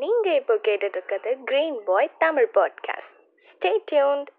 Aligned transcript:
நீங்க 0.00 0.34
இப்போ 0.34 0.54
கேட்டுட்டு 0.54 0.96
இருக்கிறது 0.96 1.38
green 1.44 1.78
boy 1.84 2.10
Tamil 2.18 2.48
podcast 2.54 3.12
stay 3.52 3.70
tuned 3.92 4.30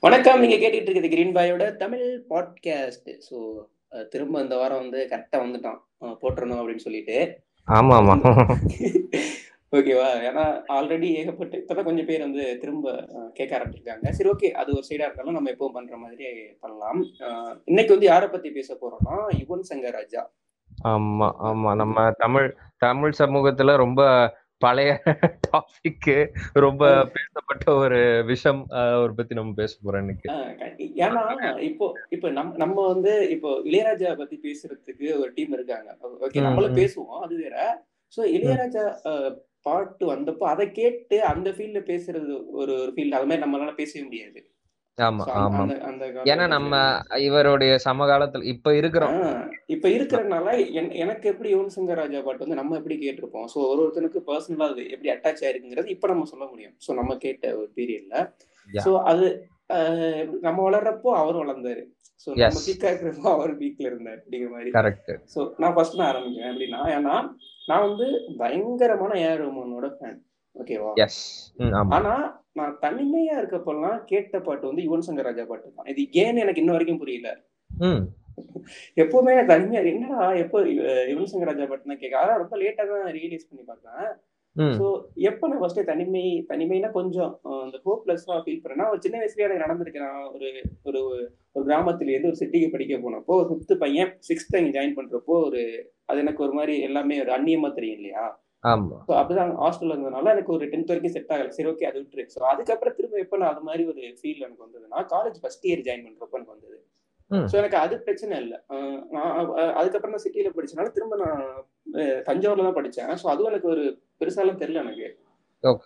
வணக்கம். 0.00 0.40
நீங்க 0.40 0.56
கேட்டுட்டு 0.56 0.88
இருக்கிறது 0.88 1.08
கிரீன் 1.08 1.34
பாயோட 1.34 1.76
தமிழ் 1.76 2.24
பாட்காஸ்ட் 2.30 3.10
ஸோ 3.30 3.38
திரும்ப 4.08 4.40
இந்த 4.40 4.56
வாரம் 4.56 4.78
வந்து 4.78 5.06
கரெக்டா 5.10 5.36
வந்துட்டோம். 5.36 5.80
போட்டுறணும் 6.22 6.60
அப்படின்னு 6.60 6.86
சொல்லிட்டு. 6.86 7.38
ஆமா 7.68 7.94
ஆமா. 8.00 8.14
ஓகேவா? 9.74 10.08
ஏன்னா 10.28 10.44
ஆல்ரெடி 10.76 11.08
ஏகப்பட்டு 11.20 11.56
இப்பதான் 11.60 11.88
கொஞ்சம் 11.88 12.08
பேர் 12.08 12.26
வந்து 12.26 12.44
திரும்ப 12.62 12.86
கேட்க 13.38 13.52
ஆரம்பிச்சிருக்காங்க. 13.58 14.12
சரி 14.18 14.30
ஓகே. 14.32 14.48
அது 14.60 14.70
ஒரு 14.76 14.86
சைடா 14.88 15.06
இருந்தாலும் 15.06 15.36
நம்ம 15.36 15.52
எப்பவும் 15.54 15.76
பண்ற 15.78 15.96
மாதிரி 15.96 16.28
பண்ணலாம். 16.62 17.00
இன்னைக்கு 17.70 17.94
வந்து 17.96 18.10
யாரை 18.10 18.28
பத்தி 18.28 18.50
பேச 18.58 18.76
போறோம்னா 18.82 19.16
யுவன் 19.40 19.68
சங்கர் 19.70 19.98
ராஜா. 19.98 20.22
ஆமா 20.90 21.28
ஆமா. 21.48 21.70
நம்ம 21.82 22.06
தமிழ் 22.24 22.48
தமிழ் 22.78 23.18
சமூகத்துல 23.20 23.76
ரொம்ப 23.84 24.00
பழைய 24.62 24.90
டாபிக் 25.46 26.08
ரொம்ப 26.64 26.82
பேசப்பட்ட 27.14 27.64
ஒரு 27.80 27.98
விஷயம் 28.30 28.60
ஒரு 29.02 29.12
பத்தி 29.14 29.38
நம்ம 29.38 29.54
பேச 29.54 29.72
போறோம் 29.78 30.02
இன்னைக்கு. 30.04 30.28
ஏன்னா 31.04 31.22
இப்போ 31.68 31.86
இப்போ 32.10 32.28
நம்ம 32.38 32.56
நம்ம 32.56 32.86
வந்து 32.92 33.12
இப்போ 33.34 33.50
இளையராஜா 33.68 34.12
பத்தி 34.22 34.36
பேசுறதுக்கு 34.46 35.08
ஒரு 35.22 35.30
டீம் 35.34 35.56
இருக்காங்க. 35.58 35.90
ஓகே 36.26 36.44
நம்மளும். 36.46 36.78
பேசுவோம் 36.80 37.24
அது 37.26 37.36
வேற. 37.44 37.56
சோ 38.12 38.22
இளையராஜா 38.36 38.84
பாட்டு 39.64 40.12
வந்தப்போ 40.12 40.44
அதை 40.44 40.70
கேட்டு 40.70 41.24
அந்த 41.24 41.50
ஃபீல்ட்ல 41.50 41.80
பேசுறது 41.84 42.32
ஒரு 42.52 42.72
ஒரு 42.74 42.92
ஃபீல்ட் 42.94 43.10
அது 43.10 43.26
மாதிரி 43.26 43.42
நம்மளால 43.42 43.74
பேசவே 43.74 44.04
முடியாது. 44.04 44.40
ஆமா 44.98 45.22
ஆமா. 45.36 45.62
ஏன்னா 46.24 46.48
நம்ம 46.48 46.74
இவருடைய 47.18 47.78
சமகாலத்துல 47.84 48.44
இப்ப 48.44 48.74
இருக்கிறோம். 48.74 49.14
இப்ப 49.66 49.88
இருக்கிறதுனால 49.88 50.46
என்- 50.72 50.92
எனக்கு 50.94 51.28
எப்படி 51.28 51.54
யுவன் 51.54 51.74
சங்கர் 51.76 51.94
ராஜா 51.94 52.20
பாட்டு 52.20 52.38
வந்து 52.38 52.54
நம்ம 52.54 52.76
எப்படி 52.76 52.98
கேட்டிருப்போம்? 52.98 53.44
சோ 53.54 53.58
ஒரு 53.68 53.80
ஒருத்தனுக்கு 53.84 54.20
பர்சனலா 54.26 54.68
அது 54.70 54.90
எப்படி 54.90 55.10
அட்டாச் 55.10 55.44
ஆயிருக்குங்கிறது 55.44 55.86
இப்ப 55.86 56.06
நம்ம 56.06 56.24
சொல்ல 56.24 56.46
முடியும். 56.46 56.76
சோ 56.86 56.94
நம்ம 56.94 57.16
கேட்ட 57.16 57.56
ஒரு 57.56 57.70
பீரியட்ல. 57.76 58.14
சோ 58.86 59.02
அது 59.02 59.26
நம்ம 60.40 60.70
வளர்றப்போ 60.70 61.10
அவர் 61.14 61.36
வளர்ந்தாரு. 61.36 61.82
சோ 62.22 62.28
நம்ம. 62.40 62.60
பீக்கா 62.66 62.90
இருக்கிறப்போ 62.90 63.28
அவர் 63.36 63.52
பீக்ல 63.60 63.86
இருந்தார் 63.90 64.20
அப்படிங்கிற 64.20 64.50
மாதிரி. 64.54 64.70
கரெக்ட் 64.78 65.10
சோ 65.34 65.40
நான் 65.62 65.74
ஃபர்ஸ்ட் 65.76 65.98
நான் 66.00 66.10
ஆரம்பிக்கிறேன். 66.12 66.50
எப்படின்னா 66.52 66.80
ஏன்னா 66.96 67.16
நான் 67.70 67.84
வந்து 67.88 68.06
பயங்கரமான 68.42 69.12
ஏஆர் 69.24 69.42
ரஹ்மானோட 69.44 69.88
ஃபேன் 69.96 70.18
ஓகேவா 70.56 70.90
ஆனா 71.96 72.12
நான் 72.58 72.74
தனிமையா 72.84 73.36
இருக்கப்பெல்லாம் 73.40 73.96
கேட்ட 74.10 74.40
பாட்டு 74.48 74.68
வந்து 74.70 74.84
யுவன் 74.86 75.06
சங்கர் 75.06 75.28
ராஜா 75.28 75.44
பாட்டு 75.48 75.70
தான். 75.70 75.88
இது 75.92 76.02
ஏன்னு 76.24 76.42
எனக்கு 76.44 76.62
இன்ன 76.62 76.74
வரைக்கும் 76.76 77.00
புரியல. 77.02 77.30
எப்பவுமே 79.02 79.32
தனிமையா 79.50 79.80
என்னடா 79.92 80.26
எப்போ 80.42 80.58
யுவன் 81.12 81.30
சங்கர் 81.32 81.50
ராஜா 81.50 81.66
பாட்டு 81.70 81.90
தான் 81.90 82.02
கேட்க 82.02 82.22
அதான் 82.22 82.40
ரொம்ப 82.42 82.56
லேட்டா 82.62 82.84
தான் 82.92 83.10
ரியலைஸ் 83.18 83.48
பண்ணி 83.48 83.64
பார்த்தேன். 83.70 84.06
ஸோ 84.76 84.86
எப்போ 85.28 85.44
நான் 85.48 85.60
ஃபர்ஸ்ட் 85.60 85.80
தனிமை 85.88 86.22
தனிமைனா 86.50 86.90
கொஞ்சம் 86.92 87.30
அந்த 87.62 87.78
ஹோப்லெஸ்ஸா 87.86 88.36
ஃபீல் 88.42 88.60
பண்ணேன்னா 88.62 88.86
ஒரு 88.90 89.00
சின்ன 89.00 89.16
வயசுலயே 89.20 89.46
எனக்கு 89.46 89.64
நடந்திருக்கு. 89.64 90.04
நான் 90.04 90.28
ஒரு 90.30 90.48
ஒரு 90.88 91.00
ஒரு 91.56 91.64
கிராமத்துல 91.66 92.12
இருந்து 92.12 92.30
ஒரு 92.32 92.40
சிட்டிக்கு 92.42 92.68
படிக்க 92.70 92.96
போனப்போ 92.98 93.34
ஒரு 93.40 93.48
ஃபிஃப்த் 93.50 93.74
பையன் 93.82 94.12
சிக்ஸ்த் 94.28 94.56
அங்கே 94.56 94.72
ஜாயின் 94.76 94.96
பண்றப்போ 94.96 95.36
ஒரு 95.48 95.62
அது 96.06 96.20
எனக்கு 96.20 96.42
ஒரு 96.42 96.52
மாதிரி 96.52 96.76
எல்லாமே 96.82 97.20
ஒரு 97.20 97.32
அந்நியமா 97.36 97.70
தெரியும் 97.74 97.98
இல்லையா? 97.98 98.24
ஸோ 99.00 99.12
அப்படிதான் 99.18 99.52
ஹாஸ்டல்ல 99.62 99.94
இருந்ததுனால 99.94 100.32
எனக்கு 100.34 100.52
ஒரு 100.52 100.66
டென்த் 100.66 100.90
வரைக்கும் 100.90 101.14
செட் 101.16 101.32
ஆகல. 101.34 101.50
சரி 101.50 101.68
ஓகே 101.72 101.88
அது 101.90 101.98
விட்டுரு. 102.00 102.24
ஸோ 102.34 102.40
அதுக்கப்புறம் 102.52 102.96
திரும்ப 102.96 103.18
எப்போ 103.18 103.38
நான் 103.40 103.52
அது 103.54 103.68
மாதிரி 103.68 103.84
ஒரு 103.92 104.02
ஃபீல் 104.20 104.44
எனக்கு 104.44 104.66
வந்ததுன்னா 104.66 105.00
காலேஜ் 105.12 105.40
ஃபர்ஸ்ட் 105.42 105.66
இயர் 105.68 105.86
ஜாயின் 105.88 106.06
பண்றப்போ 106.08 106.38
எனக்கு 106.38 106.54
வந்தது. 106.54 106.78
ஸோ 107.50 107.56
எனக்கு 107.60 107.78
அது 107.84 107.94
பிரச்சனை 108.06 108.34
இல்லை. 108.44 108.58
அதுக்கப்புறம் 109.80 110.14
நான் 110.14 110.24
சிட்டியில 110.26 110.52
படிச்சனால 110.56 110.92
திரும்ப 110.96 111.16
நான் 111.24 111.42
தஞ்சாவூர்ல 112.28 112.66
தான் 112.68 112.78
படிச்சேன். 112.78 113.12
ஸோ 113.22 113.26
அதுவும் 113.32 113.50
எனக்கு 113.52 113.68
ஒரு 113.74 113.84
பெருசாலாம் 114.20 114.62
தெரியல 114.62 114.84
எனக்கு. 114.84 115.08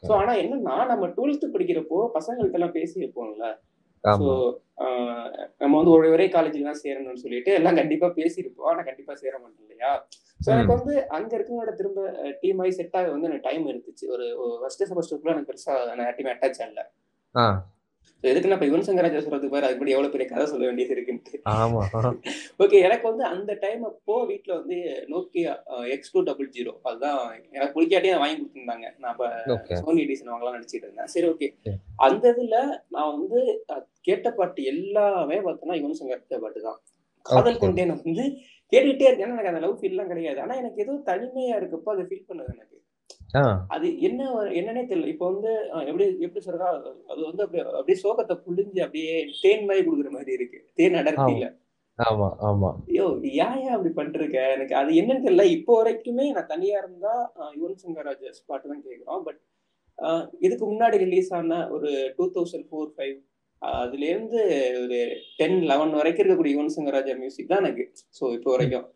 ஸோ 0.08 0.12
ஆனா 0.20 0.32
என்னன்னா 0.42 0.76
நம்ம 0.92 1.08
டுவெல்த் 1.16 1.52
படிக்கிறப்போ 1.54 1.98
பசங்கள்ட்ட 2.16 2.58
எல்லாம் 2.60 2.76
பேசி 2.78 2.96
இருப்போம்ல 3.02 3.48
ஸோ 4.04 4.26
நம்ம 5.60 5.72
வந்து 5.78 5.92
ஒரு 5.94 6.06
ஒரே 6.14 6.26
காலேஜில் 6.34 6.68
தான் 6.68 6.82
சேரணும்னு 6.82 7.22
சொல்லிட்டு 7.22 7.50
எல்லாம் 7.58 7.78
கண்டிப்பா 7.80 8.08
பேசியிருப்போம். 8.18 8.68
ஆனா 8.72 8.82
கண்டிப்பா 8.88 9.14
சேர 9.22 9.34
மாட்டோம் 9.38 9.64
இல்லையா? 9.66 9.92
ஸோ 10.40 10.48
எனக்கு 10.54 10.76
வந்து 10.76 10.94
அங்க 11.16 11.30
இருக்கவங்களோட 11.36 11.72
திரும்ப 11.80 12.00
டீம் 12.42 12.60
ஆகி 12.64 12.74
செட் 12.76 12.96
ஆக 12.98 13.10
வந்து 13.14 13.28
எனக்கு 13.30 13.46
டைம் 13.48 13.64
எடுத்துச்சு 13.72 14.06
ஒரு 14.16 14.26
ஃபர்ஸ்ட் 14.60 14.84
செமஸ்டருக்குள்ள 14.90 15.34
எனக்கு 15.34 15.50
பெருசா 15.50 15.74
நான் 15.90 16.06
யார்ட்டையுமே 16.06 16.34
அட்டாச் 16.34 16.62
ஆகல. 16.66 16.84
ஸோ 18.24 18.26
எதுக்கு 18.30 18.48
நான் 18.48 18.56
இப்போ 18.58 18.68
யுவன் 18.68 18.84
சங்கர் 18.86 19.04
ராஜா 19.04 19.20
சொல்றதுக்கு 19.24 19.52
பாரு 19.52 19.66
அதுக்கு 19.66 19.94
எவ்வளவு 19.94 20.12
பெரிய 20.14 20.26
கதை 20.28 20.44
சொல்ல 20.46 20.64
வேண்டியது 20.68 20.94
இருக்குன்ட்டு. 20.94 21.38
ஆமா. 21.54 21.82
ஓகே 22.62 22.78
எனக்கு 22.86 23.04
வந்து 23.10 23.24
அந்த 23.28 23.52
டைம் 23.64 23.82
அப்போ 23.90 24.14
வீட்ல 24.30 24.52
வந்து 24.58 24.76
Nokia 25.12 25.52
X 25.94 26.12
two 26.14 26.22
double 26.28 26.48
zero 26.56 26.72
அதுதான் 26.84 27.20
எனக்கு 27.54 27.74
பிடிக்காட்டியே 27.76 28.16
வாங்கி 28.22 28.36
கொடுத்துருந்தாங்க. 28.38 28.88
நான் 29.04 29.20
ஓகே 29.56 29.78
சோனி 29.80 30.02
எடிசன் 30.06 30.32
வாங்கலாம் 30.32 30.56
நினைச்சிட்டு 30.58 30.86
இருந்தேன். 30.86 31.10
சரி 31.14 31.28
ஓகே. 31.32 31.48
அந்த 32.00 32.24
இதுல 32.34 32.58
நான் 32.96 33.12
வந்து 33.14 33.40
கேட்ட 34.08 34.28
பாட்டு 34.32 34.62
எல்லாமே 34.72 35.38
பார்த்தோன்னா 35.46 35.78
யுவன் 35.80 35.98
சங்கர் 36.00 36.44
பாட்டு 36.46 36.62
தான். 36.68 36.80
காதல் 37.26 37.52
Okay. 37.52 37.62
கொண்டேன் 37.62 37.94
வந்து 37.96 38.24
கேட்டுக்கிட்டே 38.72 39.08
இருக்கேன். 39.08 39.32
எனக்கு 39.32 39.52
அந்த 39.52 39.62
லவ் 39.64 39.80
ஃபீல்லாம் 39.80 40.10
கிடையாது. 40.12 40.38
ஆனா 40.40 40.54
எனக்கு 40.54 40.82
ஏதோ 40.84 40.94
தனிமையா 41.08 41.54
இருக்கப்போ 41.60 41.90
அதை 41.94 42.04
ஃபீல் 42.08 42.28
பண்ணது 42.28 42.50
எனக்கு. 42.56 42.76
அது 43.70 43.86
என்ன 44.00 44.20
என்னன்னே 44.58 44.82
தெரியல. 44.84 45.08
இப்போ 45.12 45.26
வந்து 45.30 45.50
எப்படி 45.88 46.04
எப்படி 46.24 46.42
சொல்றா 46.46 46.68
அது 47.10 47.20
வந்து 47.28 47.42
அப்படியே 47.44 47.64
அப்படியே 47.72 47.98
சோகத்தை 48.02 48.34
புழிஞ்சு 48.44 48.80
அப்படியே 48.86 49.14
தேன் 49.42 49.66
மாதிரி 49.68 49.84
கொடுக்குற 49.86 50.10
மாதிரி 50.14 50.32
இருக்கு. 50.38 50.58
தேன் 50.78 50.98
அடர்த்தியில. 51.00 51.48
ஆமா. 51.98 52.26
ஆமா 52.48 52.68
ஐயோ 52.88 53.06
ஏன் 53.38 53.56
ஏன் 53.60 53.74
அப்படி 53.76 53.90
பண்ணிருக்க 53.94 54.40
எனக்கு 54.54 54.74
அது 54.76 54.90
என்னன்னு 55.00 55.24
தெரியல. 55.24 55.46
இப்போ 55.56 55.72
வரைக்குமே 55.78 56.26
நான் 56.30 56.52
தனியா 56.52 56.76
இருந்தா 56.78 57.14
யுவன் 57.56 57.80
சங்கர் 57.82 58.08
ராஜாஸ் 58.08 58.44
பாட்டு 58.46 58.70
தான் 58.72 58.84
கேட்குறோம் 58.84 59.24
பட் 59.26 59.40
இதுக்கு 60.40 60.64
முன்னாடி 60.66 60.96
ரிலீஸ் 61.02 61.30
ஆன 61.32 61.56
ஒரு 61.76 61.88
டூ 62.16 62.26
தௌசண்ட் 62.34 62.68
ஃபோர் 62.68 62.92
ஃபைவ் 62.94 63.16
அதுல 63.62 64.04
இருந்து 64.10 64.40
ஒரு 64.82 64.98
டென் 65.38 65.58
லெவன் 65.70 65.96
வரைக்கும் 65.96 66.22
இருக்கக்கூடிய 66.22 66.54
யுவன் 66.54 66.74
சங்கர் 66.76 66.96
ராஜா 66.96 67.14
மியூசிக் 67.16 67.48
தான் 67.48 67.62
எனக்கு. 67.64 67.84
ஸோ 68.18 68.24
இப்போ 68.36 68.50
வரைக்கும். 68.54 68.86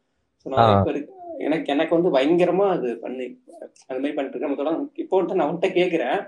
ஸோ 0.43 0.53
நான் 0.53 0.63
ஆ. 0.65 0.77
இப்போ 0.77 0.93
இருக்கு- 0.93 1.19
எனக்கு 1.43 1.73
எனக்கு 1.75 1.97
வந்து 1.97 2.11
பயங்கரமா 2.15 2.67
அது 2.75 2.89
பண்ணி 3.01 3.27
அது 3.89 3.99
மாதிரி 3.99 4.15
பண்ணிட்டு 4.17 4.37
இருக்கேன் 4.37 4.53
இப்போ 5.03 5.17
வந்துட்டு 5.17 5.39
நான் 5.39 5.51
உன்கிட்ட 5.51 5.71
கேட்கிறேன் 5.79 6.19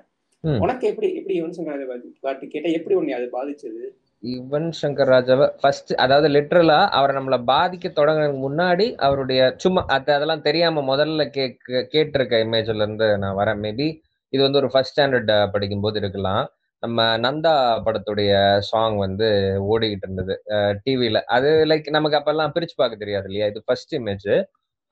ம். 0.44 0.58
உனக்கு 0.62 0.84
எப்படி 0.88 1.08
எப்படி 1.19 1.34
யுவன் 1.36 1.54
சங்கர் 1.56 1.78
ராஜா 1.84 2.32
கேட்டா 2.47 2.70
எப்படி 2.78 2.94
உன்னை 2.97 3.14
அது 3.19 3.28
பாதிச்சது? 3.34 3.82
யுவன் 4.22 4.69
சங்கர் 4.78 5.10
ராஜாவை 5.10 5.47
ஃபர்ஸ்ட் 5.60 5.92
அதாவது 6.02 6.28
லிட்டரலா 6.34 6.78
அவரை 6.97 7.12
நம்மள 7.16 7.36
பாதிக்க 7.48 7.86
தொடங்குறதுக்கு 7.91 8.44
முன்னாடி 8.44 8.86
அவருடைய 9.06 9.41
சும்மா 9.64 9.82
அது 9.94 10.12
அதெல்லாம் 10.14 10.44
தெரியாம 10.47 10.84
முதல்ல 10.91 11.25
கேட்க 11.31 11.82
கேட்டிருக்க 11.92 12.44
இமேஜ்ல 12.44 12.78
இருந்து 12.78 13.08
நான் 13.22 13.38
வரேன். 13.41 13.60
மேபி 13.64 13.88
இது 14.32 14.42
வந்து 14.42 14.60
ஒரு 14.62 14.70
ஃபர்ஸ்ட் 14.72 14.94
ஸ்டாண்டர்ட் 14.94 15.32
படிக்கும்போது 15.52 15.98
இருக்கலாம். 16.02 16.44
நம்ம 16.82 17.02
நந்தா 17.19 17.52
படத்துடைய 17.84 18.32
சாங் 18.69 18.96
வந்து 18.98 19.28
ஓடிக்கிட்டு 19.69 20.06
இருந்தது. 20.06 20.34
டிவில 20.82 21.20
அது 21.36 21.50
லைக் 21.70 21.86
நமக்கு 21.91 22.19
அப்பெல்லாம் 22.19 22.54
பிரிச்சு 22.56 22.76
பார்க்க 22.76 23.04
தெரியாது 23.04 23.28
இல்லையா? 23.31 23.46
இது 23.52 23.62
ஃபர்ஸ்ட் 23.66 23.94
இமேஜ் 24.00 24.28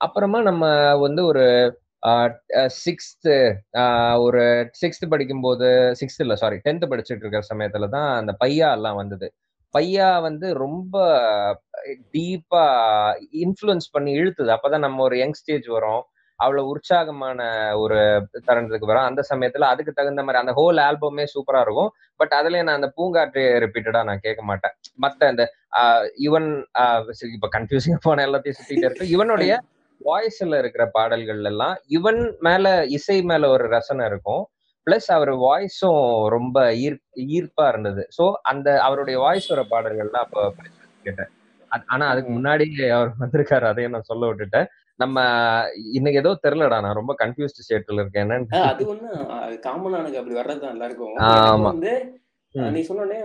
அப்புறமா 0.03 0.39
நம்ம 0.41 0.63
வந்து 0.99 1.21
ஒரு 1.25 1.43
சிக்ஸ்த்து 2.83 3.35
ஒரு 4.23 4.41
சிக்ஸ்த்து 4.81 5.05
படிக்கும்போது 5.09 5.67
சிக்ஸ்த் 5.99 6.23
இல்லை 6.25 6.35
சாரி 6.35 6.57
டென்த்து 6.65 6.89
படிச்சுட்டு 6.91 7.23
இருக்கிற 7.23 7.43
சமயத்துல 7.51 7.87
தான் 7.89 8.09
அந்த 8.15 8.31
பையா 8.41 8.69
எல்லாம் 8.71 8.99
வந்தது. 9.01 9.27
பையா 9.73 10.21
வந்து 10.21 10.47
ரொம்ப 10.63 10.95
டீப்பா 12.13 12.65
இன்ஃப்ளூயன்ஸ் 13.43 13.87
பண்ணி 13.91 14.11
இழுத்துது. 14.19 14.51
அப்பதான் 14.55 14.85
நம்ம 14.87 15.03
ஒரு 15.03 15.17
யங் 15.17 15.33
ஸ்டேஜ் 15.33 15.67
வரும். 15.67 16.03
அவ்வளவு 16.39 16.69
உற்சாகமான 16.69 17.41
ஒரு 17.75 17.97
தருணத்துக்கு 18.47 18.89
வரும். 18.91 19.07
அந்த 19.09 19.21
சமயத்துல 19.29 19.67
அதுக்கு 19.71 19.91
தகுந்த 19.91 20.23
மாதிரி 20.23 20.41
அந்த 20.41 20.53
ஹோல் 20.53 20.79
ஆல்பமே 20.85 21.25
சூப்பரா 21.33 21.61
இருக்கும். 21.61 21.89
பட் 22.19 22.33
அதுலயே 22.39 22.63
நான் 22.63 22.79
அந்த 22.79 22.89
பூங்காற்று 22.97 23.43
ரிப்பீட்டடா 23.65 24.01
நான் 24.03 24.19
கேட்க 24.19 24.41
மாட்டேன். 24.43 24.73
மத்த 25.01 25.29
இந்த 25.29 25.45
ஆஹ், 25.73 26.07
யுவன் 26.25 26.49
இப்ப 27.35 27.49
கன்ஃபியூசிங் 27.55 28.03
போன 28.03 28.25
எல்லாத்தையும் 28.27 28.59
சுத்திட்டு 28.59 28.87
இருக்கு. 28.87 29.07
இவனுடைய 29.09 29.53
வாய்ஸ்ல 30.05 30.57
இருக்கிற 30.57 30.85
பாடல்கள் 30.91 31.43
எல்லாம் 31.43 31.75
இவன் 31.87 32.21
மேல 32.39 32.65
இசை 32.89 33.21
மேல 33.21 33.49
ஒரு 33.49 33.67
ரசனை 33.67 34.05
இருக்கும். 34.05 34.43
பிளஸ் 34.87 35.09
அவர் 35.09 35.31
வாய்ஸும் 35.39 36.01
ரொம்ப 36.27 36.57
ஈர் 36.83 36.97
ஈர்ப்பா 37.33 37.67
இருந்தது. 37.67 38.07
சோ 38.17 38.23
அந்த 38.43 38.81
அவருடைய 38.81 39.19
வாய்ஸ் 39.19 39.47
வர 39.47 39.63
பாடல்கள்லாம் 39.71 40.25
அப்ப 40.27 40.45
கேட்டேன். 41.03 41.31
ஆனா 41.87 42.07
அதுக்கு 42.07 42.31
முன்னாடி 42.33 42.65
அவர் 42.91 43.11
வந்திருக்காரு 43.19 43.61
அதையும் 43.63 43.91
நான் 43.91 44.09
சொல்ல 44.11 44.25
விட்டுட்டேன். 44.27 44.67
நம்ம 44.99 45.19
இன்னைக்கு 45.91 46.19
ஏதோ 46.19 46.39
தெரியலடா 46.43 46.81
நான் 46.81 46.93
ரொம்ப 46.93 47.13
கன்ஃபியூஸ்ட் 47.19 47.63
ஸ்டேட்ல 47.63 48.01
இருக்கேன். 48.01 48.23
என்னன்னு 48.25 48.59
அது 48.71 48.83
ஒண்ணு 48.93 49.09
காமனா 49.65 49.99
எனக்கு 50.01 50.19
அப்படி 50.19 50.37
வர்றதுதான் 50.39 50.75
எல்லாருக்கும். 50.75 51.15
ஆமா. 51.29 51.65
வந்து. 51.65 51.93
நீ 52.55 52.81
சொன்னோடனே 52.81 53.19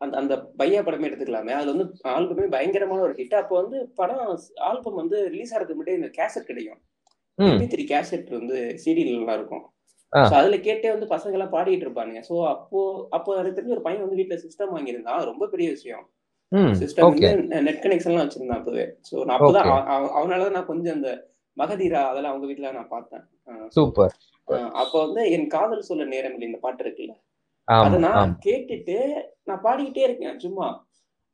அந்த 0.00 0.14
அந்த 0.18 0.34
பையா 0.58 0.80
படமே 0.80 1.08
எடுத்துக்கலாமே. 1.08 1.52
அதுல 1.52 1.72
வந்து 1.74 1.86
ஆல்பமே 2.14 2.46
பயங்கரமான 2.48 3.00
ஒரு 3.00 3.14
ஹிட் 3.18 3.36
அப்போ 3.40 3.54
வந்து 3.62 3.78
படம் 3.94 4.22
ஆல்பம் 4.68 4.98
வந்து 5.02 5.18
ரிலீஸ் 5.28 5.54
ஆகிறதுக்கு 5.54 5.78
முன்னாடி 5.80 6.00
இந்த 6.00 6.10
கேசட் 6.18 6.50
கிடைக்கும். 6.50 6.80
த்ரீ 7.68 7.84
கேசட் 7.84 8.28
வந்து 8.30 8.56
சிடில 8.82 9.12
எல்லாம் 9.14 9.38
இருக்கும். 9.38 9.64
ஸோ 10.12 10.34
அதுல 10.40 10.56
கேட்டே 10.66 10.90
வந்து 10.90 11.06
பசங்க 11.06 11.36
எல்லாம் 11.38 11.54
பாடிட்டு 11.54 11.86
இருப்பானுங்க. 11.86 12.20
ஸோ 12.28 12.34
அப்போ 12.46 12.80
அப்போ 13.10 13.30
எனக்கு 13.38 13.56
தெரிஞ்ச 13.56 13.76
ஒரு 13.76 13.86
பையன் 13.86 14.04
வந்து 14.04 14.18
வீட்டுல 14.20 14.36
சிஸ்டம் 14.44 14.74
வாங்கியிருந்தான். 14.74 15.22
ரொம்ப 15.24 15.46
பெரிய 15.46 15.68
விஷயம். 15.70 16.04
சிஸ்டம் 16.80 17.08
வந்து 17.08 17.30
நெட் 17.62 17.82
கனெக்ஷன்லாம் 17.84 18.24
வச்சிருந்தான் 18.24 18.60
அப்பவே. 18.60 18.84
ஸோ 19.08 19.14
நான் 19.24 19.36
அப்பதான் 19.38 19.70
அவனாலதான் 20.18 20.56
நான் 20.58 20.70
கொஞ்சம் 20.72 20.94
அந்த 20.94 21.10
மகதீரா 21.56 22.02
அதெல்லாம் 22.10 22.32
அவங்க 22.32 22.46
வீட்டுல 22.46 22.70
நான் 22.72 22.92
பார்த்தேன். 22.94 23.24
சூப்பர். 23.76 24.14
அப்போ 24.82 24.96
வந்து 25.06 25.22
என் 25.30 25.48
காதல் 25.48 25.88
சொல்ல 25.88 26.04
நேரம் 26.14 26.34
இல்லை. 26.34 26.46
இந்த 26.46 26.58
பாட்டு 26.58 26.84
இருக்குல்ல. 26.84 27.14
அதை 27.68 27.98
நான் 28.06 28.32
கேட்டுட்டு 28.46 28.96
நான் 29.48 29.64
பாடிக்கிட்டே 29.66 30.04
இருக்கேன் 30.08 30.38
சும்மா. 30.44 30.66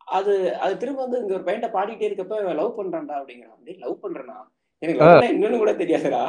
அது 0.08 0.32
அது 0.62 0.72
திரும்ப 0.76 1.00
வந்து 1.02 1.20
இங்க 1.22 1.34
ஒரு 1.34 1.44
பையன்ட்ட 1.46 1.68
பாடிக்கிட்டே 1.74 2.08
இருக்கப்ப 2.08 2.54
லவ் 2.60 2.78
பண்றான்டா 2.78 3.16
அப்படிங்கிறான். 3.20 3.60
டேய் 3.66 3.82
லவ் 3.84 4.02
பண்றேனா? 4.04 4.38
எனக்கு 4.82 5.00
லவ் 5.00 5.28
என்னன்னு 5.30 5.60
கூட 5.62 5.72
தெரியாதுடா. 5.82 6.22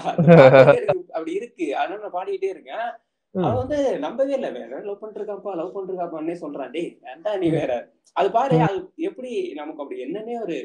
அப்படி 1.15 1.31
இருக்கு. 1.39 1.67
அதனால 1.75 2.01
நான் 2.03 2.17
பாடிக்கிட்டே 2.17 2.51
இருக்கேன். 2.55 2.89
அவன் 3.35 3.59
வந்து 3.61 3.77
நம்பவே 4.05 4.33
இல்லை 4.37 4.49
வேற 4.51 4.79
லவ் 4.87 5.01
பண்ணிருக்காப்பா 5.03 5.51
லவ் 5.59 5.75
பண்ணிருக்காப்பான்னே 5.75 6.35
சொல்றான். 6.43 6.73
டேய் 6.75 6.91
வேண்டா 7.01 7.33
நீ 7.35 7.49
வேற. 7.49 7.71
அது 8.15 8.29
பாரு 8.31 8.55
அது 8.67 8.79
எப்படி 9.09 9.31
நமக்கு 9.59 9.83
அப்படி 9.83 9.99
என்னன்னே 10.07 10.35
ஒரு 10.45 10.57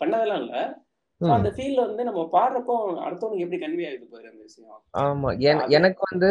பண்ணதெல்லாம் 0.00 0.42
இல்ல. 0.44 0.56
அந்த 1.20 1.48
ஃபீல்ல 1.54 1.80
வந்து 1.86 2.02
நம்ம 2.04 2.20
பாடுறப்போ 2.32 2.74
அடுத்தவனுக்கு 3.06 3.44
எப்படி 3.44 3.60
கன்வே 3.62 3.86
ஆகுது 3.88 4.08
பாரு 4.10 4.26
அந்த 4.32 4.42
விஷயம். 4.42 4.80
ஆமா. 5.04 5.30
எனக்கு 5.78 6.02
வந்து 6.12 6.30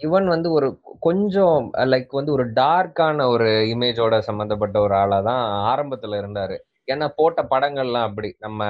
இவன் 0.00 0.26
வந்து 0.26 0.48
ஒரு 0.50 0.68
கொஞ்சம் 1.00 1.56
லைக் 1.92 2.10
வந்து 2.10 2.32
ஒரு 2.32 2.44
டார்க்கான 2.54 3.26
ஒரு 3.28 3.48
இமேஜோட 3.72 4.18
சம்பந்தப்பட்ட 4.20 4.76
ஒரு 4.80 4.94
ஆளா 4.96 5.18
தான் 5.22 5.42
ஆரம்பத்துல 5.70 6.20
இருந்தாரு. 6.22 6.56
ஏன்னா 6.88 7.06
போட்ட 7.16 7.40
படங்கள்லாம் 7.50 8.06
அப்படி. 8.08 8.30
நம்ம 8.38 8.62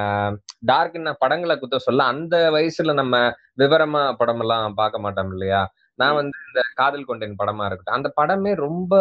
டார்க்ன 0.66 1.12
படங்களை 1.20 1.54
குத்த 1.56 1.78
சொல்ல 1.78 2.04
அந்த 2.12 2.36
வயசுல 2.50 2.92
நம்ம 2.92 3.14
விவரமா 3.58 4.02
படமெல்லாம் 4.20 4.74
பார்க்க 4.74 5.04
மாட்டோம் 5.04 5.32
இல்லையா? 5.32 5.62
நான். 5.98 6.18
வந்து 6.20 6.36
இந்த 6.48 6.60
காதல் 6.74 7.04
கொண்டேன் 7.04 7.40
படமா 7.40 7.64
இருக்கட்டும். 7.66 7.98
அந்த 7.98 8.10
படமே 8.20 8.52
ரொம்ப 8.66 8.92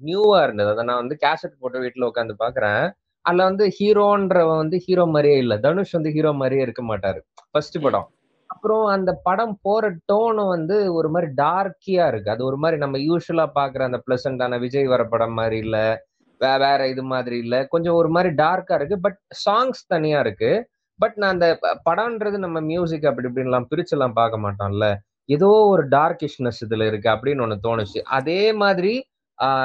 நியூவா 0.00 0.42
இருந்தது. 0.42 0.70
அதை 0.70 0.84
நான் 0.84 1.02
வந்து 1.02 1.18
கேசட் 1.24 1.60
போட்டு 1.60 1.84
வீட்டுல 1.84 2.08
உட்காந்து 2.10 2.36
பாக்குறேன் 2.38 2.82
அதுல 3.24 3.44
வந்து 3.44 3.64
ஹீரோன்றவன் 3.76 4.60
வந்து 4.62 4.78
ஹீரோ 4.86 5.04
மாதிரியே 5.12 5.38
இல்ல. 5.38 5.54
தனுஷ் 5.58 5.96
வந்து 5.98 6.10
ஹீரோ 6.10 6.32
மாதிரியே 6.34 6.62
இருக்க 6.62 6.82
மாட்டாரு. 6.84 7.20
ஃபர்ஸ்ட் 7.52 7.78
படம். 7.82 8.08
அப்புறம் 8.46 8.86
அந்த 8.86 9.20
படம் 9.22 9.58
போற 9.62 9.92
டோனும் 10.12 10.48
வந்து 10.48 10.94
ஒரு 10.94 11.10
மாதிரி 11.10 11.32
டார்க்கியா 11.36 12.08
இருக்கு. 12.08 12.30
அது 12.30 12.44
ஒரு 12.44 12.56
மாதிரி 12.56 12.80
நம்ம 12.80 12.98
யூஸ்வலா 12.98 13.50
பாக்குற 13.54 13.82
அந்த 13.82 14.02
பிளசண்டான 14.06 14.58
விஜய் 14.58 14.86
வர 14.86 15.04
படம் 15.04 15.32
மாதிரி 15.32 15.56
இல்ல 15.56 16.04
வே- 16.40 16.58
வேற 16.58 16.88
இது 16.88 17.02
மாதிரி 17.02 17.38
இல்ல. 17.38 17.66
கொஞ்சம் 17.66 17.94
ஒரு 17.94 18.08
மாதிரி 18.08 18.34
டார்க்கா 18.34 18.74
இருக்கு 18.74 19.00
பட் 19.00 19.18
சாங்ஸ் 19.50 19.84
தனியா 19.86 20.20
இருக்கு. 20.20 20.68
பட் 20.98 21.12
நான் 21.16 21.30
அந்த 21.30 21.58
படம்ன்றது 21.90 22.38
நம்ம 22.38 22.60
மியூசிக் 22.60 23.04
அப்படி 23.04 23.28
இப்படின்லாம் 23.28 23.66
பிரிச்செல்லாம் 23.70 24.12
பார்க்க 24.12 24.38
மாட்டோம்ல. 24.38 24.94
ஏதோ 25.24 25.48
ஒரு 25.48 25.88
டார்க்கிஷ்னஸ் 25.88 26.60
இதுல 26.68 26.86
இருக்கு 26.86 27.10
அப்படின்னு 27.10 27.46
ஒண்ணு 27.46 27.58
தோணுச்சு. 27.62 27.98
அதே 28.02 28.52
மாதிரி 28.52 29.06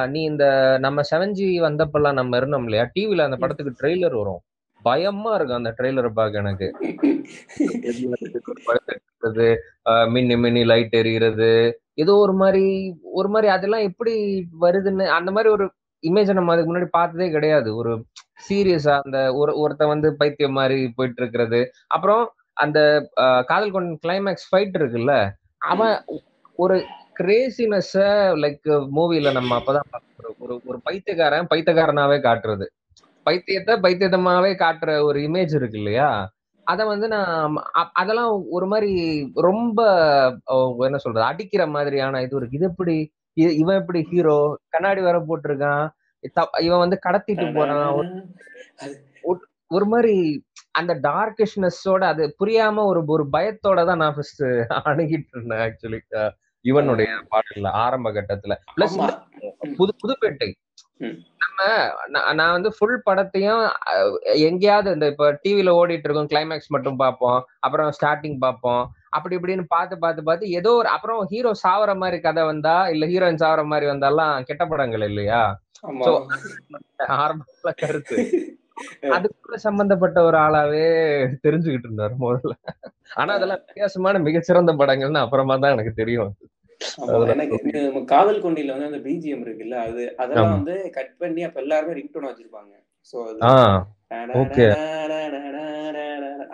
நீ 0.08 0.22
இந்த 0.22 0.78
நம்ம 0.80 1.02
செவன் 1.12 1.32
ஜி 1.32 1.62
வந்தப்பெல்லாம் 1.62 2.14
நம்ம 2.14 2.38
இருந்தோம் 2.38 2.64
இல்லையா? 2.64 2.90
டிவில 2.96 3.22
அந்த 3.22 3.36
படத்துக்கு 3.36 3.88
ட்ரெய்லர் 3.88 4.18
வரும். 4.18 4.40
பயமா 4.88 5.32
இருக்கும் 5.36 5.60
அந்த 5.60 5.72
ட்ரெய்லரை 5.78 6.12
பார்க்க 6.20 6.44
எனக்கு. 6.44 6.68
படுத்துறது, 8.68 9.48
மின்னி 10.14 10.36
மின்னி 10.44 10.64
லைட் 10.72 10.96
எரிகிறது 11.02 11.52
ஏதோ 12.04 12.14
ஒரு 12.26 12.34
மாதிரி 12.42 12.66
ஒரு 13.20 13.30
மாதிரி 13.34 13.48
அதெல்லாம் 13.56 13.88
எப்படி 13.90 14.14
வருதுன்னு 14.62 15.06
அந்த 15.18 15.30
மாதிரி 15.36 15.50
ஒரு 15.56 15.66
இமேஜ் 16.04 16.38
நம்ம 16.38 16.54
அதுக்கு 16.54 16.72
முன்னாடி 16.72 16.90
பார்த்ததே 16.98 17.28
கிடையாது. 17.36 17.70
ஒரு 17.80 17.94
சீரியஸா 18.48 18.94
அந்த 19.06 19.20
ஒரு 19.40 19.52
ஒருத்தன் 19.62 19.94
வந்து 19.94 20.10
பைத்தியம் 20.20 20.58
மாதிரி 20.60 20.78
போயிட்டு 20.98 21.22
இருக்கிறது. 21.22 21.60
அப்புறம் 21.96 22.24
அந்த 22.64 22.80
காதல் 23.50 23.74
கொண்ட 23.74 23.98
கிளைமேக்ஸ் 24.06 24.48
ஃபைட் 24.50 24.78
இருக்குல்ல 24.80 25.14
அவன் 25.72 25.96
ஒரு 26.64 26.78
கிரேசினஸ் 27.20 27.96
லைக் 28.44 28.70
மூவில 28.98 29.32
நம்ம 29.38 29.52
அப்பதான் 29.60 29.88
ஒரு 30.44 30.54
ஒரு 30.70 30.78
பைத்தியக்காரன் 30.88 31.50
பைத்தியக்காரனாவே 31.54 32.18
காட்டுறது. 32.28 32.66
பைத்தியத்தை 33.30 33.76
பைத்தியத்தமாவே 33.76 34.54
காட்டுற 34.54 35.04
ஒரு 35.04 35.20
இமேஜ் 35.20 35.56
இருக்கு 35.56 35.78
இல்லையா? 35.78 36.34
அத 36.64 36.86
வந்து 36.86 37.08
நான் 37.08 37.54
அதெல்லாம் 37.94 38.44
ஒரு 38.50 38.66
மாதிரி 38.66 39.32
ரொம்ப 39.34 39.84
என்ன 40.78 40.98
சொல்றது 40.98 41.26
அடிக்கிற 41.26 41.68
மாதிரியான 41.68 42.22
இது 42.22 42.38
இருக்கு. 42.38 42.58
இது 42.58 42.68
எப்படி 42.68 43.12
இவன் 43.34 43.80
எப்படி 43.80 44.04
ஹீரோ 44.04 44.60
கண்ணாடி 44.70 45.02
வேற 45.02 45.26
போட்டிருக்கான். 45.26 45.90
இவன் 46.60 46.78
வந்து 46.78 47.00
கடத்திட்டு 47.10 47.56
போறான். 47.56 47.94
ஒரு- 49.24 49.84
மாதிரி 49.84 50.46
அந்த 50.72 50.94
டார்க்கிஷ்னஸோட 50.96 52.00
அது 52.00 52.36
புரியாம 52.46 52.86
ஒரு 52.86 53.04
ஒரு 53.06 53.28
பயத்தோட 53.32 53.86
தான் 53.86 53.98
நான் 53.98 54.14
ஃபர்ஸ்ட் 54.14 54.44
அணுகிட்டு 54.86 55.24
இருந்தேன் 55.34 55.76
ஆக்சுவலி 55.76 56.30
இவனுடைய 56.62 57.12
பாடல்ல 57.12 57.68
ஆரம்ப 57.68 58.12
கட்டத்துல. 58.12 58.56
பிளஸ். 58.78 59.22
புது 59.76 59.96
புதுப்பேட்டை. 60.08 60.54
நம்ம 61.00 61.66
நான் 62.34 62.56
வந்து 62.56 62.70
ஃபுல் 62.76 62.98
படத்தையும் 63.06 63.62
எங்கேயாவது 64.48 64.90
இந்த 64.94 65.06
இப்ப 65.08 65.28
டிவில 65.44 65.74
ஓடிட்டு 65.80 66.08
இருக்கும் 66.08 66.32
கிளைமேக்ஸ் 66.32 66.74
மட்டும் 66.76 66.98
பார்ப்போம் 66.98 67.40
அப்புறம் 67.60 67.90
ஸ்டார்டிங் 67.98 68.38
பார்ப்போம் 68.40 68.84
அப்படி 69.10 69.38
இப்படின்னு 69.38 69.66
பார்த்து 69.68 69.96
பார்த்து 69.98 70.22
பார்த்து 70.24 70.54
ஏதோ 70.60 70.72
ஒரு 70.74 70.90
அப்புறம் 70.90 71.22
ஹீரோ 71.32 71.52
சாவற 71.64 71.94
மாதிரி 71.96 72.18
கதை 72.20 72.44
வந்தா 72.44 72.76
இல்ல 72.90 73.06
ஹீரோயின் 73.12 73.42
சாவற 73.44 73.64
மாதிரி 73.66 73.88
வந்தாலாம் 73.92 74.46
கெட்ட 74.50 74.66
படங்கள் 74.66 75.06
இல்லையா? 75.10 75.42
ஆரம்பத்துல 77.18 77.72
கருத்து. 77.82 78.18
அதுக்குள்ள 79.16 79.58
சம்பந்தப்பட்ட 79.66 80.18
ஒரு 80.24 80.38
ஆளாவே 80.44 80.84
தெரிஞ்சுக்கிட்டு 81.46 81.88
இருந்தாரு 81.88 82.14
முதல்ல. 82.22 82.54
ஆனா 83.18 83.32
அதெல்லாம் 83.38 83.62
வித்தியாசமான 83.64 84.20
மிகச்சிறந்த 84.28 84.74
படங்கள்னு 84.82 85.24
அப்புறமா 85.24 85.56
தான் 85.58 85.76
எனக்கு 85.76 85.94
தெரியும். 85.94 86.32
எனக்கு 87.34 87.58
காதல் 88.12 88.42
கொண்டில 88.42 88.74
வந்து 88.76 88.90
அந்த 88.92 89.02
பிஜிஎம் 89.06 89.44
இருக்குல்ல 89.46 89.78
அது 89.86 90.04
அதெல்லாம். 90.18 90.54
வந்து 90.56 90.76
கட் 90.98 91.14
பண்ணி 91.18 91.42
அப்ப 91.44 91.60
எல்லாருமே 91.62 91.98
ரிங்டோன் 92.00 92.30
வச்சிருப்பாங்க 92.30 92.74
சோ 93.14 93.18
அது. 93.26 93.40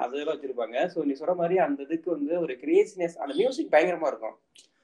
அதெல்லாம் 0.03 0.33
வச்சிருப்பாங்க 0.33 0.77
சோ 0.93 1.03
நீ 1.07 1.13
சொல்ற 1.19 1.35
மாதிரி 1.35 1.57
அந்த 1.65 1.79
இதுக்கு 1.83 2.09
வந்து 2.11 2.33
ஒரு 2.39 2.53
கிரியேசினஸ் 2.63 3.17
அந்த 3.17 3.33
மியூசிக் 3.39 3.73
பயங்கரமா 3.73 4.09
இருக்கும் 4.11 4.35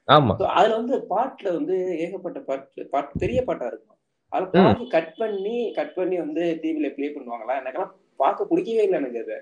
ஆமா 0.08 0.34
அதுல 0.54 0.76
வந்து 0.78 0.96
பாட்டுல 1.10 1.50
வந்து 1.58 1.76
ஏகப்பட்ட 2.04 2.40
பாட்டு 2.48 2.86
பாட்டு 2.94 3.20
பெரிய 3.20 3.40
பாட்டா 3.50 3.68
இருக்கும் 3.68 3.98
அதுல. 4.32 4.50
பாட்டு 4.58 4.86
கட் 4.96 5.14
பண்ணி 5.18 5.58
கட் 5.80 5.96
பண்ணி 5.96 6.18
வந்து 6.18 6.44
டிவில 6.64 6.90
ப்ளே 6.96 7.10
பண்ணுவாங்களா 7.16 7.58
எனக்கெல்லாம் 7.62 7.94
பார்க்க 8.20 8.50
பிடிக்கவே 8.52 8.86
இல்லை 8.88 9.00
எனக்கு 9.02 9.24
அது. 9.24 9.38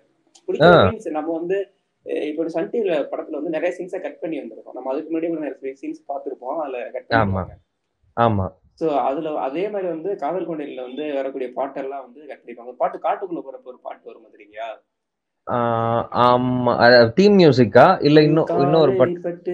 மீன்ஸ் 0.86 1.10
நம்ம 1.18 1.30
வந்து 1.40 1.58
இப்போ 2.28 2.50
சன் 2.50 2.70
டிவில 2.70 2.94
படத்துல 3.12 3.40
வந்து 3.40 3.50
நிறைய 3.50 3.72
சீன்ஸை 3.78 4.00
கட் 4.02 4.20
பண்ணி 4.20 4.38
வந்திருக்கோம். 4.40 4.74
நம்ம 4.74 4.92
அதுக்கு 4.92 5.12
முன்னாடி 5.12 5.30
கூட 5.30 5.42
நிறைய 5.42 5.74
சீன்ஸ் 5.82 6.08
பார்த்திருப்போம் 6.08 6.60
அதுல 6.60 6.80
கட். 6.90 7.08
பண்ணுவாங்க 7.14 7.56
ஆமா. 8.18 8.46
சோ 8.82 8.88
அதுல 9.02 9.32
அதே 9.40 9.70
மாதிரி 9.70 9.88
வந்து 9.88 10.16
காதல் 10.16 10.48
கொண்டையில 10.48 10.82
வந்து 10.82 11.14
வரக்கூடிய 11.14 11.50
பாட்டெல்லாம் 11.56 12.06
வந்து 12.06 12.22
கட் 12.28 12.42
பண்ணிருப்பாங்க. 12.42 12.76
பாட்டு 12.76 12.98
காட்டுக்குள்ள 12.98 13.42
போறப்ப 13.42 13.72
ஒரு 13.74 13.80
பாட்டு 13.82 14.06
வரும் 14.06 14.28
ஆஹ் 15.48 16.04
ஆமா. 16.24 16.74
தீம் 17.14 17.38
மியூசிக்கா 17.40 17.86
இல்ல 18.00 18.20
இன்னும் 18.22 18.50
இன்னொரு 18.60 18.92
பாட்டு 18.98 19.54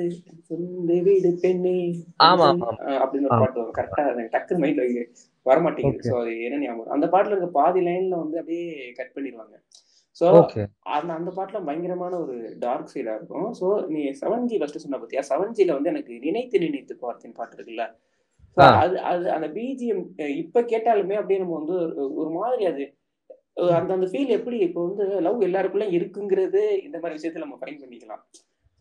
வீடு 1.05 1.29
பெண்ணே. 1.43 1.75
ஆமா, 2.23 2.47
அப்படின்னு 3.03 3.27
ஒரு. 3.27 3.39
பாட்டு 3.43 3.59
வரும். 3.59 3.75
கரெக்டா 3.77 4.03
டக்கு 4.33 4.55
மைண்ட்ல 4.63 5.05
வர 5.45 5.57
மாட்டேங்குது. 5.59 6.09
சோ 6.09 6.15
அது 6.21 6.33
என்ன 6.41 6.59
ஞாபகம். 6.63 6.93
அந்த 6.95 7.07
பாட்டுல 7.07 7.33
இருக்க 7.33 7.49
பாதி 7.59 7.81
லைன்ல 7.87 8.15
வந்து 8.17 8.39
அப்படியே 8.39 8.65
கட் 8.93 9.13
பண்ணிடுவாங்க 9.15 9.55
ஓகே 10.21 10.65
அந்த 10.79 11.13
அந்த 11.13 11.31
பாட்டுல 11.35 11.65
பயங்கரமான 11.65 12.19
ஒரு 12.19 12.55
டார்க் 12.59 12.91
சைடா 12.93 13.15
இருக்கும். 13.15 13.53
சோ 13.61 13.87
நீ 13.87 14.09
செவன் 14.21 14.43
ஜி 14.43 14.57
ஃபர்ஸ்ட் 14.57 14.77
சொன்ன 14.77 14.97
பத்தியா? 14.97 15.21
செவன் 15.29 15.51
ஜில 15.51 15.71
வந்து 15.71 15.89
எனக்கு 15.89 16.19
நினைத்து 16.19 16.59
நினைத்து 16.59 16.97
பார்த்தேன் 16.97 17.31
பாட்டு 17.31 17.57
இருக்குல்ல. 17.57 17.93
அது 18.57 18.99
அது 18.99 19.31
அந்த 19.31 19.47
பிஜிஎம் 19.47 20.03
இப்ப 20.35 20.61
கேட்டாலுமே 20.61 21.13
அப்படியே 21.13 21.39
நம்ம 21.39 21.55
வந்து 21.55 21.73
ஒரு- 22.17 22.31
மாதிரி 22.31 22.65
அது 22.65 22.97
அந்த 23.71 23.93
அந்த 23.93 24.05
ஃபீல் 24.05 24.27
எப்படி 24.27 24.57
இப்போ 24.57 24.87
வந்து 24.87 25.21
லவ் 25.21 25.41
எல்லாருக்குள்ள 25.41 25.91
இருக்குங்கிறது 25.91 26.83
இந்த 26.83 26.99
மாதிரி 26.99 27.19
விஷயத்துல 27.19 27.37
நம்ம 27.37 27.57
ஃபைன் 27.61 27.81
பண்ணிக்கலாம். 27.81 28.23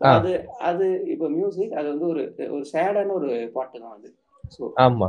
அது 0.01 0.49
அது 0.59 1.03
இப்போ 1.07 1.29
மியூசிக் 1.29 1.73
அது 1.73 1.89
வந்து 1.89 2.07
ஒரு 2.07 2.35
ஒரு 2.51 2.65
சேடான 2.73 3.13
ஒரு 3.13 3.51
பாட்டு 3.53 3.81
தான் 3.81 3.93
அது. 3.93 4.15
ஸோ 4.59 4.71
ஆமா. 4.77 5.09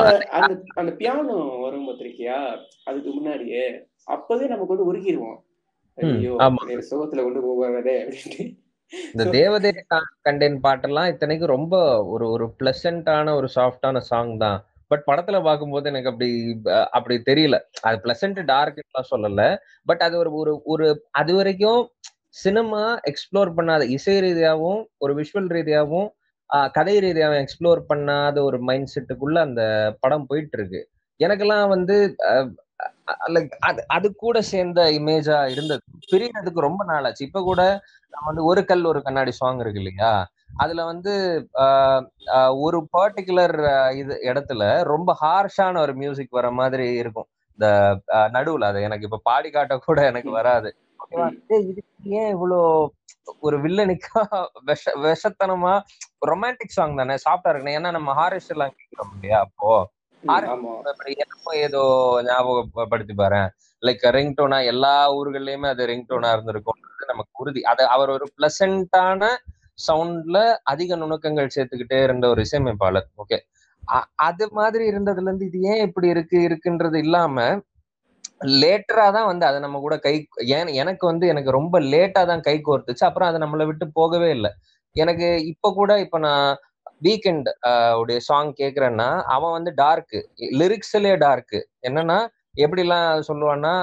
அந்த. 0.00 0.28
அந்த 0.30 0.62
அந்த 0.74 0.92
பியானோ 0.92 1.60
வரும் 1.60 1.88
பத்திரிக்கையா? 1.88 2.58
அதுக்கு 2.84 3.10
முன்னாடியே. 3.12 3.87
அப்பவே 4.08 4.46
நமக்கு 4.46 4.74
வந்து 4.74 4.88
உருகிடுவோம் 4.90 5.38
ஐயோ. 5.98 6.32
சுகத்துல 6.88 7.22
கொண்டு 7.24 7.40
அப்படின்ட்டு. 7.98 8.44
இந்த 9.12 9.24
தேவதே 9.34 9.70
கண்டென்ட் 10.26 10.58
பாட்டெல்லாம் 10.64 11.08
இத்தனைக்கு 11.12 11.46
ரொம்ப 11.54 11.74
ஒரு 12.12 12.26
ஒரு 12.34 12.44
பிளசண்டான 12.58 13.34
ஒரு 13.38 13.48
சாஃப்டான 13.56 14.00
சாங் 14.08 14.32
தான். 14.44 14.58
பட் 14.90 15.02
படத்துல 15.06 15.38
பார்க்கும்போது 15.42 15.88
எனக்கு 15.90 16.10
அப்படி 16.10 16.28
அப்படி 16.96 17.16
தெரியல. 17.26 17.56
அது 17.82 17.96
பிளசன்ட் 18.04 18.40
டார்க்லாம் 18.50 19.10
சொல்லல. 19.10 19.42
பட் 19.86 20.02
அது 20.06 20.16
ஒரு 20.18 20.30
ஒரு 20.40 20.52
ஒரு 20.66 20.86
அது 21.12 21.34
வரைக்கும் 21.34 21.82
சினிமா 22.38 22.80
எக்ஸ்ப்ளோர் 23.10 23.50
பண்ணாத 23.58 23.82
இசை 23.96 24.16
ரீதியாகவும் 24.20 24.80
ஒரு 24.98 25.12
விஷுவல் 25.20 25.50
ரீதியாகவும் 25.56 26.08
கதை 26.70 26.96
ரீதியாகவும் 26.98 27.42
எக்ஸ்ப்ளோர் 27.42 27.80
பண்ணாத 27.90 28.36
ஒரு 28.42 28.58
மைண்ட் 28.60 28.92
செட்டுக்குள்ள 28.94 29.38
அந்த 29.40 29.62
படம் 30.00 30.26
போயிட்டு 30.26 30.56
இருக்கு. 30.58 30.80
எனக்கெல்லாம் 31.20 31.66
வந்து 31.68 31.96
லைக் 33.34 33.52
அது 33.68 33.80
அது 33.88 34.08
கூட 34.16 34.38
சேர்ந்த 34.50 34.80
இமேஜா 34.98 35.38
இருந்தது. 35.54 35.82
பிரியறதுக்கு 36.12 36.66
ரொம்ப 36.66 36.82
நாள் 36.90 37.06
ஆச்சு 37.08 37.26
இப்ப 37.28 37.42
கூட 37.42 37.62
நம்ம 38.12 38.26
வந்து 38.30 38.44
ஒரு 38.50 38.62
கல் 38.64 38.90
ஒரு 38.92 39.00
கண்ணாடி 39.02 39.32
சாங் 39.38 39.62
இருக்கு 39.64 39.80
இல்லையா? 39.82 40.12
அதுல 40.56 40.80
வந்து 40.90 41.12
ஒரு 42.62 42.78
பர்டிகுலர் 42.96 43.56
இது 43.96 44.14
இடத்துல 44.30 44.62
ரொம்ப 44.92 45.10
ஹார்ஷான 45.22 45.80
ஒரு 45.84 45.94
மியூசிக் 45.94 46.38
வர 46.38 46.48
மாதிரி 46.60 46.86
இருக்கும். 47.02 47.28
இந்த 47.58 47.68
நடுவுல. 48.36 48.68
அது 48.72 48.80
எனக்கு 48.88 49.06
இப்ப 49.08 49.20
பாடி 49.28 49.50
காட்ட 49.50 49.76
கூட 49.80 50.00
எனக்கு 50.12 50.32
வராது. 50.38 50.70
இதுக்கு 51.64 51.84
ஏன் 52.20 52.32
இவ்வளோ 52.34 52.58
ஒரு 53.42 53.56
வில்லனிக்கா 53.64 54.20
விஷ 54.68 54.84
விஷத்தனமா 55.04 55.72
ரொமான்டிக் 56.28 56.76
சாங் 56.76 56.98
தானே? 57.00 57.16
சாஃப்டா 57.26 57.50
இருக்கணும். 57.50 57.76
ஏன்னா 57.78 57.90
நம்ம 57.98 58.14
ஹாரிஸ் 58.20 58.52
எல்லாம் 58.54 58.74
கேட்கிறோம் 58.78 59.12
இல்லையா 59.16 59.38
அப்போ. 59.46 59.72
ஏதோ 61.66 61.82
ஞாபகப்படுத்தி 62.28 63.14
பாரு 63.14 63.42
லைக் 63.82 64.04
ரிங்டோனா 64.16 64.58
எல்லா 64.72 64.94
ஊர்கள்லயுமே 65.18 65.68
அது 65.74 65.82
ரிங்டோனா 65.90 66.30
இருந்திருக்கும் 66.34 66.78
நமக்கு 67.10 67.40
உறுதி. 67.42 67.60
அது 67.72 67.82
அவர் 67.94 68.10
ஒரு 68.16 68.26
பிளசண்டான 68.34 69.22
சவுண்ட்ல 69.78 70.38
அதிக 70.72 70.96
நுணுக்கங்கள் 70.96 71.54
சேர்த்துக்கிட்டே 71.56 71.98
இருந்த 72.06 72.24
ஒரு 72.28 72.40
இசையமைப்பாளர். 72.46 73.08
ஓகே 73.22 73.38
அது 74.28 74.44
மாதிரி 74.58 74.84
இருந்ததுல 74.90 75.28
இருந்து 75.28 75.48
இது 75.50 75.58
ஏன் 75.72 75.82
இப்படி 75.88 76.08
இருக்கு 76.14 76.38
இருக்குன்றது 76.48 76.98
இல்லாம 77.04 77.36
லேட்டரா 78.62 79.06
தான் 79.16 79.28
வந்து 79.30 79.44
அதை 79.48 79.58
நம்ம 79.60 79.78
கூட 79.84 79.94
கை 79.98 80.14
ஏன் 80.56 80.70
எனக்கு 80.82 81.04
வந்து 81.06 81.26
எனக்கு 81.32 81.50
ரொம்ப 81.58 81.76
லேட்டா 81.92 82.22
தான் 82.30 82.44
கை 82.48 82.56
கோர்த்துச்சு. 82.60 83.04
அப்புறம் 83.08 83.28
அதை 83.30 83.38
நம்மளை 83.44 83.64
விட்டு 83.70 83.86
போகவே 83.98 84.28
இல்லை. 84.36 84.50
எனக்கு 84.96 85.28
இப்ப 85.52 85.72
கூட 85.78 85.92
இப்ப 86.04 86.18
நான் 86.18 86.48
வீக்கெண்ட் 87.02 87.48
உடைய 88.00 88.20
சாங் 88.20 88.52
கேக்குறேன்னா 88.60 89.08
அவன் 89.36 89.56
வந்து 89.56 89.72
டார்க்கு 89.82 90.20
லிரிக்ஸ்லயே 90.60 91.16
டார்க்கு 91.24 91.60
என்னன்னா 91.88 92.18
எப்படிலாம் 92.58 93.24
சொல்லுவான்னா 93.28 93.74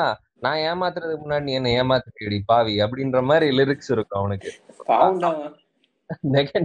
நான் 0.45 0.61
ஏமாத்துறதுக்கு 0.69 1.23
முன்னாடி 1.25 1.45
நீ 1.49 1.53
என்ன 1.53 1.69
ஏமாத்துடி 1.81 2.39
பாவி 2.45 2.73
அப்படின்ற 2.81 3.19
மாதிரி 3.29 3.47
லிரிக்ஸ் 3.57 3.91
இருக்கும் 3.95 4.19
அவனுக்கு. 4.19 4.51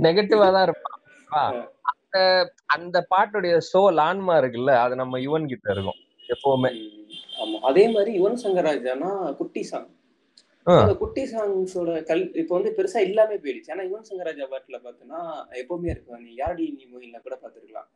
நெகட்டிவா 0.06 0.49
தான் 0.56 0.66
இருப்பான். 0.68 0.99
அந்த 1.90 2.16
அந்த 2.66 2.97
பாட்டுடைய 3.14 3.54
சோல் 3.70 4.00
ஆன்மா 4.00 4.35
இருக்குல்ல 4.40 4.73
அது 4.85 4.94
நம்ம 4.97 5.18
யுவன் 5.18 5.50
கிட்ட 5.52 5.68
இருக்கும் 5.73 6.00
எப்பவுமே. 6.28 6.70
அதே 7.68 7.85
மாதிரி 7.94 8.12
யுவன் 8.20 8.40
சங்கர் 8.42 8.68
ராஜானா 8.70 9.11
குட்டி 9.40 9.62
சாங். 9.62 9.88
அந்த 10.67 10.95
குட்டி 11.02 11.23
சாங்ஸோட 11.31 11.90
கல் 12.09 12.23
இப்போ 12.40 12.52
வந்து 12.57 12.71
பெருசா 12.79 13.00
இல்லாம 13.09 13.37
போயிடுச்சு. 13.45 13.73
ஆனா 13.75 13.85
யுவன் 13.88 14.09
சங்கர் 14.09 14.29
ராஜா 14.31 14.47
பாட்டுல 14.52 14.79
பார்த்தோன்னா 14.87 15.21
எப்பவுமே 15.62 15.88
இருக்கும். 15.93 16.23
நீ 16.25 16.33
யாரடி 16.40 16.67
நீ 16.76 16.85
மொயில 16.93 17.21
கூட 17.26 17.37
பார்த்துருக்கலாம் 17.43 17.88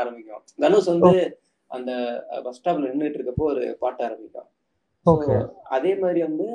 ஆரம்பிக்கும். 0.00 0.42
தனுஷ் 0.64 0.90
வந்து 0.92 1.12
அந்த 1.70 1.92
பஸ் 2.44 2.58
ஸ்டாப்ல 2.58 2.90
நின்றுட்டு 2.90 3.18
இருக்கப்போ 3.18 3.44
ஒரு 3.52 3.64
பாட்டு 3.84 4.02
ஆரம்பிக்கும். 4.08 4.48
அதே 5.76 5.92
மாதிரி 6.02 6.20
வந்து 6.28 6.46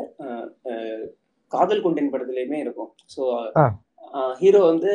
காதல் 1.51 1.83
கொண்டேன் 1.85 2.13
படத்துலயுமே 2.13 2.59
இருக்கும். 2.65 2.91
ஸோ 3.15 3.21
ஆ. 3.61 4.21
ஹீரோ 4.41 4.59
வந்து 4.71 4.91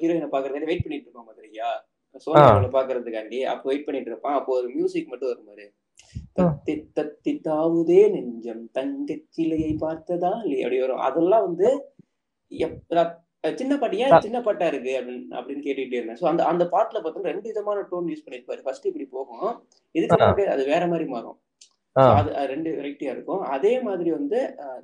ஹீரோயினை 0.00 0.28
பாக்குறதுக்கு 0.34 0.70
வெயிட் 0.70 0.84
பண்ணிட்டு 0.84 1.06
இருப்பான் 1.08 1.28
பாத்திரியா 1.28 1.68
சோனியாவில் 2.24 2.74
பாக்குறதுக்காண்டி. 2.76 3.38
அப்போ 3.52 3.66
வெயிட் 3.70 3.86
பண்ணிட்டு 3.86 4.10
இருப்பான். 4.12 4.36
அப்போ 4.40 4.52
ஒரு 4.60 4.68
மியூசிக் 4.76 5.10
மட்டும் 5.12 5.30
வரும் 5.30 5.48
பாரு. 5.50 5.66
தத்தி 6.38 6.74
தத்தி 6.98 7.32
தாவுதே 7.46 8.00
நெஞ்சம் 8.14 8.64
தங்கச் 8.78 9.28
சிலையை 9.36 9.72
பார்த்ததா 9.84 10.32
இல்லையா 10.44 10.64
அப்படி 10.66 10.80
வரும் 10.84 11.04
அதெல்லாம் 11.08 11.46
வந்து 11.48 11.68
சின்ன 13.60 13.72
பாட்டு 13.80 13.98
ஏன் 14.04 14.14
சின்ன 14.26 14.38
பாட்டா 14.46 14.66
இருக்கு 14.70 14.92
அப்படின்னு 14.98 15.36
அப்படின்னு 15.38 15.64
கேட்டுக்கிட்டே 15.66 15.98
இருந்தேன். 15.98 16.20
ஸோ 16.20 16.26
அந்த 16.30 16.42
அந்த 16.52 16.64
பாட்டுல 16.72 17.00
பார்த்தோம்னா 17.02 17.30
ரெண்டு 17.32 17.50
விதமான 17.50 17.84
டோன் 17.90 18.08
யூஸ் 18.12 18.24
பண்ணிருப்பாரு 18.24 18.64
ஃபர்ஸ்ட் 18.64 18.88
இப்படி 18.90 19.06
போகும். 19.16 19.52
இதுக்கு 19.94 20.48
அது 20.54 20.64
வேற 20.72 20.82
மாதிரி 20.92 21.06
மாறும். 21.14 21.36
அது 22.18 22.30
ரெண்டு 22.52 22.70
வெரைட்டியா 22.78 23.12
இருக்கும். 23.16 23.42
அதே 23.54 23.74
மாதிரி 23.86 24.10
வந்து 24.18 24.38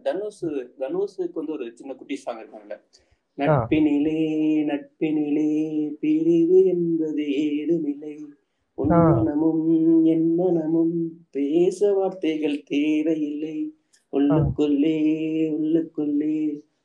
தனுஷ் 0.06 0.40
தனுஷுக்கு 0.82 1.40
வந்து 1.40 1.56
ஒரு 1.56 1.66
சின்ன 1.80 1.94
குட்டி 1.99 2.16
சாங் 2.25 2.40
இருக்காங்கல்ல. 2.42 2.78
நட்பினிலே 3.38 4.20
நட்பினிலே 4.70 5.50
பிரிவு 6.02 6.58
என்பது 6.75 7.26
ஏதுமில்லை. 7.44 8.14
உன் 8.78 8.92
ஆ. 8.92 9.00
மனமும் 9.08 9.64
என் 10.12 10.28
மனமும் 10.34 10.96
பேச 11.30 11.92
வார்த்தைகள் 11.92 12.58
தேவையில்லை. 12.70 13.56
உள்ளுக்குள்ளே 14.12 14.98
உள்ளுக்குள்ளே 15.56 16.36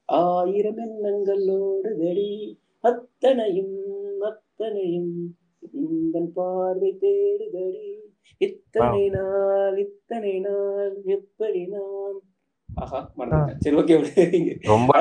ஆயிரம் 0.10 0.79
எண்ணங்களோடு 0.86 1.89
வெடி 2.01 2.29
அத்தனையும் 2.84 3.75
அத்தனையும் 4.22 5.12
உந்தன் 5.81 6.31
பார்வை 6.38 6.91
தேடுதடி. 7.03 7.88
இத்தனை 8.41 9.03
நாள் 9.15 9.77
இத்தனை 9.86 10.34
நாள் 10.39 10.96
எப்படி 11.17 11.62
நான்? 11.74 12.17
ஆஹா 12.69 13.00
மறந்துட்டேன். 13.17 13.62
சரி 13.63 13.77
ஓகே 13.81 13.96
ரொம்ப 14.67 14.91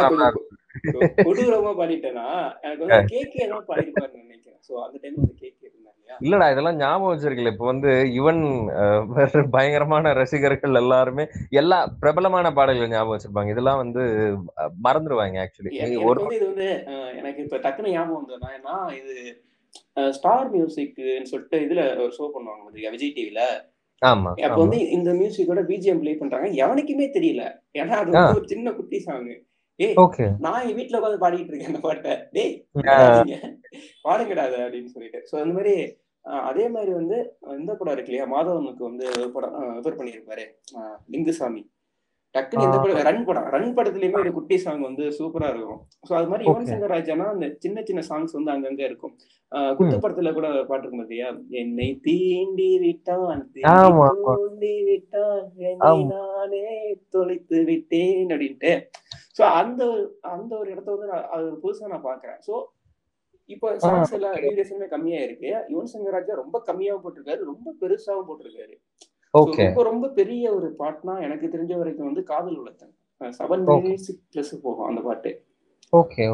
கொடூரமா 1.20 1.70
பாடிட்டேனா? 1.78 2.26
எனக்கு 2.64 2.84
வந்து 2.84 2.98
கேக்கே 3.12 3.44
தான் 3.52 3.66
பாடிருப்பாருன்னு 3.68 4.24
நினைக்கிறேன். 4.26 4.60
சோ 4.66 4.72
அந்த 4.84 4.96
டைம் 5.02 5.16
வந்து 5.20 5.36
கேக்கே 5.42 5.64
இருந்தா 5.68 5.90
இல்லையா 5.90 5.97
இல்லடா 6.20 6.46
இதெல்லாம் 6.50 6.78
ஞாபகம் 6.78 7.10
வச்சிருக்கல. 7.10 7.52
இப்ப 7.52 7.66
வந்து 7.66 7.90
அஹ், 8.78 9.04
பயங்கரமான 9.50 10.12
ரசிகர்கள் 10.12 10.80
எல்லாருமே 10.82 11.24
எல்லா 11.56 11.78
பிரபலமான 12.00 12.52
பாடல்கள் 12.52 12.92
ஞாபகம் 12.92 13.14
வச்சிருப்பாங்க. 13.14 13.52
இதெல்லாம் 13.54 13.82
வந்து 13.82 14.02
மறந்துடுவாங்க 14.86 15.42
ஆக்சுவலி 15.44 15.72
ஒரு 16.08 16.22
இது 16.36 16.46
வந்து 16.50 16.68
எனக்கு 17.20 17.42
இப்ப 17.44 17.60
டக்குனு 17.64 17.94
ஞாபகம் 17.94 18.20
வந்ததுன்னா 18.20 18.50
ஏன்னா 18.58 18.76
இது 18.98 19.14
ஸ்டார் 20.14 20.48
மியூசிக்னு 20.52 21.30
சொல்லிட்டு 21.30 21.58
இதுல 21.64 21.82
ஒரு 22.02 22.12
ஷோ 22.16 22.26
பண்ணுவாங்க 22.34 22.62
பாத்தியா, 22.64 22.92
விஜய் 22.94 23.16
டிவில 23.16 23.42
ஆமா 24.02 24.30
அப்ப. 24.40 24.56
வந்து 24.56 24.78
இந்த 24.96 25.10
மியூசிக்கோட 25.16 25.60
பிஜிஎம் 25.68 26.00
ப்ளே 26.02 26.12
பண்றாங்க. 26.14 26.48
எவனுக்குமே 26.60 27.06
தெரியல. 27.14 27.44
ஏன்னா 27.78 27.94
அது 28.00 28.10
வந்து 28.12 28.36
ஒரு 28.36 28.48
சின்ன 28.48 28.72
குட்டி 28.72 28.98
சாங் 29.00 29.28
ஏய் 29.80 29.94
நான் 30.38 30.62
என் 30.62 30.76
வீட்டுல 30.78 30.98
உட்காந்து 30.98 31.22
பாடிட்டு 31.22 31.50
இருக்கேன் 31.50 31.72
அந்த 31.72 31.80
பாட்டை. 31.80 32.12
டேய். 32.32 32.54
பாடுங்கடா 34.06 34.44
அதை 34.48 34.58
அப்படின்னு 34.64 34.92
சொல்லிட்டு. 34.94 35.20
சோ 35.28 35.36
அந்த 35.42 35.54
மாதிரி 35.54 35.74
அதே 36.46 36.68
மாதிரி 36.68 36.92
வந்து 36.92 37.18
இந்த 37.58 37.72
படம் 37.74 37.92
இருக்கு 37.92 38.12
இல்லையா? 38.12 38.28
மாதவனுக்கு 38.32 38.82
வந்து 38.82 39.04
ஒரு 39.14 39.32
படம் 39.32 39.54
ரெஃபர் 39.76 39.98
பண்ணியிருப்பாரு. 39.98 40.44
லிங்குசாமி. 41.10 41.62
டக்குனு 42.34 42.64
இந்த 42.64 42.78
படம் 42.78 43.06
ரன் 43.06 43.24
படம். 43.24 43.46
ரன் 43.48 43.70
படத்துலயுமே 43.74 44.18
ஒரு 44.18 44.32
குட்டி 44.32 44.56
சாங் 44.56 44.82
வந்து 44.82 45.04
சூப்பரா 45.18 45.48
இருக்கும். 45.48 45.78
சோ 46.08 46.12
அது 46.14 46.28
மாதிரி 46.28 46.44
யுவன். 46.44 46.66
சங்கர் 46.70 46.94
ராஜானா 46.94 47.26
அந்த 47.28 47.46
சின்ன 47.58 47.82
சின்ன 47.82 48.00
சாங்ஸ் 48.08 48.36
வந்து 48.36 48.52
அங்கங்க 48.52 48.82
இருக்கும். 48.82 49.14
அஹ், 49.52 49.72
குத்து 49.76 49.96
படத்துல 49.96 50.32
கூட 50.32 50.48
பாட்டு 50.64 50.84
இருக்கும் 50.84 51.02
பாத்தியா? 51.02 51.28
என்னை 51.58 51.88
தீண்டி 52.04 52.68
விட்டான் 52.78 53.42
தீண்டி 54.40 54.74
விட்டான். 54.84 55.40
நானே 56.12 56.64
தொலைத்து 57.10 57.64
விட்டேன் 57.64 58.30
அப்படின்ட்டு. 58.30 58.72
சோ 59.38 59.42
அந்த 59.42 59.84
ஒரு- 59.84 60.08
அந்த 60.20 60.58
ஒரு 60.58 60.70
இடத்த 60.70 60.94
வந்து 60.94 61.06
நான் 61.06 61.28
அது 61.28 61.58
புதுசா 61.62 61.86
நான் 61.86 62.04
பாக்குறேன். 62.04 62.38
சோ 62.46 62.64
இப்போ 63.46 63.76
சாங்ஸ் 63.76 64.12
எல்லாம் 64.12 64.32
டியூரேஷனுமே 64.32 64.88
கம்மியா 64.88 65.20
இருக்கு. 65.20 65.46
யுவன் 65.68 65.88
சங்கர் 65.92 66.10
ராஜா 66.10 66.34
ரொம்ப 66.34 66.62
கம்மியாவும் 66.66 67.00
போட்டிருக்காரு. 67.04 67.38
ரொம்ப 67.38 67.74
பெருசாவும் 67.80 68.24
போட்டிருக்காரு. 68.28 68.74
ரொம்ப 69.66 69.82
ரொம்ப 69.82 70.08
பெரிய 70.08 70.54
ஒரு 70.54 70.74
பாட்டுனா 70.78 71.20
எனக்கு 71.20 71.46
தெரிஞ்ச 71.46 71.76
வரைக்கும் 71.76 72.04
வந்து 72.04 72.22
காதல் 72.22 72.62
உள்ளத்தன் 72.62 72.94
செவன். 73.20 73.64
மினிட்ஸ் 73.80 74.20
பிளஸ் 74.34 74.60
போகும் 74.62 74.86
அந்த 74.86 75.00
பாட்டு. 75.00 75.44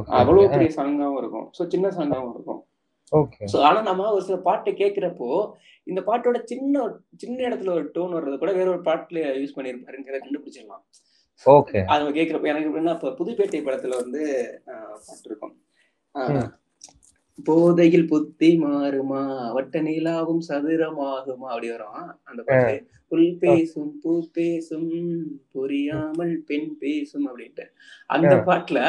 அவ்வளவு 0.06 0.48
பெரிய 0.48 0.82
சாங்காவும் 0.82 1.18
இருக்கும். 1.18 1.50
சோ 1.58 1.66
சின்ன 1.68 1.88
சாங்காவும் 1.88 2.30
இருக்கும். 2.30 2.64
ஆனா 3.62 3.82
நம்ம 3.82 4.12
ஒரு 4.12 4.22
சில 4.22 4.38
பாட்டு 4.38 4.70
கேக்குறப்போ 4.70 5.52
இந்த 5.84 6.00
பாட்டோட 6.00 6.44
சின்ன 6.44 6.98
சின்ன 7.16 7.48
இடத்துல 7.48 7.70
ஒரு 7.70 7.90
டோன் 7.94 8.12
வர்றது 8.12 8.38
கூட 8.38 8.52
வேற 8.52 8.70
ஒரு 8.70 8.80
பாட்டுல 8.80 9.38
யூஸ் 9.38 9.56
பண்ணிருப்பாருங்கிறத 9.56 10.20
கண்டுபிடிச்சிடலாம். 10.20 10.82
ஓகே. 11.46 11.78
அது 11.84 12.00
நம்ம 12.00 12.16
கேக்குறப்ப 12.16 12.46
எனக்கு 12.46 12.68
எப்படின்னா 12.70 12.94
இப்ப 12.94 13.14
புதுப்பேட்டை 13.18 13.60
படத்துல 13.62 13.96
வந்து 14.02 14.22
ஆஹ், 14.72 14.98
பாட்டு 15.06 15.26
இருக்கும் 15.26 15.54
ஆஹ், 16.14 16.30
ம். 16.34 16.50
போதையில் 17.38 18.08
புத்தி 18.08 18.50
மாறுமா 18.58 19.22
வட்ட 19.52 19.80
நிலாவும் 19.82 20.42
சதுரமாகுமா 20.48 21.48
அப்படி 21.50 21.70
வரும். 21.70 21.96
அந்த 22.24 22.40
பாட்டு 22.44 22.74
புல் 23.12 23.32
பேசும் 23.40 23.92
பூ 24.02 24.12
பேசும் 24.32 24.88
புரியாமல் 25.54 26.34
பெண் 26.46 26.70
பேசும் 26.78 27.26
அப்படின்ட்டு. 27.28 27.66
அந்த 28.10 28.34
பாட்டுல 28.46 28.80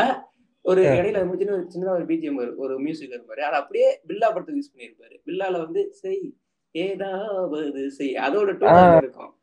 ஒரு. 0.65 0.81
இடையில 0.91 1.17
முடிச்சுன்னு 1.25 1.55
ஒரு 1.55 1.67
சின்னதா 1.69 1.91
ஒரு 1.91 2.05
பிஜிஎம் 2.05 2.37
ஒரு 2.57 2.75
மியூசிக் 2.79 3.15
இருப்பாரு 3.15 3.41
அதை 3.41 3.57
அப்படியே 3.59 3.89
பில்லா 4.07 4.29
படத்துக்கு 4.29 4.61
யூஸ் 4.61 4.73
பண்ணிருப்பாரு. 4.73 5.15
பில்லால 5.27 5.53
வந்து 5.65 5.81
செய் 6.01 6.23
ஏதாவது 6.75 7.59
செய். 7.91 8.15
அதோட 8.23 8.49
டோன் 8.61 8.71
இருக்கும். 8.97 9.33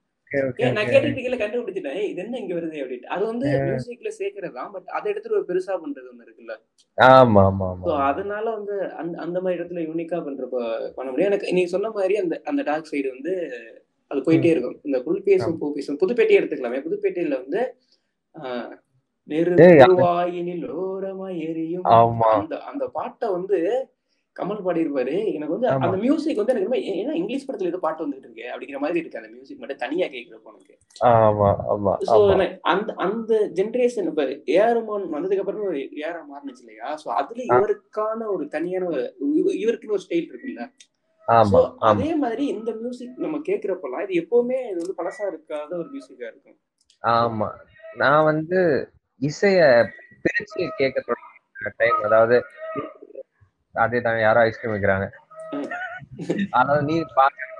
நான் 0.71 0.91
கேட்டுட்டு 0.91 1.13
கண்டுபிடிச்சிட்டேன். 1.43 2.01
இது 2.05 2.21
என்ன 2.23 2.39
இங்க 2.39 2.55
வருது 2.55 2.83
அப்படின்ட்டு. 2.83 3.13
அது 3.15 3.23
வந்து 3.27 3.47
மியூசிக்ல 3.67 4.11
சேர்க்கறது 4.19 4.55
தான் 4.55 4.73
பட் 4.75 4.89
அதை 4.91 5.07
எடுத்துட்டு 5.13 5.39
ஒரு 5.39 5.49
பெருசா 5.49 5.75
பண்றது 5.83 6.11
ஒண்ணு 6.11 6.27
இருக்குல்ல. 6.27 6.55
ஆமா 6.99 7.43
ஆமா 7.51 7.67
அதனால 8.07 8.45
வந்து 8.51 8.75
அந்த 9.01 9.15
அந்த 9.23 9.39
மாதிரி 9.41 9.59
இடத்துல 9.59 9.83
யூனிக்கா 9.87 10.19
பண்றப்ப 10.27 10.57
பண்ண 10.97 11.09
முடியும். 11.11 11.31
எனக்கு 11.31 11.55
நீ 11.55 11.65
சொன்ன 11.73 11.91
மாதிரி 11.91 12.17
அந்த 12.23 12.37
அந்த 12.45 12.63
டார்க் 12.63 12.91
சைடு 12.93 13.09
வந்து 13.15 13.35
அது 14.11 14.21
போயிட்டே 14.23 14.53
இருக்கும். 14.53 14.79
இந்த 14.85 14.99
புல் 15.05 15.27
பேசும் 15.27 15.59
பூ 15.59 15.67
பேசும் 15.75 16.01
புதுப்பேட்டையை 16.01 16.41
எடுத்துக்கலாமே. 16.41 16.81
புதுப்பேட்டையில 16.87 17.37
வந்து 17.41 17.61
ஆஹ், 18.35 18.71
டேய், 19.29 19.47
நெருப்பு 19.73 19.97
வாயினில் 20.03 20.65
ஓரமா 20.83 21.27
எரியும். 21.47 21.85
அந்த 22.37 22.57
அந்த 22.71 22.85
பாட்டை 22.95 23.29
வந்து 23.31 23.59
கமல் 24.37 24.63
பாடியிருப்பாரு. 24.67 25.15
எனக்கு 25.31 25.55
வந்து. 25.55 25.69
அந்த 25.77 25.97
மியூசிக் 26.05 26.39
வந்து 26.39 26.53
எனக்கு 26.53 26.69
ரொம்ப 26.69 26.79
ஏன்னா 26.93 27.15
இங்கிலீஷ் 27.19 27.47
படத்துல 27.47 27.71
ஏதோ 27.73 27.81
பாட்டு 27.83 28.05
வந்துட்டு 28.05 28.29
இருக்கு. 28.29 28.45
அப்படிங்கிற 28.53 28.79
மாதிரி 28.81 29.01
இருக்கு 29.01 29.21
அந்த 29.21 29.31
மியூசிக் 29.35 29.61
மட்டும் 29.63 29.83
தனியா 29.83 30.07
கேட்கிறப்போ 30.09 30.51
ஆமா 31.11 31.49
ஆமா 31.73 31.93
ஆமா. 32.15 32.47
அந்த 32.73 32.91
அந்த 33.05 33.33
ஜென்ரேஷன் 33.59 34.09
இப்ப 34.11 34.25
ஏஆர்மான் 34.55 35.07
வந்ததுக்கு 35.15 35.43
அப்புறம் 35.45 35.69
ஒரு 35.69 35.79
ஏஆர் 36.01 36.19
மாறுனுச்சு 36.31 36.65
இல்லையா? 36.65 36.89
ஸோ 37.03 37.09
அதுல 37.21 37.43
இவருக்கான 37.51 38.29
ஒரு 38.35 38.47
தனியான 38.55 38.91
இவருக்குன்னு 39.59 39.97
ஒரு 39.99 40.05
ஸ்டைல் 40.07 40.31
இருக்குல்ல? 40.31 40.65
அதே 41.89 42.11
மாதிரி 42.23 42.45
இந்த 42.55 42.71
மியூசிக் 42.79 43.23
நம்ம 43.25 43.37
கேட்கிறப்பெல்லாம் 43.49 44.05
இது 44.07 44.15
எப்பவுமே 44.23 44.59
இது 44.71 44.79
வந்து 44.83 44.99
பழசா 44.99 45.25
இருக்காத 45.29 45.71
ஒரு 45.79 45.89
மியூசிக்கா 45.93 46.27
இருக்கும். 46.33 46.57
ஆமா. 47.03 47.49
நான் 47.97 48.25
வந்து 48.25 48.61
இசைய 49.21 49.61
பிரிச்சு 50.25 50.63
கேட்க 50.79 51.17
டைம் 51.79 51.99
அதாவது 52.05 52.37
அதே 53.75 54.01
தான் 54.07 54.19
யாரோ 54.27 54.41
ஐஸ்கிரீம் 54.49 54.75
வைக்கிறாங்க. 54.75 55.07
அதாவது 56.59 56.83
நீ 56.91 56.97
பார்க்க 57.21 57.51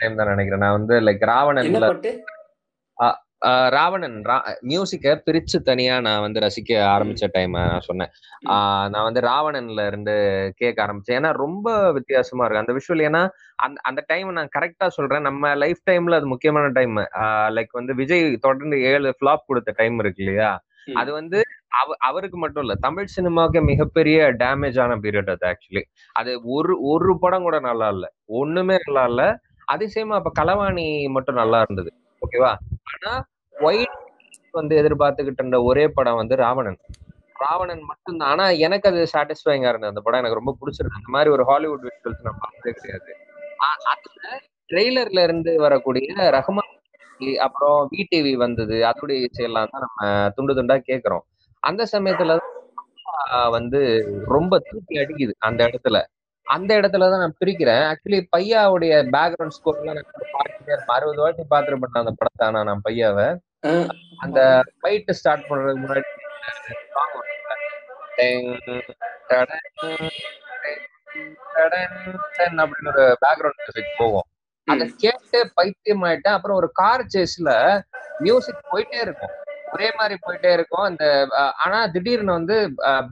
டைம் 0.00 0.18
தான் 0.20 0.32
நினைக்கிறேன். 0.32 0.64
நான் 0.64 0.78
வந்து 0.78 0.94
லைக் 1.06 1.24
ராவணன்ல 1.32 1.88
ராவணன் 3.74 4.16
மியூசிக்க 4.70 5.12
பிரிச்சு 5.26 5.58
தனியா 5.68 5.94
நான் 6.06 6.24
வந்து 6.24 6.42
ரசிக்க 6.44 6.70
ஆரம்பிச்ச 6.94 7.26
டைம் 7.36 7.54
நான் 7.58 7.84
சொன்னேன். 7.86 8.10
நான் 8.92 9.06
வந்து 9.06 9.20
ராவணன்ல 9.28 9.86
இருந்து 9.90 10.14
கேட்க 10.60 10.78
ஆரம்பிச்சேன். 10.84 11.18
ஏன்னா 11.20 11.30
ரொம்ப 11.44 11.68
வித்தியாசமா 11.98 12.44
இருக்கு. 12.44 12.62
அந்த 12.62 12.74
விஷுவல் 12.78 13.04
ஏன்னா 13.08 13.22
அந்த 13.66 13.80
அந்த 13.90 14.00
டைம் 14.10 14.30
நான் 14.38 14.52
கரெக்டா 14.56 14.88
சொல்றேன். 14.98 15.26
நம்ம 15.28 15.54
லைஃப் 15.62 15.80
டைம்ல 15.90 16.18
அது 16.20 16.28
முக்கியமான 16.34 16.72
டைம் 16.78 16.98
லைக் 17.58 17.72
வந்து 17.80 17.94
விஜய் 18.00 18.24
தொடர்ந்து 18.46 18.78
ஏழு 18.92 19.14
ஃபிளாப் 19.18 19.48
கொடுத்த 19.50 19.76
டைம் 19.80 19.98
இருக்கு 20.04 20.22
இல்லையா. 20.24 20.50
அது 21.00 21.10
வந்து 21.20 21.40
அவ 21.72 21.94
அவருக்கு 22.00 22.38
மட்டும் 22.38 22.62
இல்ல 22.64 22.74
தமிழ் 22.84 23.12
சினிமாவுக்கு 23.14 23.60
மிகப்பெரிய 23.68 24.18
டேமேஜ் 24.40 24.78
ஆன 24.84 24.96
பீரியட் 25.04 25.32
அது 25.34 25.44
ஆக்சுவலி 25.50 25.82
அது 26.16 26.30
ஒரு 26.54 26.74
ஒரு 26.90 27.12
படம் 27.22 27.46
கூட 27.46 27.56
நல்லா 27.66 27.88
இல்ல. 27.94 28.06
ஒண்ணுமே 28.38 28.76
நல்லா 28.80 29.04
இல்ல. 29.10 29.22
அதிசயமா 29.68 30.14
அப்ப 30.18 30.30
களவாணி 30.38 30.86
மட்டும் 31.16 31.40
நல்லா 31.40 31.58
இருந்தது 31.64 31.90
ஓகேவா 32.22 32.52
ஆனா 32.92 33.12
ஒயிட் 33.54 33.96
வந்து 34.54 34.74
எதிர்பார்த்துக்கிட்டு 34.80 35.42
இருந்த 35.42 35.58
ஒரே 35.68 35.84
படம் 35.96 36.20
வந்து 36.20 36.34
ராவணன். 36.42 36.78
ராவணன் 37.36 37.82
மட்டும்தான். 37.90 38.30
ஆனா 38.30 38.46
எனக்கு 38.66 38.86
அது 38.90 39.02
சாட்டிஸ்ஃபைங்கா 39.12 39.70
இருந்தது 39.70 39.92
அந்த 39.92 40.02
படம் 40.06 40.20
எனக்கு 40.22 40.40
ரொம்ப 40.40 40.54
பிடிச்சிருக்கு 40.58 41.00
அந்த 41.00 41.12
மாதிரி 41.14 41.30
ஒரு 41.36 41.44
ஹாலிவுட் 41.50 41.86
விஷுவல்ஸ் 41.88 42.26
நான் 42.26 42.40
பார்த்ததே 42.42 42.72
கிடையாது. 42.78 43.10
அதுல 43.92 44.26
ட்ரெய்லர்ல 44.70 45.22
இருந்து 45.26 45.52
வரக்கூடிய 45.64 46.08
ரஹ்மான் 46.36 46.74
அப்புறம் 47.44 47.78
விடிவி 47.92 48.34
வந்தது 48.42 48.76
அதோடைய 48.90 49.26
இசையெல்லாம் 49.26 49.72
தான் 49.72 49.84
நம்ம 49.86 50.02
துண்டு 50.36 50.52
துண்டா 50.58 50.76
கேக்குறோம். 50.88 51.24
அந்த 51.68 51.82
சமயத்துல 51.92 52.36
வந்து 53.56 53.80
ரொம்ப 54.34 54.52
திருப்பி 54.66 54.94
அடிக்குது 55.02 55.32
அந்த 55.48 55.60
இடத்துல. 55.68 55.98
அந்த 56.46 56.70
இடத்துல 56.80 57.08
தான் 57.10 57.22
நான் 57.24 57.38
பிரிக்கிறேன். 57.40 57.82
ஆக்சுவலி 57.90 58.20
பையாவுடைய 58.34 58.92
பேக்ரவுண்ட் 59.16 59.56
ஸ்கோர்லாம் 59.56 59.98
நான் 59.98 60.08
பார்த்துட்டே 60.36 60.72
இருப்பேன். 60.74 60.96
அறுபது 60.96 61.20
வாட்டி 61.24 61.44
பார்த்துருப்பேன் 61.54 62.02
அந்த 62.02 62.14
படத்தை 62.20 62.46
ஆனா 62.48 62.60
நான் 62.68 62.84
பையாவை. 62.88 63.28
அந்த 64.24 64.40
ஃபைட் 64.78 65.12
ஸ்டார்ட் 65.20 65.46
பண்றதுக்கு 65.48 65.84
முன்னாடி 65.84 66.02
அப்படின்னு 72.62 72.90
ஒரு 72.92 73.04
பேக்ரவுண்ட் 73.24 73.60
மியூசிக் 73.60 73.98
போகும். 74.00 74.26
அதை 74.68 74.84
கேட்டு 75.04 75.38
பைத்தியம் 75.54 76.04
ஆயிட்டேன் 76.08 76.36
அப்புறம் 76.36 76.58
ஒரு 76.60 76.68
கார் 76.80 77.04
சேஸ்ல 77.14 77.50
மியூசிக் 78.18 78.68
போயிட்டே 78.72 79.00
இருக்கும். 79.06 79.34
ஒரே 79.74 79.88
மாதிரி 79.98 80.16
போயிட்டே 80.24 80.50
இருக்கும். 80.58 80.86
அந்த 80.90 81.04
ஆனா 81.64 81.78
திடீர்னு 81.94 82.38
வந்து 82.38 82.56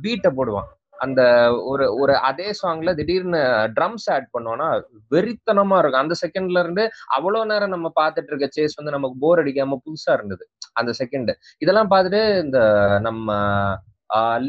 பீட்டை 0.04 0.32
போடுவான் 0.38 0.68
அந்த 1.04 1.22
ஒரு 1.70 1.84
ஒரு 2.02 2.14
அதே 2.28 2.46
சாங்ல 2.60 2.92
திடீர்னு 3.00 3.40
ட்ரம்ஸ் 3.76 4.06
ஆட் 4.14 4.26
பண்ணோம்னா 4.34 4.68
வெறித்தனமா 5.14 5.76
இருக்கும். 5.80 6.04
அந்த 6.04 6.16
செகண்ட்ல 6.22 6.62
இருந்து 6.64 6.84
அவ்வளவு 7.16 7.50
நேரம் 7.52 7.74
நம்ம 7.74 7.90
பார்த்துட்டு 8.00 8.32
இருக்க 8.32 8.48
சேஸ் 8.56 8.78
வந்து 8.80 8.94
நமக்கு 8.96 9.16
போர் 9.24 9.42
அடிக்காம 9.42 9.78
புதுசா 9.84 10.12
இருந்தது. 10.18 10.44
அந்த 10.80 10.92
செகண்ட் 11.00 11.30
இதெல்லாம் 11.64 11.92
பார்த்துட்டு 11.92 12.22
இந்த 12.46 12.60
நம்ம 13.08 13.28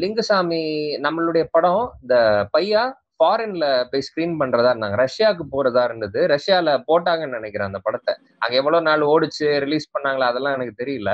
லிங்குசாமி 0.02 0.62
நம்மளுடைய 1.06 1.44
படம் 1.54 1.84
இந்த 2.02 2.16
பையா 2.54 2.82
ஃபாரின்ல 3.20 3.66
போய் 3.90 4.04
ஸ்கிரீன் 4.06 4.36
பண்றதா 4.40 4.70
இருந்தாங்க. 4.72 4.96
ரஷ்யாவுக்கு 5.04 5.44
போறதா 5.54 5.82
இருந்தது. 5.88 6.20
ரஷ்யால 6.34 6.76
போட்டாங்கன்னு 6.88 7.38
நினைக்கிறேன் 7.38 7.70
அந்த 7.70 7.80
படத்தை. 7.86 8.12
அங்க 8.42 8.54
எவ்வளவு 8.60 8.86
நாள் 8.88 9.02
ஓடிச்சு 9.12 9.46
ரிலீஸ் 9.64 9.92
பண்ணாங்களா 9.94 10.30
அதெல்லாம் 10.32 10.56
எனக்கு 10.58 10.74
தெரியல. 10.82 11.10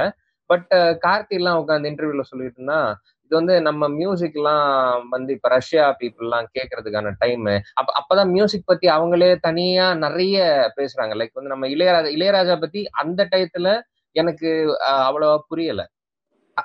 பட் 0.51 0.67
கார்த்தி 1.05 1.35
uh, 1.35 1.41
எல்லாம் 1.41 1.61
உட்காந்து 1.63 1.91
இன்டர்வியூல 1.91 2.25
சொல்லிட்டு 2.31 2.59
இருந்தா 2.59 2.81
இது 3.25 3.35
வந்து 3.37 3.55
நம்ம 3.63 3.85
மியூசிக் 3.95 4.37
எல்லாம் 4.37 4.67
வந்து 5.11 5.31
இப்ப 5.33 5.49
ரஷ்யா 5.49 5.85
பீப்புள் 6.01 6.27
எல்லாம் 6.27 6.47
கேட்கறதுக்கான 6.55 7.13
டைம் 7.19 7.47
அப்ப 7.75 7.89
அப்பதான் 8.01 8.31
மியூசிக் 8.31 8.65
பத்தி 8.65 8.87
அவங்களே 8.89 9.31
தனியா 9.41 9.87
நிறைய 10.05 10.37
பேசுறாங்க. 10.77 11.15
லைக் 11.21 11.35
வந்து 11.35 11.53
நம்ம 11.55 11.69
இளையராஜா 11.69 12.11
இளையராஜா 12.17 12.57
பத்தி 12.61 12.83
அந்த 13.03 13.21
டயத்துல 13.33 13.71
எனக்கு 14.17 14.51
அவ்வளவா 15.09 15.37
புரியல. 15.49 15.83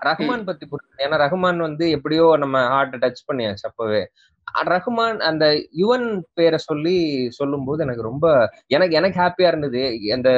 ரஹ்மான் 0.05 0.43
பத்தி 0.43 0.65
ஏன்னா 0.99 1.17
ரஹ்மான் 1.23 1.59
வந்து 1.59 1.85
எப்படியோ 1.89 2.25
நம்ம 2.37 2.57
ஹார்ட் 2.67 2.95
டச் 2.95 3.27
பண்ணியாச்சு 3.27 3.63
அப்பவே. 3.63 4.01
ரஹ்மான் 4.67 5.19
அந்த 5.21 5.45
யுவன் 5.77 6.07
பேரை 6.33 6.57
சொல்லி 6.61 6.95
சொல்லும்போது 7.29 7.83
எனக்கு 7.83 8.01
ரொம்ப 8.01 8.25
எனக்கு 8.67 8.95
எனக்கு 8.95 9.17
ஹாப்பியா 9.21 9.47
இருந்தது. 9.47 9.81
அந்த 10.11 10.29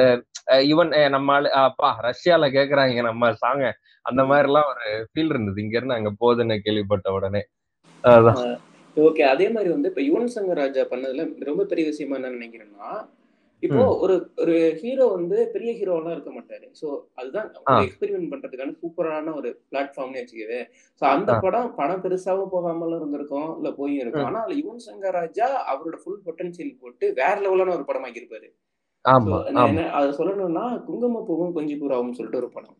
யுவன் 0.68 0.92
நம்ம 1.08 1.36
அப்பா 1.62 1.90
ரஷ்யால 2.04 2.50
கேக்குறாங்க 2.50 3.02
நம்ம 3.02 3.32
சாங்க 3.42 3.64
அந்த 4.06 4.22
மாதிரி 4.24 4.48
எல்லாம் 4.48 4.68
ஒரு 4.68 4.86
ஃபீல் 5.10 5.30
இருந்தது. 5.30 5.62
இங்க 5.62 5.76
இருந்து 5.76 5.94
அங்க 5.94 6.12
போகுதுன்னு 6.20 6.56
கேள்விப்பட்ட 6.58 7.12
உடனே. 7.12 7.42
அதான். 8.04 8.40
ஓகே. 8.96 9.22
அதே 9.24 9.46
மாதிரி 9.50 9.70
வந்து 9.72 9.88
இப்ப 9.88 10.02
யுவன் 10.02 10.34
சங்கர் 10.34 10.60
ராஜா 10.62 10.82
பண்ணதுல 10.90 11.22
ரொம்ப 11.42 11.64
பெரிய 11.64 11.84
விஷயமா 11.86 12.16
என்ன 12.16 12.34
நினைக்கிறேன்னா 12.36 12.90
இப்போ. 13.62 13.82
ஒரு 14.02 14.14
ஒரு 14.42 14.54
ஹீரோ 14.80 15.04
வந்து 15.12 15.36
பெரிய 15.52 15.70
ஹீரோலாம் 15.76 16.14
இருக்க 16.14 16.30
மாட்டாரு 16.32 16.66
சோ 16.80 16.86
அதுதான். 17.14 17.46
எக்ஸ்பெரிமெண்ட் 17.84 18.30
பண்றதுக்கான 18.32 18.74
சூப்பரான 18.80 19.34
ஒரு 19.38 19.50
பிளாட்ஃபார்ம்னு 19.70 20.20
வச்சுக்கவே 20.20 20.60
சோ 21.02 21.04
அந்த. 21.12 21.30
படம் 21.44 21.70
படம் 21.76 22.02
பெருசாவும் 22.04 22.52
போகாமலும் 22.52 22.98
இருந்திருக்கும் 22.98 23.50
இல்ல 23.56 23.70
போயும் 23.78 24.02
இருக்கும். 24.02 24.28
ஆனா 24.28 24.42
அதுல 24.42 24.58
யுவன் 24.60 24.84
சங்கர் 24.86 25.16
ராஜா 25.18 25.48
அவரோட 25.70 25.98
ஃபுல் 26.02 26.22
பொட்டன்சியல் 26.26 26.78
போட்டு 26.82 27.06
வேற 27.18 27.36
லெவலான 27.44 27.74
ஒரு 27.78 27.86
படம் 27.90 28.06
ஆக்கியிருப்பாரு 28.08 28.50
ஆமா 29.04 29.30
So, 29.32 29.48
நான் 29.48 29.62
ஆமா 29.62 29.70
என்ன 29.72 29.82
அதை 29.96 30.10
சொல்லணும்னா 30.18 30.66
குங்குமப்பூவும் 30.86 31.56
கொஞ்சி 31.56 31.74
பூராவும் 31.76 32.14
சொல்லிட்டு 32.14 32.40
ஒரு 32.40 32.50
படம் 32.52 32.78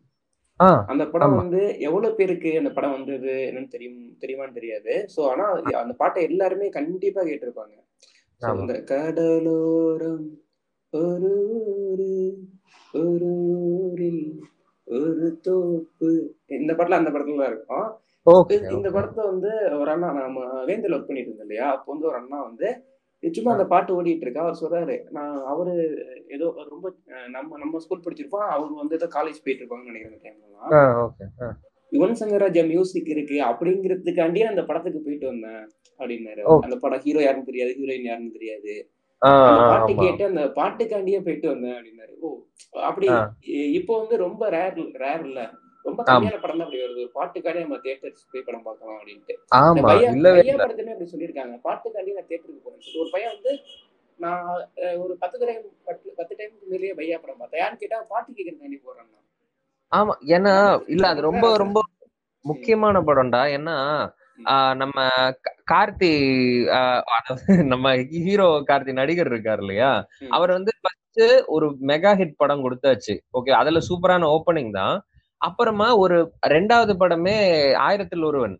அந்த 0.89 1.03
படம். 1.05 1.33
வந்து 1.41 1.59
எவ்வளவு 1.87 2.17
பேருக்கு 2.17 2.51
அந்த 2.59 2.71
படம் 2.75 2.95
வந்தது 2.95 3.33
என்னன்னு 3.47 3.73
தெரியும் 3.73 3.99
தெரியுமான்னு 4.21 4.57
தெரியாது 4.57 4.93
சோ 5.13 5.19
ஆனா 5.31 5.45
அந்த 5.81 5.93
பாட்டை 5.99 6.21
எல்லாருமே 6.29 6.67
கண்டிப்பா 6.77 7.21
கேட்டிருப்பாங்க. 7.25 7.75
இந்த 8.59 8.73
கடலோரம் 8.89 10.23
ஒரு 10.95 11.31
ஊரு 11.89 12.37
ஒரு 12.93 13.25
ஊரில் 13.81 14.39
ஒரு 14.85 15.39
தோப்பு. 15.41 16.09
இந்த 16.45 16.73
பாட்டுல 16.73 16.91
அந்த 16.91 17.09
படத்துல 17.09 17.47
இருக்கும். 17.47 17.87
இந்த- 18.55 18.91
படத்தை 18.91 19.25
வந்து 19.25 19.47
ஒரு 19.79 19.89
அண்ணா 19.89 20.13
நம்ம 20.13 20.63
வேந்தல் 20.63 20.91
ஒர்க் 20.91 21.07
பண்ணிட்டு 21.07 21.31
இருந்தோம் 21.31 21.39
இல்லையா? 21.39 21.71
அப்போ 21.71 21.91
வந்து 21.91 22.07
ஒரு 22.07 22.15
அண்ணா 22.15 22.43
வந்து 22.43 22.67
சும்மா 23.31 23.51
அந்த 23.51 23.65
பாட்டு 23.65 24.03
ஓடிட்டு 24.03 24.21
இருக்கா? 24.21 24.41
அவர் 24.41 24.59
சொல்றாரு 24.61 25.09
நான் 25.09 25.43
அவரு 25.45 25.73
ஏதோ 26.27 26.53
ரொம்ப 26.69 26.93
நம்ம 27.31 27.57
நம்ம 27.57 27.79
ஸ்கூல் 27.79 27.99
படிச்சிருப்போம் 27.99 28.47
அவர் 28.47 28.69
வந்து 28.71 28.95
ஏதோ 28.95 29.05
காலேஜ் 29.05 29.43
போயிட்டு 29.43 29.65
இருப்பாங்கன்னு 29.65 29.91
நினைக்கிறேன் 29.91 30.19
டைம்லாம் 30.23 30.73
யுவன் 31.91 32.15
சங்கர் 32.19 32.37
ராஜா 32.37 32.63
மியூசிக் 32.63 33.07
இருக்கு 33.07 33.35
அப்படிங்கிறதுக்காண்டியே 33.43 34.43
அந்த 34.43 34.63
படத்துக்கு 34.63 35.01
போயிட்டு 35.01 35.27
வந்தேன் 35.27 35.69
அப்படின்னாரு. 35.99 36.41
அந்த 36.61 36.75
படம் 36.75 36.99
ஹீரோ 36.99 37.21
யாருன்னு 37.21 37.45
தெரியாது 37.45 37.71
ஹீரோயின் 37.71 38.01
யாருன்னு 38.01 38.31
தெரியாது. 38.31 38.89
பாட்டு 39.21 39.93
கேட்டு 40.01 40.23
அந்த 40.29 40.41
பாட்டுக்காண்டியே 40.57 41.19
போயிட்டு 41.25 41.47
வந்தேன் 41.51 41.77
அப்படின்னாரு. 41.77 42.13
ஓ 42.21 42.29
அப்படி 42.89 43.07
இப்போ 43.79 43.93
வந்து 44.01 44.15
ரொம்ப 44.25 44.49
ரேர் 44.49 44.75
ரேர் 45.03 45.23
இல்ல. 45.29 45.41
ரொம்ப 45.85 46.01
கம்மியான 46.03 46.37
படம் 46.43 46.59
தான் 46.59 46.67
அப்படி 46.67 46.83
வருது. 46.83 47.03
பாட்டுக்காண்டி 47.17 47.63
நம்ம 47.65 47.77
தியேட்டர்ஸ் 47.83 48.29
போய் 48.31 48.45
படம் 48.47 48.65
பார்க்கலாம் 48.67 48.97
அப்படின்ட்டு. 48.99 49.33
இந்த 49.39 49.57
ஆமா 49.59 49.83
பையா 49.89 50.09
இல்லவே 50.17 50.39
பையா 50.39 50.53
இல்ல. 50.53 50.63
படத்துமே 50.63 50.93
அப்படி 50.95 51.11
சொல்லியிருக்காங்க. 51.11 51.55
பாட்டுக்காண்டி 51.67 52.15
நான் 52.17 52.29
தியேட்டருக்கு 52.29 52.63
போறேன் 52.65 53.01
ஒரு 53.03 53.09
பையன் 53.13 53.33
வந்து 53.35 53.53
நான் 54.19 54.47
ஒரு 55.03 55.13
பத்து 55.21 55.45
டைம் 55.47 55.63
பத்து 55.87 56.13
பத்து 56.17 56.33
டைமுக்கு 56.39 56.71
மேலேயே 56.73 56.93
பையா 56.99 57.17
படம் 57.23 57.39
பார்த்தேன். 57.41 57.61
யான்னு 57.63 57.81
கேட்டா 57.81 57.97
பாட்டு 58.11 58.29
கேட்கறதுக்காண்டி 58.31 58.79
போறேன் 58.81 59.05
நான். 59.05 59.21
ஆமா 59.91 60.13
ஏன்னா 60.35 60.53
இல்ல 60.93 61.05
அது 61.07 61.27
ரொம்ப 61.29 61.47
ரொம்ப 61.63 61.79
முக்கியமான 62.45 62.99
படம்டா. 63.01 63.41
ஏன்னா 63.57 63.75
நம்ம 64.81 64.97
கார்த்தி 65.71 66.11
நம்ம 67.73 67.85
ஹீரோ 68.25 68.47
கார்த்தி 68.69 68.93
நடிகர் 68.99 69.31
இருக்காரு 69.31 69.61
இல்லையா. 69.63 69.91
அவர் 70.37 70.51
வந்து 70.57 70.71
ஃபர்ஸ்ட் 70.81 71.23
ஒரு 71.55 71.67
மெகா 71.91 72.11
ஹிட் 72.19 72.39
படம் 72.41 72.63
கொடுத்தாச்சு. 72.65 73.15
ஓகே 73.37 73.51
அதுல 73.61 73.81
சூப்பரான 73.89 74.29
ஓப்பனிங் 74.35 74.71
தான். 74.79 74.95
அப்புறமா 75.41 75.87
ஒரு 76.03 76.17
ரெண்டாவது 76.55 76.93
படமே 77.01 77.37
ஆயிரத்தில் 77.87 78.27
ஒருவன். 78.29 78.55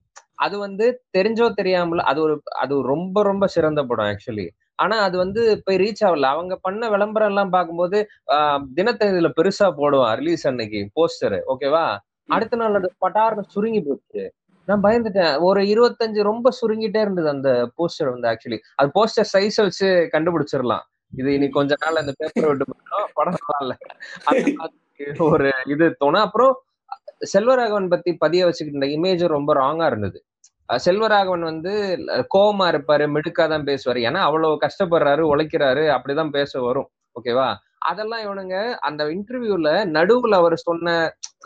அது 0.45 0.55
வந்து 0.65 0.85
தெரிஞ்சோ 1.17 1.45
தெரியாமல 1.59 2.03
அது 2.11 2.19
ஒரு 2.25 2.35
அது 2.63 2.75
ரொம்ப 2.93 3.17
ரொம்ப 3.23 3.45
சிறந்த 3.55 3.81
படம் 3.89 4.09
ஆக்சுவலி 4.11 4.47
ஆனா 4.83 4.95
அது 5.07 5.15
வந்து 5.23 5.41
போய் 5.65 5.79
ரீச் 5.83 6.03
ஆகல. 6.07 6.29
அவங்க 6.35 6.53
பண்ண 6.65 6.89
விளம்பரம் 6.93 7.31
எல்லாம் 7.31 7.53
பார்க்கும்போது 7.55 7.97
தினத்தந்தில 8.77 9.29
பெருசா 9.37 9.67
போடுவான் 9.79 10.15
ரிலீஸ் 10.21 10.43
அன்னைக்கு 10.51 10.81
போஸ்டர் 10.99 11.37
ஓகேவா 11.53 11.85
அடுத்த 12.29 12.59
நாள் 12.61 12.77
அது 12.79 12.89
பட்டார்னு 13.03 13.43
சுருங்கி 13.53 13.81
போச்சு. 13.87 14.23
நான் 14.67 14.83
பயந்துட்டேன். 14.83 15.33
ஒரு 15.47 15.61
இருபத்தஞ்சு 15.73 16.21
ரொம்ப 16.29 16.51
சுருங்கிட்டே 16.59 17.01
இருந்தது 17.05 17.29
அந்த 17.29 17.49
போஸ்டர் 17.77 18.11
வந்து 18.13 18.27
ஆக்சுவலி 18.31 18.59
அது 18.75 18.89
போஸ்டர் 18.97 19.31
சைஸ் 19.33 19.57
வச்சு 19.65 19.87
கண்டுபிடிச்சிடலாம். 20.13 20.83
இது 21.13 21.29
இனி 21.33 21.47
கொஞ்ச 21.49 21.73
நாள் 21.83 22.01
அந்த 22.01 22.13
பேப்பர் 22.17 22.47
விட்டு 22.47 22.65
போயிடும். 22.69 23.09
படம் 23.13 23.35
நல்லா 23.35 23.59
இல்ல. 23.63 23.73
ஒரு 25.29 25.49
இது 25.65 25.85
தோணும். 26.03 26.25
அப்புறம் 26.27 26.53
செல்வராகவன் 27.33 27.89
பத்தி 27.89 28.11
பதிய 28.23 28.45
வச்சுக்கிட்டு 28.45 28.79
இருந்த 28.79 28.89
இமேஜ் 28.95 29.27
ரொம்ப 29.27 29.51
ராங்கா 29.53 29.85
இருந்தது. 29.85 30.17
செல்வராகவன் 30.85 31.43
வந்து 31.51 31.73
கோவமா 32.35 32.65
இருப்பாரு 32.73 33.05
மிடுக்காதான் 33.15 33.67
பேசுவாரு. 33.69 33.99
ஏன்னா 34.07 34.21
அவ்வளவு 34.27 34.61
கஷ்டப்படுறாரு 34.63 35.23
உழைக்கிறாரு 35.31 35.83
அப்படிதான் 35.95 36.35
பேச 36.37 36.61
வரும். 36.61 36.89
ஓகேவா 37.15 37.47
அதெல்லாம் 37.89 38.23
இவனுங்க 38.27 38.55
அந்த 38.87 39.01
இன்டர்வியூல 39.05 39.69
நடுவுல 39.97 40.35
அவர் 40.35 40.55
சொன்ன 40.67 40.93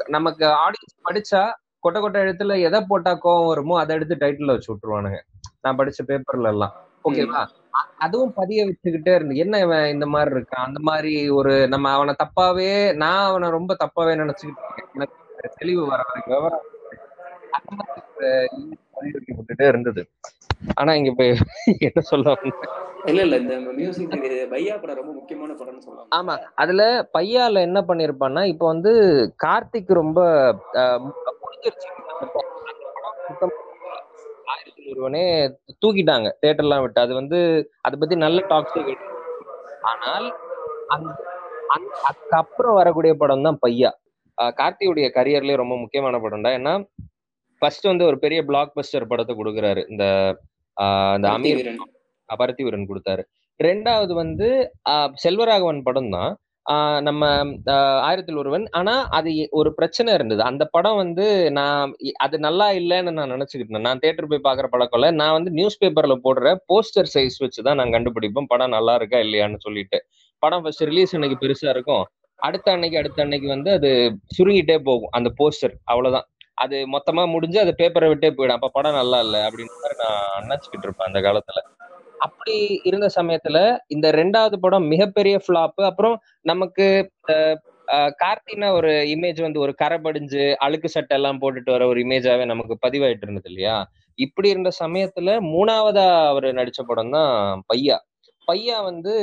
நமக்கு 0.07 0.45
ஆடியன்ஸ் 0.59 0.95
படிச்சா 1.07 1.41
கொட்ட 1.83 1.97
கொட்ட 1.99 2.17
எழுத்துல 2.25 2.55
எதை 2.67 2.79
போட்டா 2.87 3.11
கோவம் 3.23 3.49
வருமோ 3.49 3.75
அதை 3.79 3.95
எடுத்து 3.95 4.21
டைட்டில் 4.21 4.53
வச்சு 4.53 4.71
விட்டுருவானுங்க. 4.71 5.19
நான் 5.61 5.77
படிச்ச 5.79 6.01
பேப்பர்ல 6.09 6.53
எல்லாம். 6.53 6.73
ஓகேவா 7.05 7.41
அதுவும் 7.97 8.33
பதிய 8.33 8.59
வச்சுக்கிட்டே 8.65 9.13
இருந்து 9.15 9.35
என்ன 9.35 9.59
இவன் 9.59 9.85
இந்த 9.87 10.05
மாதிரி 10.05 10.31
இருக்கான்? 10.35 10.65
அந்த 10.67 10.79
மாதிரி 10.81 11.11
ஒரு 11.29 11.53
நம்ம 11.67 11.91
அவனை 11.91 12.13
தப்பாவே 12.23 12.71
நான் 12.95 13.27
அவனை 13.29 13.47
ரொம்ப 13.49 13.75
தப்பாவே 13.83 14.13
நினைச்சுக்கிட்டு 14.21 14.63
இருக்கேன். 14.65 14.89
எனக்கு 14.95 15.57
தெளிவு 15.61 15.83
வர 15.87 16.01
வரைக்கும் 16.09 16.35
விவரம் 16.35 16.65
வைக்கப்பட்டுட்டே 19.15 19.67
இருந்தது. 19.67 20.01
ஆனா 20.75 20.91
இங்க 20.93 21.11
போய் 21.17 21.31
என்ன 21.87 22.01
சொல்ல? 22.11 22.33
இல்ல 23.05 23.21
இல்ல 23.21 23.35
இந்த 23.37 23.55
மியூசிக் 23.77 24.15
பையா 24.53 24.73
படம் 24.81 24.99
ரொம்ப 25.01 25.11
முக்கியமான 25.13 25.51
படம்னு 25.53 25.83
சொல்லுவாங்க. 25.85 26.09
ஆமா. 26.17 26.33
அதுல 26.55 26.81
பையால 27.17 27.61
என்ன 27.67 27.79
பண்ணிருப்பான்னா 27.81 28.43
இப்ப 28.45 28.65
வந்து 28.65 28.91
கார்த்திக் 29.45 29.99
ரொம்ப 30.01 30.19
ஆயிரத்தி 34.51 34.83
ஒருவனே 34.91 35.23
தூக்கிட்டாங்க. 35.83 36.27
தேட்டர்லாம் 36.43 36.83
விட்டு. 36.83 36.99
அது 37.05 37.13
வந்து 37.21 37.39
அதை 37.87 37.95
பத்தி 38.01 38.15
நல்ல 38.25 38.39
டாக்ஸ் 38.51 38.77
ஆனால் 39.91 40.27
அந்த 40.95 41.09
அதுக்கப்புறம் 42.07 42.77
வரக்கூடிய 42.79 43.13
படம் 43.21 43.45
தான் 43.47 43.59
பையா. 43.63 43.91
கார்த்தியுடைய 44.59 45.07
கரியர்லயே 45.17 45.61
ரொம்ப 45.61 45.75
முக்கியமான 45.83 46.19
படம் 46.25 46.45
தான் 46.45 46.57
ஏன்னா 46.59 46.73
ஃபர்ஸ்ட் 47.61 47.89
வந்து 47.91 48.03
ஒரு 48.09 48.17
பெரிய 48.23 48.39
பிளாக் 48.49 48.75
பஸ்டர் 48.77 49.09
படத்தை 49.11 49.33
கொடுக்குறாரு. 49.39 49.81
இந்த 49.91 50.03
இந்த 51.17 51.25
பருத்தி 51.27 51.37
அமீர் 51.37 52.69
வீரன். 52.69 52.89
கொடுத்தாரு. 52.91 53.23
ரெண்டாவது 53.59 54.13
வந்து 54.23 54.47
செல்வராகவன் 55.23 55.81
படம் 55.87 56.11
தான் 56.17 56.31
நம்ம 57.01 57.23
ஆஹ் 57.65 57.99
ஆயிரத்தில் 58.01 58.35
ஒருவன். 58.35 58.65
ஆனா 58.71 59.07
அது 59.09 59.29
ஒரு 59.51 59.73
பிரச்சனை 59.73 60.13
இருந்தது. 60.13 60.41
அந்த 60.41 60.63
படம் 60.65 60.95
வந்து 60.95 61.25
நான் 61.51 61.93
அது 62.17 62.39
நல்லா 62.39 62.71
இல்லைன்னு 62.71 63.11
நான் 63.11 63.31
நினைச்சுக்கிட்டு 63.31 63.67
இருந்தேன் 63.67 63.81
நான் 63.81 63.99
தேட்டர் 63.99 64.29
போய் 64.29 64.45
பாக்குற 64.47 64.67
பழக்கம் 64.67 65.15
நான் 65.15 65.31
வந்து 65.31 65.51
நியூஸ் 65.51 65.79
பேப்பர்ல 65.81 66.17
போடுற 66.23 66.53
போஸ்டர் 66.69 67.11
சைஸ் 67.13 67.37
வச்சு 67.39 67.63
தான் 67.63 67.75
நான் 67.75 67.93
கண்டுபிடிப்பேன். 67.93 68.47
படம் 68.47 68.69
நல்லா 68.69 68.95
இருக்கா 68.95 69.19
இல்லையான்னு 69.19 69.59
சொல்லிட்டு. 69.59 69.99
படம் 70.43 70.63
ஃபர்ஸ்ட் 70.63 70.83
ரிலீஸ் 70.83 71.15
அன்னைக்கு 71.15 71.37
பெருசா 71.43 71.69
இருக்கும். 71.69 72.05
அடுத்த 72.39 72.71
அன்னைக்கு 72.71 72.97
அடுத்த 72.97 73.21
அன்னைக்கு 73.21 73.47
வந்து 73.47 73.71
அது 73.71 73.89
சுருங்கிட்டே 74.37 74.77
போகும் 74.83 75.11
அந்த 75.11 75.29
போஸ்டர் 75.39 75.75
அவ்வளவுதான். 75.85 76.27
அது 76.57 76.77
மொத்தமா 76.91 77.31
முடிஞ்சு 77.31 77.59
அது 77.59 77.73
பேப்பரை 77.77 78.07
விட்டே 78.07 78.29
போயிடும். 78.29 78.57
அப்ப 78.57 78.69
படம் 78.69 78.93
நல்லா 78.93 79.19
இல்ல 79.19 79.37
அப்படின்னு 79.47 79.75
மாதிரி 79.77 79.97
நான் 80.03 80.21
நினைச்சுக்கிட்டு 80.45 80.87
இருப்பேன் 80.87 81.09
அந்த 81.09 81.21
காலத்துல. 81.21 81.59
அப்படி 82.19 82.55
இருந்த 82.83 83.07
சமயத்துல 83.15 83.57
இந்த 83.87 84.07
ரெண்டாவது 84.11 84.57
படம் 84.59 84.85
மிகப்பெரிய 84.87 85.35
ஃபிளாப் 85.43 85.81
அப்புறம் 85.85 86.15
நமக்கு 86.43 86.85
அஹ், 87.87 88.11
கார்த்தினா 88.19 88.67
ஒரு 88.73 88.91
இமேஜ் 89.13 89.39
வந்து 89.41 89.59
ஒரு 89.59 89.73
கரை 89.75 89.97
படிஞ்சு 89.99 90.43
அழுக்கு 90.59 90.89
சட்டை 90.89 91.15
எல்லாம் 91.17 91.39
போட்டுட்டு 91.41 91.71
வர 91.71 91.85
ஒரு 91.87 91.99
இமேஜாவே 92.03 92.43
நமக்கு 92.45 92.75
பதிவாயிட்டு 92.83 93.25
இருந்தது 93.27 93.49
இல்லையா? 93.51 93.77
இப்படி 94.19 94.47
இருந்த 94.49 94.71
சமயத்துல 94.79 95.29
மூணாவதா 95.49 96.03
அவர் 96.29 96.47
நடிச்ச 96.57 96.81
படம் 96.85 97.13
தான் 97.15 97.31
பையா. 97.69 97.97
பையா 98.47 98.77
வந்து 98.83 99.13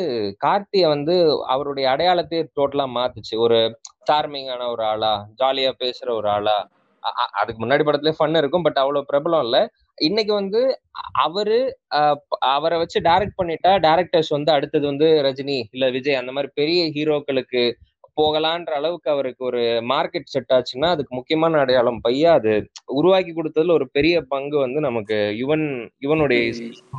கார்த்திய 0.41 0.85
வந்து 0.89 1.15
அவருடைய 1.49 1.87
அடையாளத்தையே 1.93 2.43
டோட்டலா 2.57 2.87
மாத்துச்சு. 2.97 3.35
ஒரு 3.39 3.59
சார்மிங்கான 4.11 4.69
ஒரு 4.75 4.85
ஆளா 4.87 5.13
ஜாலியா 5.41 5.73
பேசுற 5.81 6.09
ஒரு 6.15 6.29
ஆளா. 6.31 6.57
அதுக்கு 7.41 7.61
முன்னாடி 7.63 7.85
படத்துல 7.85 8.13
ஃபன் 8.17 8.41
இருக்கும் 8.41 8.65
பட் 8.65 8.81
அவ்வளவு 8.83 9.09
பிரபலம் 9.11 9.45
இல்ல. 9.47 9.59
இன்னைக்கு 9.99 10.33
வந்து 10.35 10.61
அவரு 11.25 11.59
அவரை 12.51 12.77
வச்சு 12.79 12.99
டைரக்ட் 13.01 13.39
பண்ணிட்டா 13.39 13.73
டேரக்டர்ஸ் 13.87 14.31
வந்து 14.31 14.51
அடுத்தது 14.53 14.85
வந்து 14.87 15.09
ரஜினி 15.27 15.59
இல்ல 15.73 15.87
விஜய் 15.91 16.21
அந்த 16.21 16.33
மாதிரி 16.33 16.51
பெரிய 16.55 16.81
ஹீரோக்களுக்கு 16.97 17.63
போகலான்ற 18.19 18.73
அளவுக்கு 18.73 19.09
அவருக்கு 19.11 19.43
ஒரு 19.45 19.63
மார்க்கெட் 19.91 20.33
செட் 20.35 20.53
ஆச்சுன்னா 20.53 20.91
அதுக்கு 20.95 21.13
முக்கியமான 21.17 21.59
அடையாளம் 21.59 22.03
பையா 22.05 22.31
அது 22.39 22.53
உருவாக்கி 22.95 23.33
கொடுத்ததுல 23.33 23.77
ஒரு 23.79 23.89
பெரிய 23.93 24.23
பங்கு 24.33 24.57
வந்து 24.59 24.81
நமக்கு 24.81 25.19
யுவன் 25.43 25.67
யுவனுடைய 26.03 26.41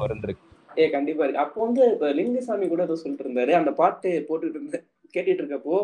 இருந்திருக்கு 0.03 0.43
ஏ 0.77 0.85
கண்டிப்பா 0.89 1.23
இருக்கு. 1.25 1.43
அப்போ 1.43 1.59
வந்து 1.65 1.83
இப்ப 1.93 2.09
லிங்குசாமி 2.17 2.65
கூட 2.67 2.81
ஏதோ 2.83 2.97
சொல்லிட்டு 3.01 3.25
இருந்தாரு. 3.25 3.51
அந்த 3.59 3.71
பாட்டு 3.79 4.09
போட்டுட்டு 4.27 4.57
இருந்த 4.59 4.77
கேட்டுட்டு 5.13 5.41
இருக்கப்போ 5.43 5.77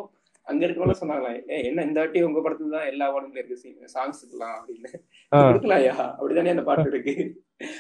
அங்க 0.47 0.61
இருக்கவங்க 0.65 0.95
சொன்னாங்களா 0.99 1.29
ஏ 1.49 1.57
என்ன 1.67 1.83
இந்த 1.87 1.97
வாட்டி 1.99 2.23
உங்க 2.27 2.39
படத்துல 2.39 2.75
தான் 2.75 2.89
எல்லா 2.91 3.05
படத்துல 3.13 3.39
இருக்கு? 3.41 3.57
சாங்ஸ் 3.93 4.21
இருக்கலாம் 4.23 4.55
அப்படின்னு. 4.57 4.89
கொடுக்கலாயா 5.31 5.93
அப்படிதானே 6.17 6.53
அந்த 6.55 6.65
பாட்டு 6.69 6.93
இருக்கு? 6.93 7.13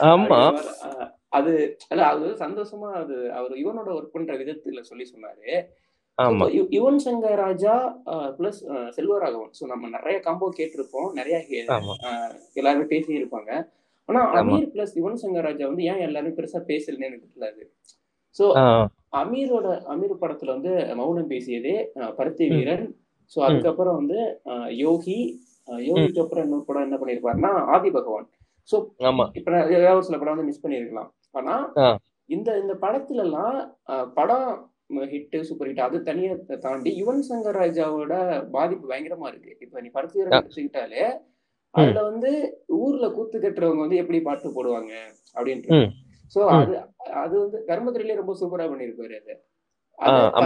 ஆமா. 0.09 0.39
அது 1.37 1.51
அல்ல 1.91 2.01
அது 2.13 2.25
சந்தோஷமா 2.43 2.89
அது 3.01 3.15
அவர் 3.37 3.53
யுவனோட 3.61 3.89
ஒர்க் 3.97 4.15
பண்ற 4.15 4.33
விதத்துல 4.41 4.83
சொல்லி 4.89 5.07
சொன்னாரு. 5.11 5.47
யுவன் 6.73 6.99
சங்கர் 7.05 7.39
ராஜா 7.43 7.75
பிளஸ் 8.37 8.59
செல்வராகவன். 8.97 9.53
ஸோ 9.59 9.63
நம்ம 9.71 9.89
நிறைய 9.95 10.17
காம்போ 10.27 10.49
கேட்டிருப்போம் 10.59 11.09
நிறைய 11.19 11.37
எல்லாருமே 12.59 12.85
பேசி 12.91 13.19
இருப்பாங்க 13.19 13.51
ஆனா. 14.09 14.21
அமீர் 14.41 14.71
பிளஸ் 14.73 14.93
யுவன் 14.99 15.21
சங்கர் 15.21 15.47
ராஜா 15.49 15.65
வந்து 15.71 15.87
ஏன் 15.91 16.03
எல்லாரும் 16.07 16.37
பெருசா 16.39 16.61
பேசலன்னு 16.69 17.09
எனக்கு 17.09 17.27
தெரியல 17.27 17.49
அது 17.53 17.65
ஸோ 18.35 18.45
அமீரோட 19.13 19.67
அமீர் 19.93 20.21
படத்துல 20.21 20.53
வந்து 20.55 20.71
மௌனம் 20.99 21.31
பேசியதே 21.31 21.75
பருத்தி. 22.17 22.45
வீரன். 22.53 22.85
ஸோ 23.31 23.39
அதுக்கப்புறம் 23.47 23.97
வந்து 23.99 24.19
யோகி 24.83 25.17
யோகிக்கு 25.87 26.23
அப்புறம் 26.23 26.45
இன்னொரு 26.45 26.65
படம் 26.65 26.85
என்ன 26.87 26.97
பண்ணிருப்பாருன்னா 27.01 27.51
ஆதி 27.73 27.89
பகவான். 27.91 28.27
ஸோ 28.69 28.75
இப்ப 29.39 29.49
ஏதாவது 29.77 30.07
சில 30.07 30.17
படம் 30.17 30.35
வந்து 30.35 30.49
மிஸ் 30.49 30.63
பண்ணிருக்கலாம் 30.63 31.09
ஆனா. 31.31 31.55
இந்த 32.29 32.49
இந்த 32.61 32.73
படத்துல 32.83 33.23
எல்லாம் 33.27 33.55
படம் 34.17 34.49
ஹிட் 35.11 35.35
சூப்பர் 35.47 35.69
ஹிட் 35.69 35.85
அது 35.85 35.97
தனியா 36.03 36.33
தாண்டி 36.65 36.91
யுவன் 36.99 37.23
சங்கர் 37.29 37.59
ராஜாவோட 37.61 38.13
பாதிப்பு 38.51 38.85
பயங்கரமா 38.91 39.29
இருக்கு. 39.31 39.51
இப்ப 39.61 39.81
நீ 39.81 39.89
படத்து 39.89 40.17
வீரன் 40.17 40.35
எடுத்துக்கிட்டாலே 40.39 41.05
அதுல 41.75 42.01
வந்து 42.09 42.31
ஊர்ல 42.79 43.05
கூத்து 43.09 43.37
கட்டுறவங்க 43.37 43.83
வந்து 43.85 44.01
எப்படி 44.01 44.19
பாட்டு 44.21 44.55
போடுவாங்க? 44.57 44.91
அப்படின்ட்டு. 45.37 45.71
சோ. 46.33 46.39
அது 46.57 46.75
அது 47.21 47.35
வந்து 47.39 47.57
கர்மத்திலே 47.69 48.19
ரொம்ப 48.21 48.33
சூப்பரா 48.41 48.65
பண்ணிருப்பாரு 48.71 49.15
அது. 49.21 49.33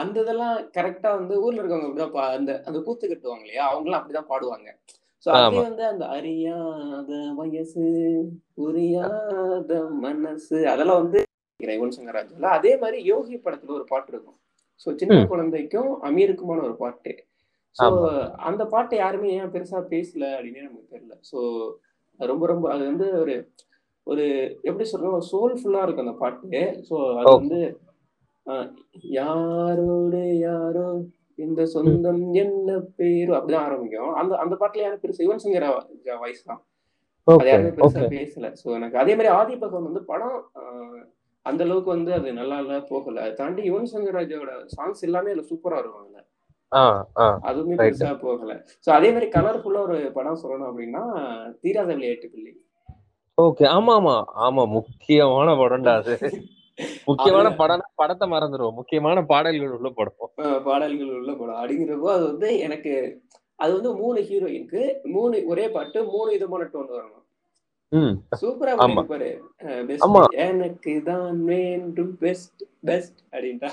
அந்த 0.00 0.14
இதெல்லாம் 0.20 0.56
கரெக்டா 0.76 1.10
வந்து 1.16 1.34
ஊர்ல 1.42 1.60
இருக்கவங்க 1.62 1.88
அப்படிதான் 1.90 2.06
அந்த 2.34 2.52
அந்த 2.66 2.78
கூத்து 2.86 3.06
கட்டுவாங்க 3.06 3.44
இல்லையா? 3.44 3.64
அவங்க 3.66 3.86
எல்லாம் 3.88 4.02
அப்படிதான் 4.02 4.30
பாடுவாங்க. 4.30 4.68
சோ 5.26 5.28
அதே. 5.38 5.58
வந்து 5.62 5.84
அந்த 5.92 6.04
அறியாத 6.16 7.10
வயசு 7.38 7.84
புரியாத 8.56 9.70
மனசு 10.04 10.58
அதெல்லாம் 10.72 11.00
வந்து 11.02 11.20
யுவன் 11.60 11.96
சங்கர் 11.96 12.18
ராஜால 12.18 12.50
அதே 12.56 12.72
மாதிரி 12.76 12.98
யோகி 13.06 13.36
படத்துல 13.38 13.76
ஒரு 13.78 13.86
பாட்டு 13.86 14.12
இருக்கும். 14.12 14.38
சோ 14.80 14.88
சின்ன. 15.00 15.14
குழந்தைக்கும் 15.32 15.90
அமீருக்குமான 16.04 16.62
ஒரு 16.62 16.76
பாட்டு. 16.76 17.12
சோ. 17.76 17.86
அந்த 18.48 18.62
பாட்டை 18.66 18.96
யாருமே 18.98 19.30
ஏன் 19.38 19.52
பெருசா 19.54 19.80
பேசல 19.90 20.24
அப்படின்னு 20.36 20.66
நமக்கு 20.66 20.94
தெரியல. 20.94 21.16
சோ 21.30 21.38
ரொம்ப 22.20 22.44
ரொம்ப 22.46 22.66
அது 22.74 22.84
வந்து 22.84 23.08
ஒரு 23.22 23.34
ஒரு 24.06 24.24
எப்படி 24.62 24.84
சொல்றோம் 24.90 25.26
சோல்ஃபுல்லா 25.30 25.82
இருக்கும் 25.82 26.06
அந்த 26.06 26.16
பாட்டு. 26.20 26.60
சோ 26.88 26.94
அது 27.12 27.26
Okay. 27.26 27.38
வந்து 27.38 27.60
யாரோடு 29.16 30.18
யாரோ 30.42 30.86
இந்த 31.38 31.62
சொந்தம் 31.72 32.20
என்ன 32.42 32.68
பேரு 32.98 33.32
அப்படிதான் 33.38 33.66
ஆரம்பிக்கும். 33.66 34.12
அந்த 34.20 34.32
அந்த 34.42 34.54
பாட்டுல 34.60 34.84
யாரும் 34.84 35.02
பெருசா 35.02 35.24
யுவன் 35.24 35.42
சங்கர் 35.44 35.66
வாய்ஸ் 36.22 36.46
தான். 36.46 36.60
அது 37.28 37.50
யாருமே 37.50 37.72
பெருசா 37.78 38.02
பேசல. 38.14 38.48
சோ 38.60 38.66
எனக்கு 38.78 39.00
அதே 39.02 39.14
மாதிரி 39.18 39.32
ஆதி 39.38 39.56
பகவான் 39.56 39.88
வந்து 39.88 40.02
படம் 40.10 40.38
அந்த 41.46 41.60
அளவுக்கு 41.66 41.90
வந்து 41.94 42.12
அது 42.14 42.28
நல்லா 42.38 42.56
இல்ல 42.62 42.76
போகல. 42.88 43.18
அதை 43.24 43.34
தாண்டி 43.40 43.64
யுவன் 43.68 43.90
சங்கர் 43.92 44.18
ராஜாவோட 44.18 44.54
சாங்ஸ் 44.76 45.04
எல்லாமே 45.08 45.32
அதுல 45.32 45.46
சூப்பரா 45.50 45.80
இருக்கும் 45.80 46.04
அதுல 46.04 46.22
அதுவுமே. 47.48 47.76
பெருசா 47.80 48.10
போகல. 48.22 48.52
சோ 48.84 48.88
அதே 48.96 49.08
மாதிரி 49.12 49.28
கலர்ஃபுல்லா 49.36 49.82
ஒரு 49.88 49.98
படம் 50.14 50.40
சொல்லணும் 50.42 50.68
அப்படின்னா 50.70 51.02
தீராத 51.62 51.90
விளையாட்டு 51.94 52.28
பிள்ளை. 52.34 52.52
ஓகே 53.38 53.64
ஆமா 53.76 53.94
ஆமா. 54.00 54.16
ஆமா 54.46 54.62
முக்கியமான 54.76 55.48
படம்டா 55.62 55.94
அது. 56.00 56.14
முக்கியமான 57.08 57.48
படம் 57.60 57.84
படத்தை 57.94 58.26
மறந்துடுவோம் 58.28 58.78
முக்கியமான 58.78 59.22
பாடல்கள் 59.24 59.74
உள்ள 59.76 59.90
படம். 59.90 60.16
பாடல்கள் 60.68 61.12
உள்ள 61.18 61.32
படம். 61.32 61.58
அப்படிங்கிறப்போ 61.60 62.10
அது 62.16 62.24
வந்து 62.32 62.48
எனக்கு 62.58 62.94
அது 63.58 63.72
வந்து 63.76 63.90
மூணு 64.00 64.20
ஹீரோயினுக்கு 64.20 64.82
மூணு 65.12 65.36
ஒரே 65.46 65.66
பாட்டு 65.70 65.98
மூணு 66.14 66.28
விதமான 66.30 66.64
டோன் 66.72 66.90
வரணும். 66.96 67.22
சூப்பரா. 68.40 68.72
பண்ணிருப்பாரு 68.80 69.30
எனக்கு 70.46 70.92
தான் 71.04 71.36
வேண்டும் 71.50 72.14
பெஸ்ட் 72.24 72.62
பெஸ்ட் 72.84 73.20
அப்படின்ட்டா 73.34 73.70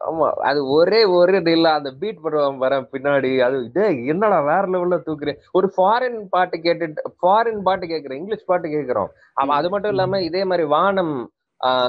ஆமா 0.00 0.26
அது 0.48 0.60
ஒரே 0.74 0.98
ஒரு 1.16 1.36
இல்ல 1.50 1.68
அந்த 1.76 1.90
பீட் 2.00 2.22
பண்ணுவான் 2.24 2.58
வர 2.64 2.74
பின்னாடி 2.92 3.30
அது 3.46 3.58
டேய் 3.76 4.00
என்னடா 4.12 4.38
வேற 4.48 4.64
லெவல்ல 4.74 4.96
தூக்குறேன் 5.06 5.38
ஒரு 5.54 5.68
ஃபாரின் 5.74 6.18
பாட்டு 6.34 6.58
கேட்டுட்டு 6.66 7.04
ஃபாரின் 7.16 7.62
பாட்டு 7.68 7.86
கேக்குறேன் 7.86 8.20
இங்கிலீஷ் 8.20 8.48
பாட்டு 8.50 8.68
கேக்குறோம். 8.74 9.10
அவன் 9.36 9.56
அது 9.58 9.70
மட்டும் 9.72 9.94
இல்லாம 9.94 10.20
இதே 10.28 10.42
மாதிரி 10.50 10.66
வானம் 10.76 11.14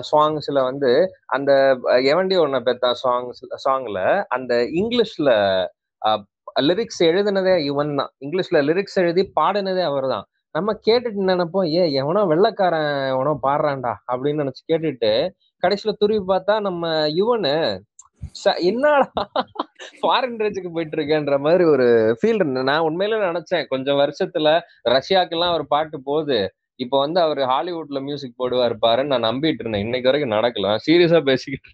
சாங்ஸ்ல 0.10 0.60
வந்து 0.68 0.92
அந்த 1.36 1.52
எவண்டி 2.12 2.36
ஒன்ன 2.44 2.60
பெத்தா 2.68 2.90
சாங்ஸ் 3.02 3.42
சாங்ல 3.66 4.00
அந்த 4.36 4.54
இங்கிலீஷ்ல 4.80 5.30
லிரிக்ஸ் 6.62 7.02
எழுதுனதே 7.08 7.54
இவன் 7.70 7.92
தான். 8.00 8.12
இங்கிலீஷ்ல 8.26 8.60
லிரிக்ஸ் 8.68 9.00
எழுதி 9.02 9.24
பாடினதே 9.38 9.84
அவர்தான் 9.90 10.26
நம்ம 10.56 10.74
கேட்டுட்டு 10.86 11.28
நினைப்போம் 11.30 11.68
ஏ 11.74 11.84
எவனோ 12.02 12.22
வெள்ளைக்காரன் 12.32 12.86
எவனோ 13.12 13.34
பாடுறான்டா 13.44 13.94
அப்படின்னு 14.12 14.44
நினைச்சு 14.44 14.64
கேட்டுட்டு 14.72 15.12
கடைசியில 15.64 15.94
துருவி 16.00 16.22
பார்த்தா 16.32 16.56
நம்ம 16.68 16.84
யுவனு 17.18 17.54
என்னடா? 18.70 19.24
ஃபாரின் 20.02 20.40
ரேஞ்சுக்கு 20.40 20.72
போயிட்டு 20.72 20.98
இருக்கேன்ற 20.98 21.40
மாதிரி 21.40 21.64
ஒரு 21.66 21.88
ஃபீல் 22.20 22.44
நான் 22.70 22.86
உண்மையில 22.90 23.20
நினைச்சேன் 23.24 23.68
கொஞ்சம் 23.68 24.00
வருஷத்துல 24.00 24.52
ரஷ்யாக்கெல்லாம் 24.90 25.54
ஒரு 25.54 25.68
பாட்டு 25.68 26.00
போகுது. 26.02 26.40
இப்போ 26.80 26.98
வந்து 27.00 27.20
அவர் 27.22 27.40
ஹாலிவுட்ல 27.52 28.00
மியூசிக் 28.02 28.40
போடுவார் 28.40 28.74
பாருன்னு 28.82 29.12
நான் 29.14 29.28
நம்பிட்டு 29.28 29.62
இருந்தேன். 29.62 29.82
இன்னைக்கு 29.82 30.10
வரைக்கும் 30.10 30.36
நடக்கல. 30.36 30.76
சீரியஸா 30.86 31.22
பேசிக்கிட்டு 31.24 31.72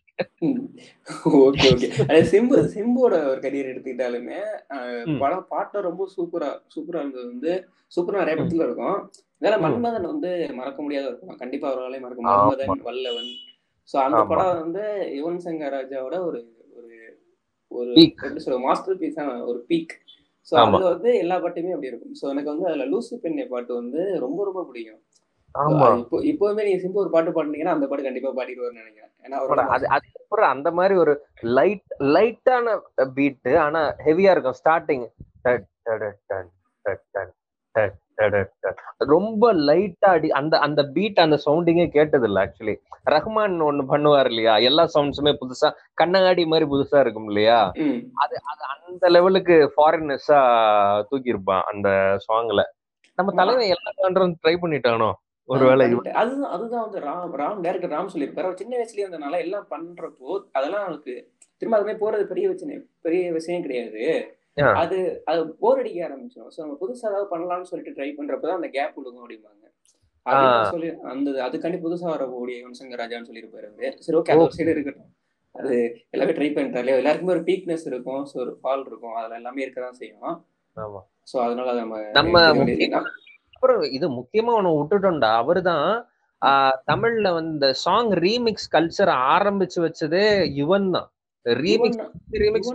ஓகே 1.40 1.68
ஓகே. 1.74 1.88
அது 2.10 2.22
சிம்பு 2.32 2.58
சிம்புவோட 2.76 3.16
ஒரு 3.32 3.40
கரியர் 3.42 3.72
எடுத்துக்கிட்டாலுமே. 3.72 4.40
படம் 5.20 5.48
பாட்டம் 5.52 5.88
ரொம்ப 5.90 6.08
சூப்பரா 6.16 6.50
சூப்பரா 6.76 7.02
இருந்தது 7.02 7.28
வந்து 7.28 7.54
சூப்பரா 7.96 8.22
நிறைய 8.22 8.36
படத்துல 8.36 8.68
இருக்கும். 8.68 8.98
வேற 9.42 9.54
ம். 9.58 9.64
மன்மதன் 9.64 10.12
வந்து 10.12 10.30
மறக்க 10.54 10.82
முடியாத 10.82 11.08
இருக்கும் 11.08 11.38
கண்டிப்பா 11.38 11.68
அவராலே 11.74 12.00
மறக்க. 12.00 12.28
மன்மதன் 12.30 12.86
வல்லவன் 12.90 13.32
சோ 13.90 13.96
அந்த. 14.04 14.20
படம் 14.32 14.62
வந்து 14.62 14.84
யுவன் 15.18 15.42
சங்கர் 15.46 15.76
ராஜாவோட 15.76 16.16
ஒரு 16.28 16.40
ஒரு 16.78 16.92
ஒரு. 17.72 17.92
எப்படி 18.04 18.44
சொல்ற 18.46 18.60
மாஸ்டர் 18.66 19.02
பீஸான 19.02 19.36
ஒரு 19.50 19.60
பீக் 19.70 19.94
சோ. 20.48 20.54
அதுல 20.62 20.86
வந்து 20.90 21.12
எல்லா 21.20 21.36
பாட்டுமே 21.44 21.76
அப்படி 21.76 21.92
இருக்கும் 21.92 22.16
சோ 22.20 22.32
எனக்கு 22.34 22.54
வந்து 22.54 22.70
அதுல 22.70 22.88
லூசு 22.92 23.20
பெண்ணை 23.24 23.46
பாட்டு 23.48 23.74
வந்து 23.82 24.02
ரொம்ப 24.24 24.40
ரொம்ப 24.46 24.64
பிடிக்கும் 24.70 25.02
இப்போ 26.04 26.18
இப்போவுமே 26.30 26.64
நீங்க 26.66 26.80
சிம்பு 26.84 27.02
ஒரு 27.02 27.12
பாட்டு 27.14 27.34
பாடுனீங்கன்னா 27.34 27.76
அந்த 27.76 27.88
பாட்டு 27.88 28.06
கண்டிப்பா 28.06 28.30
பாடிடுவார்னு 28.38 28.82
நினைக்கிறேன் 28.82 29.12
ஏன்னா 29.26 29.40
அது 29.76 29.86
அது 29.96 30.08
அப்புறம் 30.22 30.52
அந்த 30.54 30.70
மாதிரி 30.72 30.96
ஒரு 30.98 31.14
லைட் 31.58 31.94
லைட்டான 32.16 32.76
பீட் 33.16 33.52
ஆனா 33.66 33.82
ஹெவியா 34.06 34.34
இருக்கும் 34.36 34.58
ஸ்டார்டிங் 34.62 35.06
ரொம்ப 39.10 39.44
லைட்டா 39.68 40.10
அடி 40.16 40.30
அந்த 40.32 40.56
அந்த 40.60 40.82
பீட் 40.96 41.20
அந்த 41.20 41.38
சவுண்டிங்கே 41.46 41.88
கேட்டது 41.90 42.28
இல்ல 42.30 42.44
ஆக்சுவலி 42.44 42.76
ரஹ்மான் 43.08 43.56
ஒண்ணு 43.62 43.84
பண்ணுவார் 43.90 44.30
இல்லையா? 44.32 44.54
எல்லா 44.68 44.84
சவுண்ட்ஸுமே 44.94 45.32
புதுசா 45.40 45.70
கண்ணாடி 45.94 46.44
மாதிரி 46.46 46.66
புதுசா 46.66 46.98
இருக்கும் 47.00 47.28
இல்லையா? 47.28 47.58
அது 48.24 48.36
அது 48.52 48.64
அந்த 48.76 49.10
லெவலுக்கு 49.10 49.56
ஃபாரினர்ஸா 49.74 50.40
தூக்கி 51.10 51.34
இருப்பான் 51.34 51.66
அந்த 51.72 51.90
சாங்ல 52.28 52.64
நம்ம 53.18 53.34
தலைவன் 53.40 53.74
எல்லா 53.74 53.92
பண்றோம் 54.00 54.38
ட்ரை 54.42 54.56
பண்ணிட்டானோ? 54.62 55.10
ஒருவேளை 55.50 55.86
அதுதான் 56.16 56.52
அதுதான் 56.52 56.86
வந்து 56.86 57.00
ராம் 57.06 57.34
ராம் 57.42 57.60
டேரக்டர் 57.66 57.94
ராம் 57.94 58.12
சொல்லியிருப்பாரு 58.14 58.48
அவர் 58.48 58.62
சின்ன 58.62 58.78
வயசுலயே 58.78 59.06
இருந்தனால 59.06 59.40
எல்லாம் 59.40 59.68
பண்றப்போ 59.72 60.30
அதெல்லாம் 60.54 60.86
அவனுக்கு 60.86 61.16
திரும்ப 61.62 61.78
அதுமே 61.78 61.96
போறது 62.00 62.24
பெரிய 62.32 62.46
வச்சு 62.48 62.78
பெரிய 63.04 63.24
விஷயம் 63.32 63.66
கிடையாது. 63.66 64.06
அது 64.82 64.98
அது 65.26 65.42
போர் 65.62 65.80
அடிக்க 65.80 66.00
ஆரம்பிச்சிடும் 66.08 66.52
ஸோ 66.56 66.60
நம்ம 66.62 66.76
புதுசா 66.82 67.06
ஏதாவது 67.10 67.28
பண்ணலாம்னு 67.32 67.70
சொல்லிட்டு 67.70 67.96
ட்ரை 67.98 68.10
பண்றப்பதான் 68.18 68.60
அந்த 68.60 68.70
கேப் 68.70 68.98
விடுங்க 68.98 69.22
அப்படிம்பாங்க. 69.24 69.60
சொல்லி 70.70 70.90
அந்த 71.12 71.30
அதுக்காண்டி 71.46 71.80
புதுசா 71.82 72.08
வரக்கூடிய 72.12 72.56
யுவன் 72.60 72.78
சங்கர் 72.80 73.02
ராஜான்னு 73.02 73.30
சொல்லியிருப்பாரு 73.30 73.68
அவரு. 73.70 73.90
சரி 74.06 74.18
ஓகே 74.20 74.34
அது 74.34 74.46
ஒரு 74.46 74.56
சைடு 74.58 74.74
இருக்கட்டும். 74.76 75.10
அது 75.56 75.74
எல்லாமே 76.12 76.36
ட்ரை 76.38 76.50
பண்ணிட்டாலே 76.54 77.00
எல்லாருக்குமே 77.00 77.36
ஒரு 77.36 77.44
வீக்னஸ் 77.50 77.86
இருக்கும். 77.86 78.24
ஸோ 78.30 78.36
ஒரு 78.40 78.54
ஃபால் 78.62 78.86
இருக்கும். 78.86 79.16
அதுல 79.16 79.40
எல்லாமே 79.42 79.64
இருக்கதான் 79.66 80.00
செய்யும். 80.02 80.38
ஆமா. 80.78 81.02
ஸோ 81.28 81.36
அதனால 81.44 81.68
அதை 81.74 81.82
நம்ம 81.82 82.00
நம்ம. 82.14 83.02
அப்புறம் 83.54 83.84
இது 83.98 84.06
முக்கியமா 84.20 84.54
ஒண்ணு 84.56 84.72
விட்டுட்டோம்டா. 84.78 85.32
அவர்தான் 85.42 85.86
ஆஹ் 86.42 86.78
தமிழ்ல 86.86 87.28
வந்து 87.34 87.68
சாங் 87.84 88.10
ரீமிக்ஸ் 88.24 88.72
கல்ச்சர் 88.72 89.12
ஆரம்பிச்சு 89.28 89.80
வச்சதே 89.84 90.24
யுவன் 90.58 90.90
தான். 90.92 91.08
ரீமிக்ஸ் 91.46 92.02
ரீமிக்ஸ் 92.42 92.74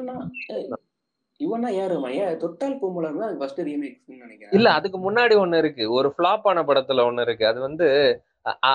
இவன்னா 1.41 1.69
யாருமா 1.79 2.09
ஏன் 2.23 2.39
தொட்டால் 2.43 2.79
பூமுலர் 2.81 3.21
தான் 3.23 3.37
ஃபர்ஸ்ட் 3.41 3.61
ரீமேக்ஸ் 3.69 4.03
நினைக்கிறேன். 4.23 4.55
இல்ல 4.57 4.69
அதுக்கு 4.79 4.99
முன்னாடி 5.07 5.35
ஒண்ணு 5.43 5.61
இருக்கு. 5.63 5.85
ஒரு 5.99 6.09
ஃபிளாப் 6.15 6.47
ஆன 6.51 6.63
படத்துல 6.71 7.05
ஒண்ணு 7.09 7.25
இருக்கு. 7.27 7.45
அது 7.51 7.61
வந்து 7.69 7.87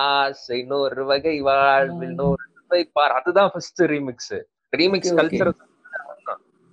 ஆசை 0.00 0.58
நூறு 0.72 1.04
வகை 1.10 1.36
வாழ்வில் 1.50 2.16
நூறு 2.20 2.82
பார். 2.98 3.16
அதுதான் 3.18 3.50
ஃபர்ஸ்ட் 3.54 3.82
ரீமிக்ஸ் 3.94 4.34
ரீமிக்ஸ். 4.72 5.14
கல்ச்சர் 5.20 5.52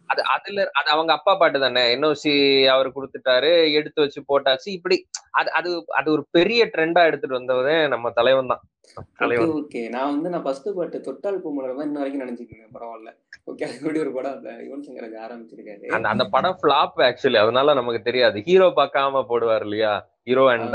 அது 0.09 0.21
அதுல 0.35 0.63
அது 0.79 0.87
அவங்க 0.93 1.11
அப்பா 1.17 1.33
பாட்டு 1.41 1.57
தானே? 1.63 1.83
என்ஓசி 1.95 2.31
அவர் 2.73 2.87
கொடுத்துட்டாரு 2.95 3.51
எடுத்து 3.79 3.99
வச்சு 4.03 4.21
போட்டாச்சு. 4.31 4.69
இப்படி 4.77 4.95
அது 5.39 5.49
அது 5.59 5.69
அது 5.99 6.07
ஒரு 6.15 6.23
பெரிய 6.37 6.61
ட்ரெண்டா 6.73 7.01
எடுத்துட்டு 7.09 7.37
வந்தவதே 7.39 7.75
நம்ம 7.93 8.11
தலைவன் 8.17 8.51
தான். 8.53 8.63
ஓகே 8.97 9.13
தலைவன். 9.21 9.53
ஓகே 9.59 9.81
நான் 9.95 10.11
வந்து 10.15 10.31
நான் 10.33 10.43
ஃபர்ஸ்ட் 10.47 10.67
பாட்டு 10.79 10.99
தொட்டால் 11.07 11.39
பூமுலர் 11.43 11.77
தான் 11.77 11.87
இன்ன 11.89 12.01
வரைக்கும் 12.01 12.23
நினைச்சிட்டு 12.23 12.51
இருக்கேன். 12.53 12.75
பரவாயில்ல. 12.77 13.11
அதுபடி 13.57 13.99
ஒரு 13.99 14.11
படம் 14.13 14.31
அந்த 14.31 14.49
யுவன் 14.49 14.87
சங்கர் 14.87 15.23
ஆரம்பிச்சிருக்காரு. 15.25 15.85
அந்த 15.85 16.09
அந்த 16.09 16.25
படம் 16.25 16.57
ஃபிளாப் 16.61 16.91
ஆக்சுவலி 16.97 17.35
அதனால 17.35 17.73
நமக்கு 17.73 18.01
தெரியாது. 18.01 18.41
ஹீரோ 18.41 18.67
பார்க்காம 18.67 19.25
போடுவார் 19.29 19.61
இல்லையா? 19.61 20.09
ஹீரோ 20.23 20.49
அண்ட் 20.49 20.73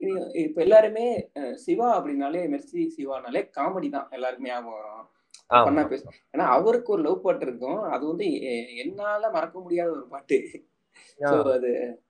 இ- 0.00 0.36
இப்ப 0.36 0.62
எல்லாருமே 0.62 1.30
சிவா 1.54 2.04
அப்படின்னாலே 2.04 2.42
மெர்சி 2.52 2.86
சிவானாலே 2.96 3.50
காமெடி 3.60 3.90
தான். 3.90 4.08
எல்லாருக்குமே 4.10 4.50
ஞாபகம் 4.50 4.72
வரும். 4.72 5.08
பண்ணா 5.64 5.82
பேச 5.82 6.10
ஏன்னா 6.36 6.40
அவருக்கு 6.40 6.92
ஒரு 6.92 7.02
லவ் 7.02 7.22
பாட்டு 7.22 7.46
இருக்கும். 7.46 7.82
அது 7.82 8.06
வந்து 8.06 8.40
என்னால 8.76 9.30
மறக்க 9.30 9.60
முடியாத 9.60 9.90
ஒரு 9.90 10.06
பாட்டு. 10.08 10.64
அது 11.24 12.02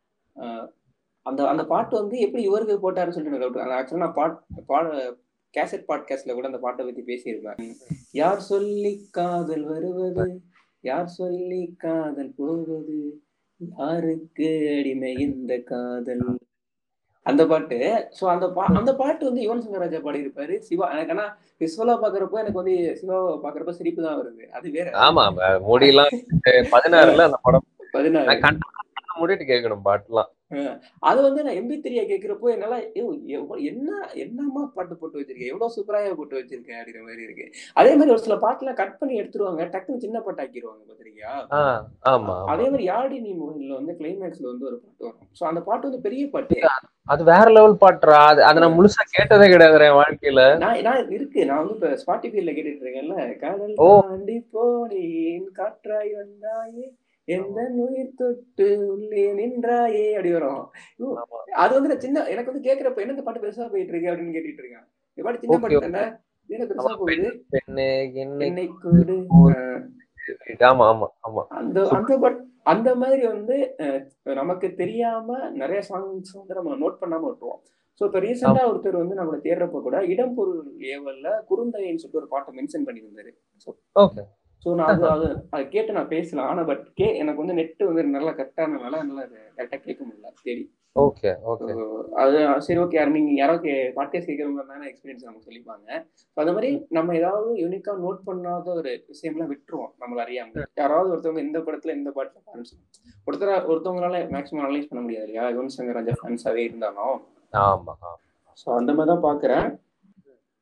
அந்த 1.23 1.49
அந்த 1.49 1.67
பாட்டு 1.67 1.97
வந்து 1.97 2.19
எப்படி 2.19 2.43
இவருக்கு 2.43 2.93
போட்டாருன்னு 2.93 3.11
சொல்லிட்டு. 3.11 3.65
ஆக்சுவலா 3.65 3.97
நான் 3.97 4.13
பாட் 4.13 4.43
பாட 4.67 5.17
கேசட் 5.57 5.87
பாட்காஸ்ட்ல 5.89 6.33
கூட 6.33 6.47
அந்த 6.47 6.59
பாட்டை 6.59 6.83
பத்தி 6.87 7.03
பேசியிருப்பேன். 7.03 7.61
யார் 8.13 8.41
சொல்லி 8.53 8.93
காதல் 9.11 9.65
வருவது? 9.65 10.27
யார் 10.81 11.07
சொல்லி 11.21 11.63
காதல் 11.79 12.35
போவது? 12.37 12.99
யாருக்கு 13.79 14.49
அடிமை 14.79 15.13
இந்த 15.27 15.53
காதல்? 15.71 16.27
அந்த 17.23 17.47
பாட்டு. 17.47 17.79
சோ 18.19 18.25
அந்த 18.33 18.47
பா 18.57 18.65
அந்த 18.81 18.95
பாட்டு 18.95 19.25
வந்து 19.25 19.43
யுவன் 19.47 19.63
சங்கர் 19.63 19.85
ராஜா 19.85 19.99
பாடியிருப்பாரு. 19.99 20.57
சிவா 20.59 20.87
எனக்கு 20.93 21.15
ஆனா 21.15 21.25
விஸ்வலா 21.61 21.95
பாக்குறப்போ 22.03 22.39
எனக்கு 22.43 22.61
வந்து 22.63 22.77
சிவாவை 23.01 23.33
பாக்குறப்ப 23.45 23.71
சிரிப்பு 23.71 24.03
தான் 24.03 24.19
வருது. 24.21 24.45
அது 24.59 24.71
வேற. 24.71 24.91
ஆமா 25.07 25.25
முடியெல்லாம் 25.71 26.13
பதினாறுல 26.75 27.27
அந்த 27.31 27.41
படம். 27.43 27.67
பதினாறு. 27.93 28.41
மூடிட்டு 29.21 29.45
கேட்கணும் 29.51 29.87
பாட்டுலாம். 29.89 30.31
அது 31.03 31.19
வந்து 31.23 31.41
நான் 31.43 31.57
எம்பி 31.57 31.77
த்ரீயா 31.77 32.03
கேக்குறப்போ 32.05 32.51
என்னால 32.53 32.75
என்ன 33.71 33.89
என்னமா 34.15 34.63
பாட்டு 34.75 34.95
போட்டு 34.97 35.19
வச்சிருக்கேன் 35.19 35.53
எவ்வளவு 35.53 35.75
சூப்பராக 35.77 36.15
போட்டு 36.15 36.39
வச்சிருக்கேன் 36.39 36.79
அப்படிங்கிற 36.79 37.03
மாதிரி 37.03 37.23
இருக்கு. 37.23 37.47
அதே 37.77 37.93
மாதிரி 37.95 38.11
ஒரு 38.11 38.25
சில 38.27 38.37
பாட்டுலாம் 38.37 38.75
கட் 38.75 38.99
பண்ணி 38.99 39.21
எடுத்துருவாங்க. 39.21 39.65
டக்குன்னு 39.75 40.05
சின்ன 40.05 40.21
பாட்டு 40.21 40.43
ஆக்கிடுவாங்க 40.43 40.83
ஆமா. 42.13 42.35
அதே 42.47 42.65
மாதிரி 42.65 42.85
யாடி 42.85 43.17
நீ 43.21 43.31
மோகின்ல 43.35 43.75
வந்து 43.75 43.97
கிளைமேக்ஸ்ல 44.01 44.47
வந்து 44.51 44.67
ஒரு 44.67 44.77
பாட்டு 44.77 45.05
வரும். 45.05 45.23
சோ 45.39 45.45
அந்த 45.45 45.61
பாட்டு 45.61 45.89
வந்து 45.89 46.01
பெரிய 46.01 46.27
பாட்டு. 46.29 46.59
அது 47.07 47.23
வேற 47.25 47.47
லெவல் 47.51 47.81
பாட்டுறா 47.81 48.21
அது 48.31 48.41
அதை 48.45 48.59
நான் 48.63 48.77
முழுசா 48.77 49.03
கேட்டதே 49.11 49.49
கிடையாது 49.49 49.85
என் 49.89 49.99
வாழ்க்கையில. 49.99 50.43
நான் 50.59 50.83
நான் 50.83 51.11
இருக்கு. 51.11 51.41
நான் 51.45 51.61
வந்து 51.63 51.75
இப்ப 51.77 51.91
ஸ்பாட்டிஃபைல 52.03 52.55
கேட்டுட்டு 52.57 52.85
இருக்கேன்ல. 52.85 53.17
காதல். 53.41 53.75
தாண்டி 53.83 54.39
போனேன் 54.55 55.49
காற்றாய் 55.59 56.13
வந்தாயே 56.21 56.87
எந்த 57.29 57.59
உயிர் 57.83 58.17
தொட்டு 58.19 58.67
உள்ளே 58.89 59.25
நின்றாயே? 59.39 60.05
அப்படி 60.13 60.33
வரும். 60.33 60.63
அது 61.63 61.73
வந்து 61.77 61.91
நான் 61.93 62.05
சின்ன 62.05 62.25
எனக்கு 62.33 62.53
வந்து 62.53 62.67
கேக்குறப்ப 62.69 63.05
என்ன 63.05 63.23
பாட்டு 63.23 63.43
பெருசா 63.43 63.69
போயிட்டு 63.69 63.93
இருக்கு 63.93 64.11
அப்படின்னு 64.11 64.35
கேட்டுட்டு 64.37 64.63
இருக்கேன். 64.63 64.87
இந்த 65.19 65.25
பாட்டு 65.25 65.43
சின்ன 65.43 65.59
பாட்டு 65.59 65.81
தானே? 65.87 66.05
இது 66.51 66.57
என்ன 66.57 66.67
பெருசா 66.69 66.85
ஆமா, 66.85 66.99
போகுது? 67.03 67.31
பெண்ணே 67.55 67.89
என்னை 68.23 68.47
என்னை 68.49 68.67
கூடு. 68.83 69.17
அஹ், 69.51 69.81
ஆமா 70.69 70.85
ஆமா 70.87 71.09
ஆமா. 71.23 71.43
அந்த 71.59 71.79
அந்த 71.97 72.15
பாட் 72.19 72.39
அந்த 72.67 72.91
மாதிரி 72.97 73.23
வந்து 73.29 73.57
நமக்கு 74.39 74.69
தெரியாம 74.75 75.27
நிறைய 75.55 75.81
சாங்ஸ் 75.89 76.33
வந்து 76.37 76.57
நம்ம 76.59 76.77
நோட் 76.81 77.01
பண்ணாம 77.03 77.27
விட்டுருவோம். 77.27 77.61
ஸோ 78.01 78.05
இப்போ 78.07 78.21
ரீசெண்டா 78.23 78.63
ஒருத்தர் 78.71 78.99
வந்து 79.01 79.19
நம்மளை 79.19 79.39
தேடுறப்ப 79.41 79.81
கூட 79.83 79.99
இடம் 80.07 80.35
பொருள் 80.35 80.63
ஏவல்ல 80.91 81.29
குறுந்தைன்னு 81.51 82.01
சொல்லிட்டு 82.01 82.21
ஒரு 82.23 82.29
பாட்டை 82.33 82.51
மென்ஷன் 82.57 82.87
பண்ணியிருந்தாரு. 82.89 83.31
ஓகே. 83.97 84.23
ஸோ 84.65 84.71
நான் 84.79 84.91
அது 84.93 85.05
அது 85.11 85.27
அதை 85.51 85.63
கேட்டு 85.69 85.97
நான் 85.97 86.13
பேசலாம் 86.15 86.49
ஆனா 86.53 86.63
பட் 86.71 86.85
கே 86.95 87.09
எனக்கு 87.21 87.43
வந்து 87.43 87.57
நெட் 87.59 87.83
வந்து 87.89 88.17
நல்லா 88.17 88.33
கரெக்டானனால 88.39 88.95
நல்லா 89.03 89.23
அதை 89.27 89.39
கரெக்டாக 89.57 89.81
கேட்க 89.85 90.01
முடியல 90.05 90.33
தேடி. 90.47 90.65
ஓகே 90.97 91.31
ஓகே 91.53 91.73
அது 92.23 92.37
சரி 92.67 92.79
ஓகே 92.85 93.05
நீங்க 93.17 93.33
யாரோ 93.41 93.55
கே 93.65 93.75
பாட்காஸ்ட் 93.97 94.29
கேட்குறவங்க 94.31 94.63
தானே 94.71 94.87
எக்ஸ்பீரியன்ஸ் 94.91 95.27
நமக்கு 95.27 95.49
சொல்லிப்பாங்க. 95.49 95.89
அந்த 96.37 96.51
மாதிரி 96.57 96.69
நம்ம 96.91 97.15
ஏதாவது 97.21 97.51
யூனிக்கா 97.63 97.95
நோட் 98.05 98.21
பண்ணாத 98.29 98.71
ஒரு 98.81 98.93
விஷயம்லாம் 99.13 99.53
விட்டுருவோம் 99.53 99.93
நம்மள 100.03 100.25
அறியாம. 100.25 100.65
யாராவது 100.83 101.13
ஒருத்தவங்க 101.15 101.43
இந்த 101.49 101.61
படத்துல 101.67 101.97
இந்த 102.01 102.13
பாட்டுல 102.17 102.41
ஃபேன்ஸ் 102.47 102.73
ஒருத்தர் 103.29 103.69
ஒருத்தவங்களால 103.71 104.23
மேக்ஸிமம் 104.35 104.65
அனலைஸ் 104.65 104.91
பண்ண 104.91 105.03
முடியாது 105.03 105.27
இல்லையா? 105.29 105.47
யுவன் 105.55 105.75
சங்கர் 105.77 105.99
ராஜா 106.01 106.17
ஃபேன்ஸாவே 106.21 106.65
இருந்தாலும். 106.69 107.17
ஆமா. 107.67 107.95
ஸோ 108.59 108.69
அந்த 108.79 108.91
மாதிரி 108.95 109.13
தான் 109.13 109.27
பாக்குறேன். 109.29 109.67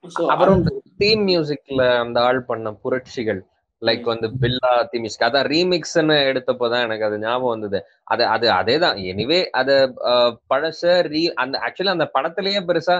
ஸோ 0.05 0.23
அப்புறம் 0.33 0.63
தீம் 1.03 1.25
மியூசிக்ல 1.31 1.83
அந்த 2.05 2.19
ஆள் 2.29 2.47
பண்ண 2.51 2.73
புரட்சிகள். 2.85 3.43
லைக் 3.85 4.05
வந்து 4.11 4.29
பில்லா 4.43 4.71
தீம் 4.91 5.03
மியூசிக் 5.05 5.27
அதான் 5.27 5.47
ரீமிக்ஸ்ன்னு 5.53 6.17
எடுத்தப்போதான் 6.31 6.85
எனக்கு 6.87 7.07
அது 7.09 7.17
ஞாபகம் 7.25 7.55
வந்தது. 7.55 7.79
அது 8.07 8.25
அது 8.35 8.47
அதேதான். 8.59 8.99
எனிவே 9.13 9.41
அது 9.61 9.75
பழச 10.51 10.83
ரீ 11.11 11.23
அந்த 11.43 11.57
ஆக்சுவலி 11.67 11.95
அந்த 11.97 12.07
படத்திலேயே 12.17 12.63
பெருசா 12.69 12.97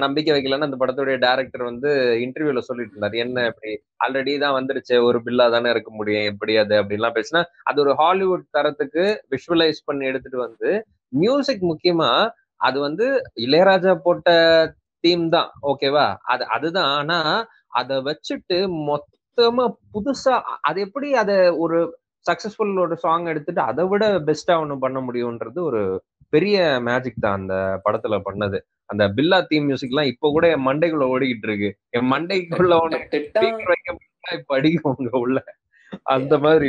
நம்பிக்கை 0.00 0.32
வைக்கலன்னு 0.34 0.66
அந்த 0.66 0.78
படத்துடைய 0.80 1.16
டைரக்டர் 1.18 1.62
வந்து 1.68 1.90
இன்டர்வியூல 2.24 2.60
சொல்லிட்டு 2.66 2.94
இருந்தாரு. 2.94 3.16
என்ன 3.24 3.44
இப்படி 3.50 3.70
ஆல்ரெடி 4.04 4.32
தான் 4.38 4.56
வந்துருச்சு. 4.58 4.96
ஒரு 5.08 5.18
பில்லா 5.26 5.46
தானே 5.54 5.70
இருக்க 5.74 5.90
முடியும். 5.92 6.26
எப்படி 6.32 6.54
அது 6.62 6.74
அப்படின்லாம் 6.80 7.16
பேசினா 7.18 7.40
அது 7.64 7.78
ஒரு 7.84 7.94
ஹாலிவுட் 8.00 8.44
தரத்துக்கு 8.56 9.04
விஷுவலைஸ் 9.34 9.80
பண்ணி 9.86 10.06
எடுத்துட்டு 10.10 10.40
வந்து 10.46 10.70
மியூசிக் 11.12 11.64
முக்கியமா 11.70 12.10
அது 12.60 12.78
வந்து 12.80 13.06
இளையராஜா 13.44 13.92
போட்ட 14.04 14.28
தீம் 15.04 15.26
தான். 15.30 15.50
ஓகேவா 15.70 16.06
அது 16.26 16.44
அதுதான். 16.56 16.92
ஆனா 17.00 17.18
அத 17.80 18.00
வச்சுட்டு 18.06 18.58
மொத்தமா 19.38 19.64
புதுசா 19.92 20.32
அது 20.68 20.78
எப்படி 20.84 21.08
அத 21.14 21.32
ஒரு 21.64 21.78
சக்சஸ்ஃபுல் 22.26 22.72
ஒரு 22.84 22.94
சாங் 23.02 23.26
எடுத்துட்டு 23.26 23.60
அதை 23.70 23.84
விட 23.90 24.04
பெஸ்டா 24.28 24.54
ஒண்ணு 24.62 24.76
பண்ண 24.80 24.98
முடியும்ன்றது 25.00 25.60
ஒரு 25.62 25.82
பெரிய 26.32 26.56
மேஜிக் 26.88 27.22
தான் 27.24 27.38
அந்த 27.38 27.54
படத்துல 27.84 28.16
பண்ணது. 28.24 28.58
அந்த 28.90 29.04
பில்லா 29.16 29.38
தீம் 29.48 29.66
மியூசிக் 29.68 29.92
எல்லாம் 29.92 30.10
இப்ப 30.12 30.30
கூட 30.34 30.46
என் 30.54 30.66
மண்டைக்குள்ள 30.66 31.06
ஓடிக்கிட்டு 31.12 31.48
இருக்கு. 31.50 31.68
என் 31.96 32.10
மண்டைக்குள்ள 32.12 32.72
இப்ப 34.38 34.54
அடிக்கும் 34.56 34.94
உங்க 34.94 35.10
உள்ள. 35.18 35.38
அந்த 36.14 36.34
மாதிரி 36.42 36.66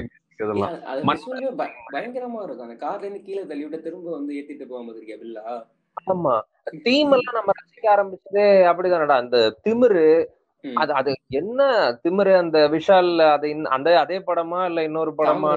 பயங்கரமா 1.91 2.39
இருக்கும். 2.43 2.67
அந்த 2.67 2.77
கார்ல 2.83 3.05
இருந்து 3.05 3.21
கீழே 3.25 3.41
தள்ளி 3.49 3.63
விட்டு 3.65 3.85
திரும்ப 3.87 4.09
வந்து 4.11 4.31
ஏத்திட்டு 4.37 4.65
போகாம 4.69 4.91
இருக்கியா 4.93 5.17
பில்லா? 5.23 5.43
ஆமா. 6.07 6.35
தீம் 6.85 7.13
எல்லாம் 7.17 7.37
நம்ம 7.39 7.53
ரசிக்க 7.59 7.87
ஆரம்பிச்சதே 7.95 8.47
அப்படிதானடா. 8.71 9.17
அந்த 9.23 9.37
திமிரு. 9.65 10.05
அது 10.63 10.91
அது 10.95 11.11
என்ன 11.39 11.59
திமிரு 12.03 12.33
அந்த 12.39 12.59
விஷால் 12.73 13.11
அது 13.29 13.47
அந்த 13.75 13.89
அதே 14.01 14.17
படமா 14.25 14.61
இல்ல 14.65 14.79
இன்னொரு 14.87 15.11
படமா 15.19 15.51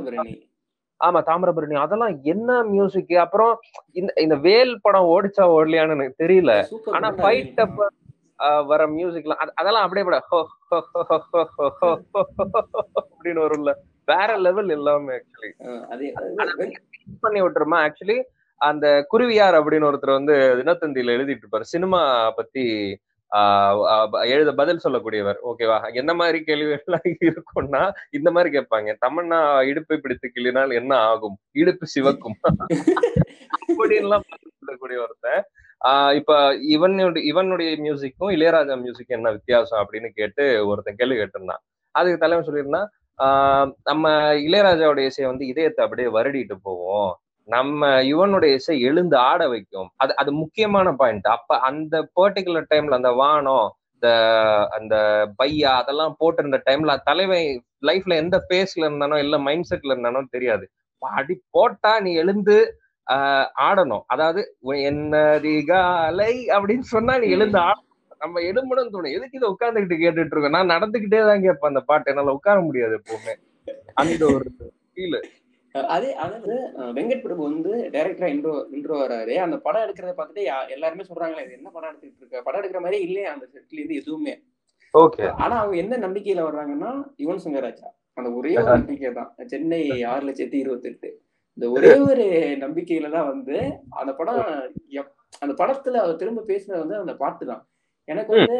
ஆமா 1.00 1.20
தாமிரபரணி 1.26 1.76
அதெல்லாம் 1.80 2.16
என்ன 2.32 2.50
மியூசிக் 2.68 3.14
அப்புறம் 3.22 3.54
இந்த 3.94 4.10
இந்த 4.20 4.36
வேல் 4.44 4.74
படம் 4.80 5.08
ஓடிச்சா 5.12 5.44
ஓடலையான்னு 5.54 5.96
எனக்கு 5.96 6.22
தெரியல 6.22 6.52
ஆனா 6.94 7.08
ஃபைட் 7.18 7.58
அப்ப 7.64 7.88
வர 8.68 8.82
மியூசிக்லாம் 8.92 9.40
அது- 9.42 9.56
அதெல்லாம் 9.56 9.84
அப்படியே 9.86 10.04
பட 10.04 10.18
அப்படின்னு 13.00 13.42
வரும்ல 13.44 13.72
வேற 14.08 14.30
லெவல் 14.46 14.70
எல்லாமே 14.70 15.16
ஆக்சுவலி 15.18 15.50
பண்ணி 17.22 17.40
விட்டுருமா 17.42 17.78
ஆக்சுவலி 17.84 18.18
அந்த 18.60 18.86
குருவியார் 19.10 19.58
அப்படின்னு 19.58 19.88
ஒருத்தர் 19.88 20.18
வந்து 20.18 20.34
தினத்தந்தியில 20.58 21.14
எழுதிட்டு 21.16 21.44
இருப்பாரு 21.44 21.72
சினிமா 21.72 22.00
பத்தி 22.36 22.64
எழுத 24.24 24.52
பதில் 24.52 24.80
சொல்லக்கூடியவர். 24.84 25.36
ஓகேவா? 25.44 25.94
என்ன 25.94 26.14
மாதிரி 26.14 26.44
கேள்விகள்லாம் 26.46 27.14
இருக்கும்னா 27.24 27.92
இந்த 28.10 28.30
மாதிரி 28.30 28.58
கேட்பாங்க. 28.58 28.96
தமன்னா 29.06 29.62
இடுப்பை 29.62 29.96
பிடித்து 29.96 30.32
கிள்ளினால் 30.34 30.74
என்ன 30.74 30.96
ஆகும்? 30.96 31.38
இடுப்பு 31.52 31.86
சிவக்கும். 31.86 32.36
அப்படின்லாம் 33.68 34.20
சொல்லக்கூடிய 34.58 35.00
ஒருத்தன். 35.00 35.44
ஆஹ் 35.84 36.14
இப்ப 36.14 36.54
இவனுடைய 36.54 37.28
இவனுடைய 37.28 37.76
மியூசிக்கும் 37.82 38.30
இளையராஜா 38.30 38.74
மியூசிக்கும் 38.84 39.16
என்ன 39.16 39.30
வித்தியாசம் 39.30 39.88
அப்படின்னு 39.88 40.08
கேட்டு 40.08 40.66
ஒருத்தன் 40.66 40.94
கேள்வி 40.94 41.16
கேட்டிருந்தான். 41.16 41.62
அதுக்கு 41.90 42.18
தலைவன் 42.18 42.46
சொல்லியிருந்தான் 42.46 42.86
ஆஹ் 43.22 43.72
நம்ம 43.84 44.34
இளையராஜாவுடைய 44.34 45.04
இசையை 45.04 45.32
வந்து 45.32 45.46
இதயத்தை 45.46 45.84
அப்படியே 45.84 46.08
வருடிட்டு 46.08 46.56
போவோம். 46.62 47.21
நம்ம 47.48 47.80
யுவனுடைய 48.02 48.52
இசை 48.54 48.74
எழுந்து 48.80 49.16
ஆட 49.28 49.48
வைக்கும். 49.48 49.88
அது 49.96 50.12
அது 50.16 50.30
முக்கியமான 50.32 50.88
பாயிண்ட் 50.92 51.26
அப்ப 51.28 51.58
அந்த 51.60 51.94
பர்டிகுலர் 52.20 52.70
டைம்ல 52.70 52.98
அந்த 53.00 53.12
வானம் 53.20 53.68
இந்த 53.94 54.08
அந்த 54.70 54.94
பையா 55.38 55.72
அதெல்லாம் 55.80 56.14
போட்டிருந்த 56.20 56.58
டைம்ல 56.66 56.94
தலைவன் 57.02 57.48
லைஃப்ல 57.86 58.16
எந்த 58.16 58.36
பேஸ்ல 58.50 58.86
இருந்தானோ 58.86 59.16
இல்ல 59.18 59.38
மைண்ட் 59.38 59.68
செட்ல 59.70 59.92
இருந்தானோ 59.94 60.22
தெரியாது. 60.30 60.64
அடி 61.02 61.34
போட்டா 61.50 61.92
நீ 62.00 62.10
எழுந்து 62.14 62.56
ஆஹ் 63.06 63.48
ஆடணும். 63.60 64.04
அதாவது 64.06 64.40
என்னதிகாலை 64.90 66.32
அப்படின்னு 66.56 66.86
சொன்னா 66.94 67.14
நீ 67.18 67.28
எழுந்து 67.28 67.58
ஆடணும் 67.68 67.88
நம்ம 68.20 68.40
எழும்பணும்னு 68.40 68.92
தோணும். 68.94 69.14
எதுக்கு 69.16 69.38
இதை 69.38 69.48
உட்கார்ந்துகிட்டு 69.50 69.96
கேட்டுட்டு 70.02 70.34
இருக்கோம்? 70.34 70.56
நான் 70.56 70.72
நடந்துகிட்டே 70.74 71.20
தான் 71.30 71.42
கேட்பேன் 71.42 71.72
அந்த 71.72 71.80
பாட்டு. 71.80 72.10
என்னால 72.10 72.34
உட்கார 72.34 72.60
முடியாது 72.60 72.94
எப்பவுமே. 73.00 73.34
அந்த 73.94 74.22
ஒரு 74.34 74.46
ஃபீல் 74.92 75.18
அதே 75.90 76.10
அதாவது 76.22 76.54
வெங்கட் 76.96 77.22
பிரபு 77.22 77.42
வந்து 77.44 77.72
டைரக்டரா 77.92 78.28
இன்ட்ரோ 78.32 78.54
இன்ட்ரோ 78.72 78.96
வராரு. 79.00 79.34
அந்த 79.44 79.56
படம் 79.58 79.84
எடுக்கிறத 79.84 80.14
பார்த்துட்டு 80.16 80.42
எல்லாருமே 80.74 81.04
சொல்றாங்களே 81.04 81.44
இது 81.44 81.58
என்ன 81.58 81.70
படம் 81.70 81.90
எடுத்துட்டு 81.90 82.22
இருக்க? 82.22 82.42
படம் 82.42 82.60
எடுக்கிற 82.60 82.80
மாதிரியே 82.80 83.04
இல்லையா 83.04 83.30
அந்த 83.32 83.46
செட்ல 83.52 83.78
இருந்து 83.78 84.00
எதுவுமே. 84.00 84.34
ஓகே. 84.94 85.24
ஆனா 85.42 85.54
அவங்க 85.60 85.76
என்ன 85.78 85.98
நம்பிக்கையில 86.02 86.40
வர்றாங்கன்னா 86.48 86.90
யுவன் 87.20 87.42
சங்கர் 87.44 87.66
ராஜா 87.66 87.88
அந்த 88.18 88.28
ஒரே 88.32 88.52
ஒரு 88.56 88.70
நம்பிக்கை 88.74 89.10
தான். 89.12 89.30
சென்னை 89.50 89.80
ஆறு 90.10 90.24
லட்சத்தி 90.28 90.58
இருபத்தி 90.58 90.88
எட்டு 90.88 91.10
இந்த 91.58 91.66
ஒரே 91.74 91.92
ஒரு 92.04 92.24
நம்பிக்கையில 92.62 93.08
தான் 93.10 93.30
வந்து 93.30 93.56
அந்த 93.96 94.12
படம் 94.14 94.40
எப்- 94.98 95.12
அந்த 95.40 95.52
படத்துல 95.58 96.00
அவர் 96.02 96.20
திரும்ப 96.20 96.44
பேசினது 96.48 96.82
வந்து 96.82 96.98
அந்த 96.98 97.14
பாட்டு 97.16 97.44
தான். 97.46 97.62
எனக்கு 98.08 98.32
வந்து 98.34 98.58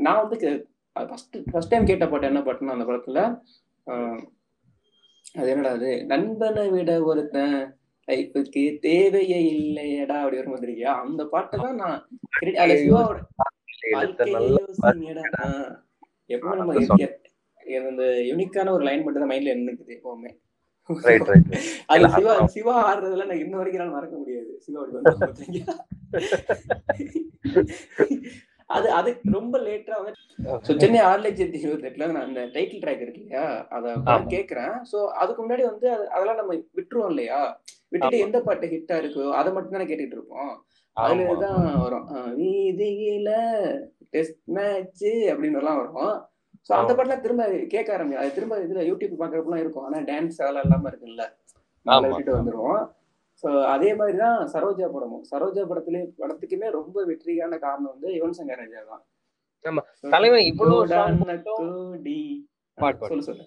நான் 0.00 0.20
வந்து 0.22 0.36
ஃபர்ஸ்ட் 0.96 1.36
ஃபர்ஸ்ட் 1.50 1.72
டைம் 1.72 1.86
கேட்ட 1.86 2.06
பாட்டு 2.06 2.26
என்ன 2.26 2.42
பாட்டுன்னா 2.42 2.76
அந்த 2.76 2.86
படத்துல 2.88 3.20
அது 5.34 5.48
என்னடா 5.52 5.70
அது? 5.76 5.90
நண்பனை 6.10 6.62
விட 6.70 6.90
ஒருத்தன் 7.08 7.54
லைஃபுக்கு 8.08 8.62
தேவையே 8.84 9.36
இல்லையடா 9.52 10.14
அப்படி 10.20 10.38
வரும் 10.38 10.54
வந்திருக்கியா 10.54 10.92
அந்த 11.02 11.22
பாட்டை 11.32 11.56
தான் 11.60 11.76
நான் 11.76 12.00
அதுல 12.56 12.74
சிவாவோட. 12.80 13.18
எப்பவுமே 16.30 16.56
நம்ம 16.60 16.74
அந்த 17.88 18.02
யூனிக்கான 18.28 18.70
ஒரு 18.76 18.82
லைன் 18.86 19.02
மட்டும் 19.04 19.22
தான் 19.22 19.30
மைண்ட்ல 19.32 19.52
நின்னுக்குது 19.56 19.94
எப்பவுமே. 19.96 20.30
ரைட் 20.90 21.28
ரைட் 21.28 21.44
அது 21.88 21.98
இல்ல, 21.98 22.08
சிவா. 22.14 22.32
சிவா 22.54 22.72
ஆடுறதுல 22.86 23.24
நான் 23.28 23.40
இன்ன 23.42 23.54
வரைக்கும் 23.58 23.92
மறக்க 23.94 24.14
முடியாது. 24.16 24.50
சிவா 24.64 24.80
அப்படி. 24.82 25.60
அது 28.72 28.90
அது 28.90 29.20
ரொம்ப 29.22 29.58
லேட்டா 29.58 30.12
So, 30.44 30.76
சென்னை 30.76 31.00
இருபத்தி 31.00 31.56
எட்டுல 31.56 32.10
நான் 32.10 32.24
அந்த 32.24 32.40
டைட்டில் 32.40 32.82
ட்ராக் 32.82 33.00
இருக்கு 33.00 33.20
இல்லையா 33.20 33.66
அதை 33.68 33.92
ஆமா. 33.92 34.26
கேக்குறேன். 34.28 34.80
சோ 34.92 35.06
அதுக்கு 35.06 35.48
முன்னாடி 35.48 35.62
வந்து 35.62 35.90
அது- 35.90 36.06
அதெல்லாம் 36.06 36.36
நம்ம 36.36 36.54
விட்டுருவோம் 36.54 37.08
இல்லையா? 37.08 37.60
விட்டுட்டு 37.88 38.18
எந்த 38.18 38.40
பாட்டு 38.40 38.66
ஹிட்டா 38.66 38.92
இருக்கோ 38.92 39.30
அதை 39.30 39.52
மட்டும் 39.52 39.72
தானே 39.72 39.84
கேட்டுட்டு 39.84 40.06
இருப்போம். 40.06 40.64
அதுலதான் 41.00 41.80
வரும். 41.80 42.08
வீதியில 42.38 43.30
டெஸ்ட் 44.10 44.38
மேட்ச் 44.44 45.04
அப்படின்னு 45.04 45.58
எல்லாம் 45.58 45.76
வரும். 45.76 46.22
சோ 46.68 46.72
அந்த 46.72 46.94
ஆமா. 46.94 46.96
பாட்டுலாம் 46.96 47.20
திரும்ப 47.20 47.46
கேட்க 47.68 47.92
ஆரம்பிக்கும். 47.92 48.26
அது 48.26 48.34
திரும்ப 48.34 48.58
இதுல 48.58 48.84
யூடியூப் 48.86 49.14
பாக்குறப்பெல்லாம் 49.18 49.60
இருக்கும். 49.60 49.84
ஆனா 49.84 49.98
டான்ஸ் 49.98 50.42
அதெல்லாம் 50.42 50.62
இல்லாம 50.62 50.90
இருக்குல்ல. 50.90 51.24
நம்மள 51.86 52.14
விட்டுட்டு 52.14 52.40
வந்துருவோம். 52.40 52.88
சோ 53.42 53.64
அதே 53.64 53.94
மாதிரிதான் 53.94 54.48
சரோஜா 54.52 54.88
படமும். 54.88 55.24
சரோஜா 55.30 55.62
படத்துலயே 55.62 56.04
படத்துக்குமே 56.18 56.70
ரொம்ப 56.70 57.04
வெற்றியான 57.04 57.58
காரணம் 57.58 57.90
வந்து 57.90 58.08
யுவன் 58.10 58.38
சங்கர் 58.38 58.56
ராஜா 58.56 58.82
தான். 58.88 59.02
ஆமா. 59.64 59.82
தலைவன் 60.10 60.44
இவ்வளவு. 60.44 60.86
சொல்லு 63.00 63.22
சொல்லு. 63.22 63.44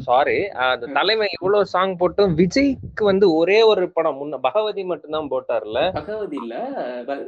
சாரி 0.00 0.48
அந்த 0.64 0.86
ம். 0.86 0.92
தலைவன் 0.92 1.28
இவ்வளவு 1.32 1.66
சாங் 1.66 1.96
போட்டும் 1.96 2.34
விஜய்க்கு 2.34 3.02
வந்து 3.02 3.34
ஒரே 3.34 3.62
ஒரு 3.62 3.90
படம். 3.90 4.18
முன்ன 4.20 4.38
பகவதி 4.40 4.84
மட்டும்தான் 4.84 5.30
போட்டார்ல. 5.30 5.78
பகவதி 5.92 6.36
இல்ல 6.36 6.54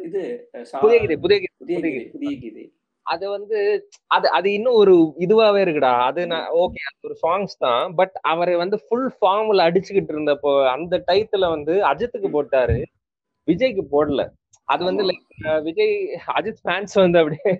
இது 0.02 0.22
புதிய 0.80 0.98
கீதை 1.00 1.16
புதிய 1.16 1.38
கீதை. 1.38 2.04
புதிய 2.06 2.32
கீதை. 2.38 2.64
அது 3.06 3.24
வந்து 3.30 3.58
அது 4.10 4.26
அது 4.30 4.48
இன்னும் 4.52 4.78
ஒரு 4.82 4.94
இதுவாவே 5.24 5.60
இருக்குடா. 5.64 5.92
அது 6.08 6.20
நான் 6.26 6.48
ஓகே 6.62 6.80
அது 6.88 7.08
ஒரு 7.08 7.16
சாங்ஸ் 7.22 7.54
தான். 7.58 7.84
பட் 7.98 8.14
அவரை 8.32 8.54
வந்து 8.62 8.78
ஃபுல் 8.84 9.10
ஃபார்ம்ல 9.16 9.66
அடிச்சுக்கிட்டு 9.68 10.14
இருந்தப்போ 10.14 10.52
அந்த 10.70 11.02
டைத்துல 11.08 11.48
வந்து 11.54 11.76
அஜித்துக்கு 11.90 12.30
போட்டாரு. 12.36 12.78
விஜய்க்கு 13.48 13.84
போடல. 13.92 14.22
அது 14.68 14.82
வந்து. 14.84 15.02
லைக் 15.08 15.22
விஜய் 15.66 15.92
அஜித் 16.36 16.62
ஃபேன்ஸ் 16.62 16.94
வந்து 17.00 17.18
அப்படியே 17.20 17.50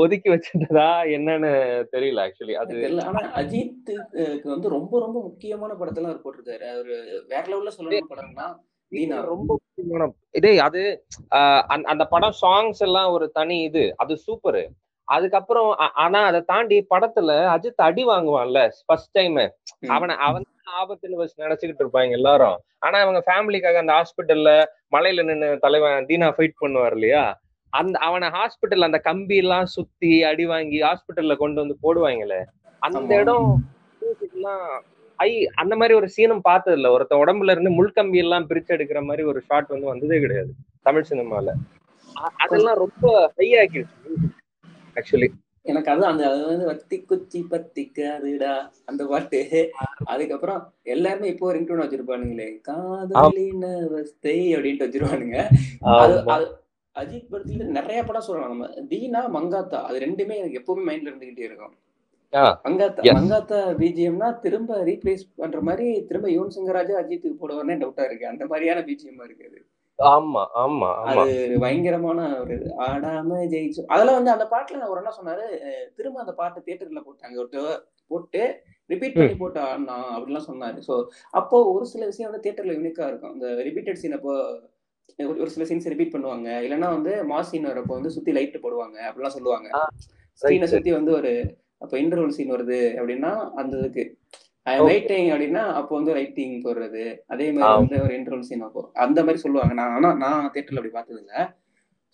ஒதுக்கி 0.00 0.28
வச்சிருந்ததா 0.32 0.88
என்னன்னு 1.16 1.50
தெரியல 1.94 2.24
ஆக்சுவலி 2.26 2.54
அது 2.60 2.74
தெரியல. 2.76 3.06
ஆனா 3.10 3.22
அஜித்துக்கு 3.40 4.48
வந்து 4.52 4.68
ரொம்ப 4.76 4.92
ரொம்ப 5.00 5.18
முக்கியமான 5.22 5.72
படத்தெல்லாம் 5.80 6.12
அவர் 6.12 6.24
போட்டிருக்காரு. 6.24 6.66
அவரு 6.74 6.94
வேற 7.32 7.44
லெவல்ல 7.52 7.72
சொல்லணும் 7.76 8.12
படம்னா 8.12 8.46
ரொம்ப 9.28 9.48
முக்கியமான 9.52 10.06
இதே 10.34 10.52
அது 10.66 10.80
அந்த 11.86 12.02
படம் 12.12 12.38
சாங்ஸ் 12.42 12.82
எல்லாம் 12.86 13.10
ஒரு 13.14 13.26
தனி 13.38 13.56
இது. 13.68 13.84
அது 14.02 14.14
சூப்பரு 14.26 14.62
அதுக்கப்புறம் 15.08 15.68
ஆனா 16.04 16.20
அதை 16.24 16.40
தாண்டி 16.50 16.76
படத்துல 16.90 17.30
அஜித் 17.54 17.86
அடி 17.86 18.04
வாங்குவான்ல 18.04 18.58
ஃபர்ஸ்ட் 18.86 19.12
டைம். 19.12 19.40
அவனை 19.94 20.14
அவன் 20.26 20.46
ஆபத்துல 20.80 21.18
வச்சு 21.18 21.42
நினைச்சுக்கிட்டு 21.44 21.82
இருப்பாங்க 21.84 22.18
எல்லாரும். 22.18 22.56
ஆனா 22.80 22.96
அவங்க 23.00 23.20
ஃபேமிலிக்காக 23.26 23.82
அந்த 23.82 23.92
ஹாஸ்பிட்டல்ல 23.98 24.50
மலையில 24.92 25.24
நின்னு 25.24 25.48
தலைவன் 25.64 26.08
தீனா 26.10 26.28
ஃபைட் 26.36 26.60
பண்ணுவார் 26.62 26.96
இல்லையா? 26.98 27.24
அந்த 27.72 27.96
அவனை 28.06 28.28
ஹாஸ்பிட்டல் 28.30 28.86
அந்த 28.88 28.98
கம்பி 29.06 29.36
எல்லாம் 29.36 29.68
சுத்தி 29.74 30.10
அடி 30.22 30.44
வாங்கி 30.46 30.78
ஹாஸ்பிட்டல்ல 30.82 31.34
கொண்டு 31.36 31.58
வந்து 31.62 31.76
போடுவாங்களே 31.84 32.40
அந்த. 32.82 32.98
இடம் 33.22 33.48
ஐ 35.18 35.30
அந்த 35.54 35.74
மாதிரி 35.76 35.94
ஒரு 35.94 36.08
சீனும் 36.14 36.46
பார்த்தது 36.46 36.76
இல்ல 36.78 36.88
ஒருத்த 36.94 37.20
உடம்புல 37.22 37.52
இருந்து 37.52 37.70
முள்கம்பி 37.76 38.18
எல்லாம் 38.18 38.48
பிரிச்சு 38.48 38.74
எடுக்கிற 38.76 39.00
மாதிரி 39.04 39.22
ஒரு 39.30 39.40
ஷாட் 39.48 39.72
வந்து 39.74 39.90
வந்ததே 39.92 40.18
கிடையாது 40.20 40.50
தமிழ் 40.86 41.08
சினிமால 41.10 41.54
அதெல்லாம் 42.40 42.80
ரொம்ப 42.82 43.04
ஹை 43.36 43.48
ஆக்கிடுச்சு. 43.60 44.00
ஆக்சுவலி 44.96 45.28
எனக்கு 45.66 45.90
அது 45.90 46.02
அந்த 46.08 46.22
அது 46.30 46.40
வந்து 46.46 46.64
வத்தி 46.70 46.96
குச்சி 47.10 47.38
பத்திக்காதுடா 47.52 48.50
அந்த 48.90 49.02
பாட்டு. 49.12 49.38
அதுக்கப்புறம் 50.12 50.60
எல்லாருமே 50.94 51.28
இப்போ 51.32 51.52
ரிங்டோன் 51.54 51.82
வச்சிருப்பானுங்களே 51.84 52.48
காதலின் 52.68 53.64
அவஸ்தை 53.86 54.36
அப்படின்ட்டு 54.56 54.86
வச்சிருவானுங்க. 54.86 55.38
அது 56.02 56.46
அஜித் 56.96 57.30
படத்துல 57.30 57.64
நிறைய 57.78 58.00
படம் 58.08 58.26
சொல்லலாம். 58.26 58.52
நம்ம 58.52 58.66
தீனா 58.90 59.22
மங்காத்தா 59.36 59.78
அது 59.88 59.98
ரெண்டுமே 60.06 60.34
எனக்கு 60.42 60.60
எப்பவுமே 60.60 60.84
மைண்ட்ல 60.88 61.10
இருந்துகிட்டே 61.12 61.46
இருக்கும். 61.48 61.74
மங்காத்தா. 62.66 63.02
மங்காத்தா 63.16 63.58
பிஜிஎம்னா 63.80 64.28
திரும்ப 64.44 64.78
ரீப்ளேஸ் 64.90 65.24
பண்ற 65.40 65.58
மாதிரி 65.68 65.88
திரும்ப 66.10 66.28
யுவன் 66.36 66.54
சங்கர் 66.56 66.78
ராஜா 66.78 66.94
அஜித்துக்கு 67.02 67.40
போடுவானே 67.40 67.76
டவுட்டா 67.82 68.04
இருக்கு. 68.08 68.26
அந்த 68.32 68.44
மாதிரியான 68.52 68.82
பிஜிஎம் 68.90 69.24
இருக்கு 69.26 69.48
அது. 69.50 69.58
ஆமா 69.98 70.48
ஆமா 70.54 70.88
அது 71.06 71.56
பயங்கரமான 71.60 72.40
ஒரு. 72.40 72.54
ஆடாம 72.78 73.38
ஜெயிச்சு 73.46 73.82
அதெல்லாம் 73.86 74.22
வந்து 74.22 74.30
அந்த 74.30 74.48
பாட்டுல 74.50 74.88
ஒரு 74.88 75.02
என்ன 75.02 75.12
சொன்னாரு 75.22 75.44
திரும்ப 75.94 76.20
அந்த 76.20 76.32
பாட்டு 76.32 76.62
தியேட்டர்ல 76.66 77.00
போட்டாங்க 77.00 77.36
ஒரு 77.36 77.78
போட்டு 78.06 78.60
ரிப்பீட் 78.86 79.14
பண்ணி 79.14 79.34
போட்டு 79.34 79.60
ஆடினா 79.60 79.96
அப்படிலாம் 80.16 80.48
சொன்னாரு. 80.48 80.80
ஸோ 80.88 81.04
அப்போ 81.30 81.72
ஒரு 81.72 81.86
சில 81.86 82.04
விஷயம் 82.04 82.30
வந்து 82.30 82.50
தியேட்டர்ல 82.50 82.66
யூனிக்கா 82.66 83.06
இருக்கும். 83.06 83.32
இந்த 83.32 83.46
ரிப்பீட்டட் 83.46 83.92
சீன் 83.92 84.12
அப்போ 84.12 84.60
ஒரு- 85.18 85.46
சில 85.46 85.66
சீன்ஸ் 85.66 85.88
ரிப்பீட் 85.88 86.14
பண்ணுவாங்க. 86.14 86.48
இல்லைன்னா 86.64 86.88
வந்து 86.90 87.24
மாஸ் 87.28 87.50
சீன் 87.50 87.66
வரப்போ 87.66 87.86
வந்து 87.86 88.10
சுத்தி 88.10 88.32
லைட் 88.32 88.60
போடுவாங்க 88.62 88.98
அப்படிலாம் 89.08 89.26
சொல்லுவாங்க. 89.26 89.68
right. 90.58 90.66
சுத்தி 90.66 90.92
வந்து 90.92 91.12
ஒரு 91.12 91.56
அப்போ 91.78 91.98
இன்டர்வல் 91.98 92.28
சீன் 92.28 92.52
வருது 92.52 92.78
அப்படின்னா 92.98 93.50
அந்த 93.50 93.76
இதுக்கு. 93.78 94.16
ரைட்டிங் 94.66 95.28
அப்படின்னா 95.32 95.62
அப்போ 95.78 95.92
வந்து 95.96 96.12
ரைட்டிங் 96.14 96.54
போடுறது. 96.64 97.02
அதே 97.26 97.46
மாதிரி. 97.50 97.72
வந்து 97.80 97.96
ஒரு 98.04 98.12
இன்டர்வல் 98.18 98.46
சீன் 98.48 98.66
அப்போ 98.68 98.82
அந்த 99.04 99.18
மாதிரி 99.24 99.42
சொல்லுவாங்க. 99.42 99.74
நான் 99.80 99.94
ஆனா 99.96 100.10
நான் 100.22 100.50
தியேட்டர்ல 100.54 100.80
அப்படி 100.80 100.94
பார்த்தது 100.94 101.20
இல்ல 101.22 101.34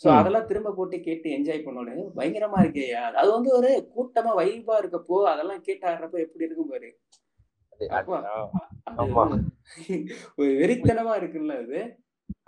ஸோ. 0.03 0.09
அதெல்லாம் 0.19 0.47
திரும்ப 0.47 0.73
போட்டு 0.73 0.97
கேட்டு 1.01 1.29
என்ஜாய் 1.37 1.65
பண்ணோன்னு 1.65 1.97
பயங்கரமா 2.17 2.59
இருக்கே. 2.65 2.87
அது 3.21 3.29
வந்து 3.33 3.51
ஒரு 3.59 3.71
கூட்டமா 3.95 4.33
வைபா 4.39 4.77
இருக்கப்போ 4.79 5.17
அதெல்லாம் 5.33 5.65
கேட்டு 5.67 5.85
ஆடுறப்போ 5.91 6.19
எப்படி 6.27 6.47
இருக்கும் 6.47 6.73
பாரு. 6.73 6.91
ஒரு 10.39 10.49
வெறித்தனமா 10.61 11.13
இருக்குல்ல 11.21 11.57
அது. 11.63 11.81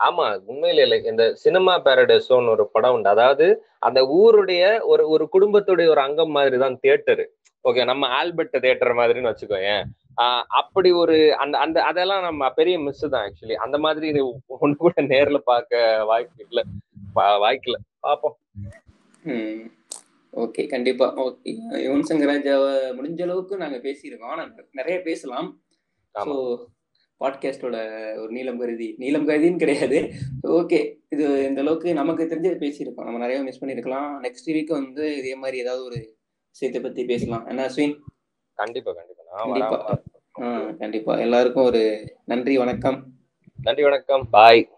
ஆமா 0.00 0.26
உண்மையிலே 0.50 0.82
இல்லை 0.86 0.98
இந்த 1.12 1.24
சினிமா 1.42 1.74
பேரடைஸோன்னு 1.86 2.52
ஒரு 2.54 2.64
படம் 2.74 2.94
உண்டு. 2.96 3.08
அதாவது 3.08 3.46
அந்த 3.80 4.00
ஊருடைய 4.18 4.62
ஒரு 4.92 5.04
ஒரு 5.14 5.24
குடும்பத்துடைய 5.34 5.88
ஒரு 5.88 6.00
அங்கம் 6.00 6.34
மாதிரி 6.36 6.56
தான் 6.58 6.76
தியேட்டரு 6.82 7.24
ஓகே 7.64 7.84
நம்ம 7.84 8.06
ஆல்பர்ட் 8.06 8.56
தியேட்டர் 8.60 8.92
மாதிரின்னு 8.92 9.30
வச்சுக்கோயேன். 9.30 9.84
ஆஹ் 10.22 10.44
அப்படி 10.60 10.90
ஒரு 10.90 11.36
அந்த 11.36 11.58
அந்த 11.58 11.82
அதெல்லாம் 11.82 12.22
நம்ம 12.22 12.50
பெரிய 12.50 12.80
மிஸ் 12.80 13.04
தான் 13.10 13.24
ஆக்சுவலி 13.26 13.52
அந்த 13.54 13.78
மாதிரி 13.78 14.06
இது 14.08 14.22
ஒண்ணு 14.60 14.74
கூட 14.76 15.02
நேர்ல 15.02 15.38
பார்க்க 15.38 16.04
வாய்ப்பு 16.04 16.44
இல்ல. 16.48 16.62
வாய்க்கல 17.16 17.76
பாப்போம். 18.02 18.36
ஓகே 20.32 20.62
கண்டிப்பா. 20.68 21.06
ஓகே 21.16 21.52
யுவன் 21.86 22.06
சங்கர் 22.08 22.30
ராஜாவை 22.32 22.72
முடிஞ்ச 22.98 23.22
அளவுக்கு 23.22 23.56
நாங்க 23.56 23.76
பேசியிருக்கோம். 23.76 24.32
ஆனா 24.34 24.44
நிறைய 24.72 25.00
பேசலாம். 25.00 25.48
ஸோ 26.14 26.34
பாட்காஸ்டோட 27.20 27.76
ஒரு 28.20 28.30
நீளம் 28.30 28.58
கருதி. 28.58 28.94
நீளம் 28.98 29.28
கருதின்னு 29.28 29.58
கிடையாது. 29.58 29.98
ஓகே 30.60 30.78
இது 31.08 31.26
இந்த 31.48 31.60
அளவுக்கு 31.60 31.94
நமக்கு 31.94 32.24
தெரிஞ்சது 32.24 32.56
பேசியிருக்கோம். 32.64 33.08
நம்ம 33.08 33.18
நிறைய 33.18 33.42
மிஸ் 33.42 33.64
பண்ணியிருக்கலாம். 33.64 34.08
நெக்ஸ்ட் 34.22 34.50
வீக் 34.56 34.78
வந்து 34.80 35.04
இதே 35.18 35.34
மாதிரி 35.34 35.58
ஏதாவது 35.58 35.84
ஒரு 35.84 36.00
விஷயத்தை 36.52 36.82
பத்தி 36.82 37.04
பேசலாம். 37.04 37.46
என்ன 37.46 37.66
அஸ்வின்? 37.66 37.94
கண்டிப்பா 38.54 38.92
கண்டிப்பா. 38.92 40.00
கண்டிப்பா. 40.78 41.18
எல்லாருக்கும் 41.18 41.64
ஒரு 41.64 41.82
நன்றி 42.24 42.58
வணக்கம். 42.58 42.98
நன்றி 43.62 43.82
வணக்கம். 43.82 44.28
பாய் 44.30 44.68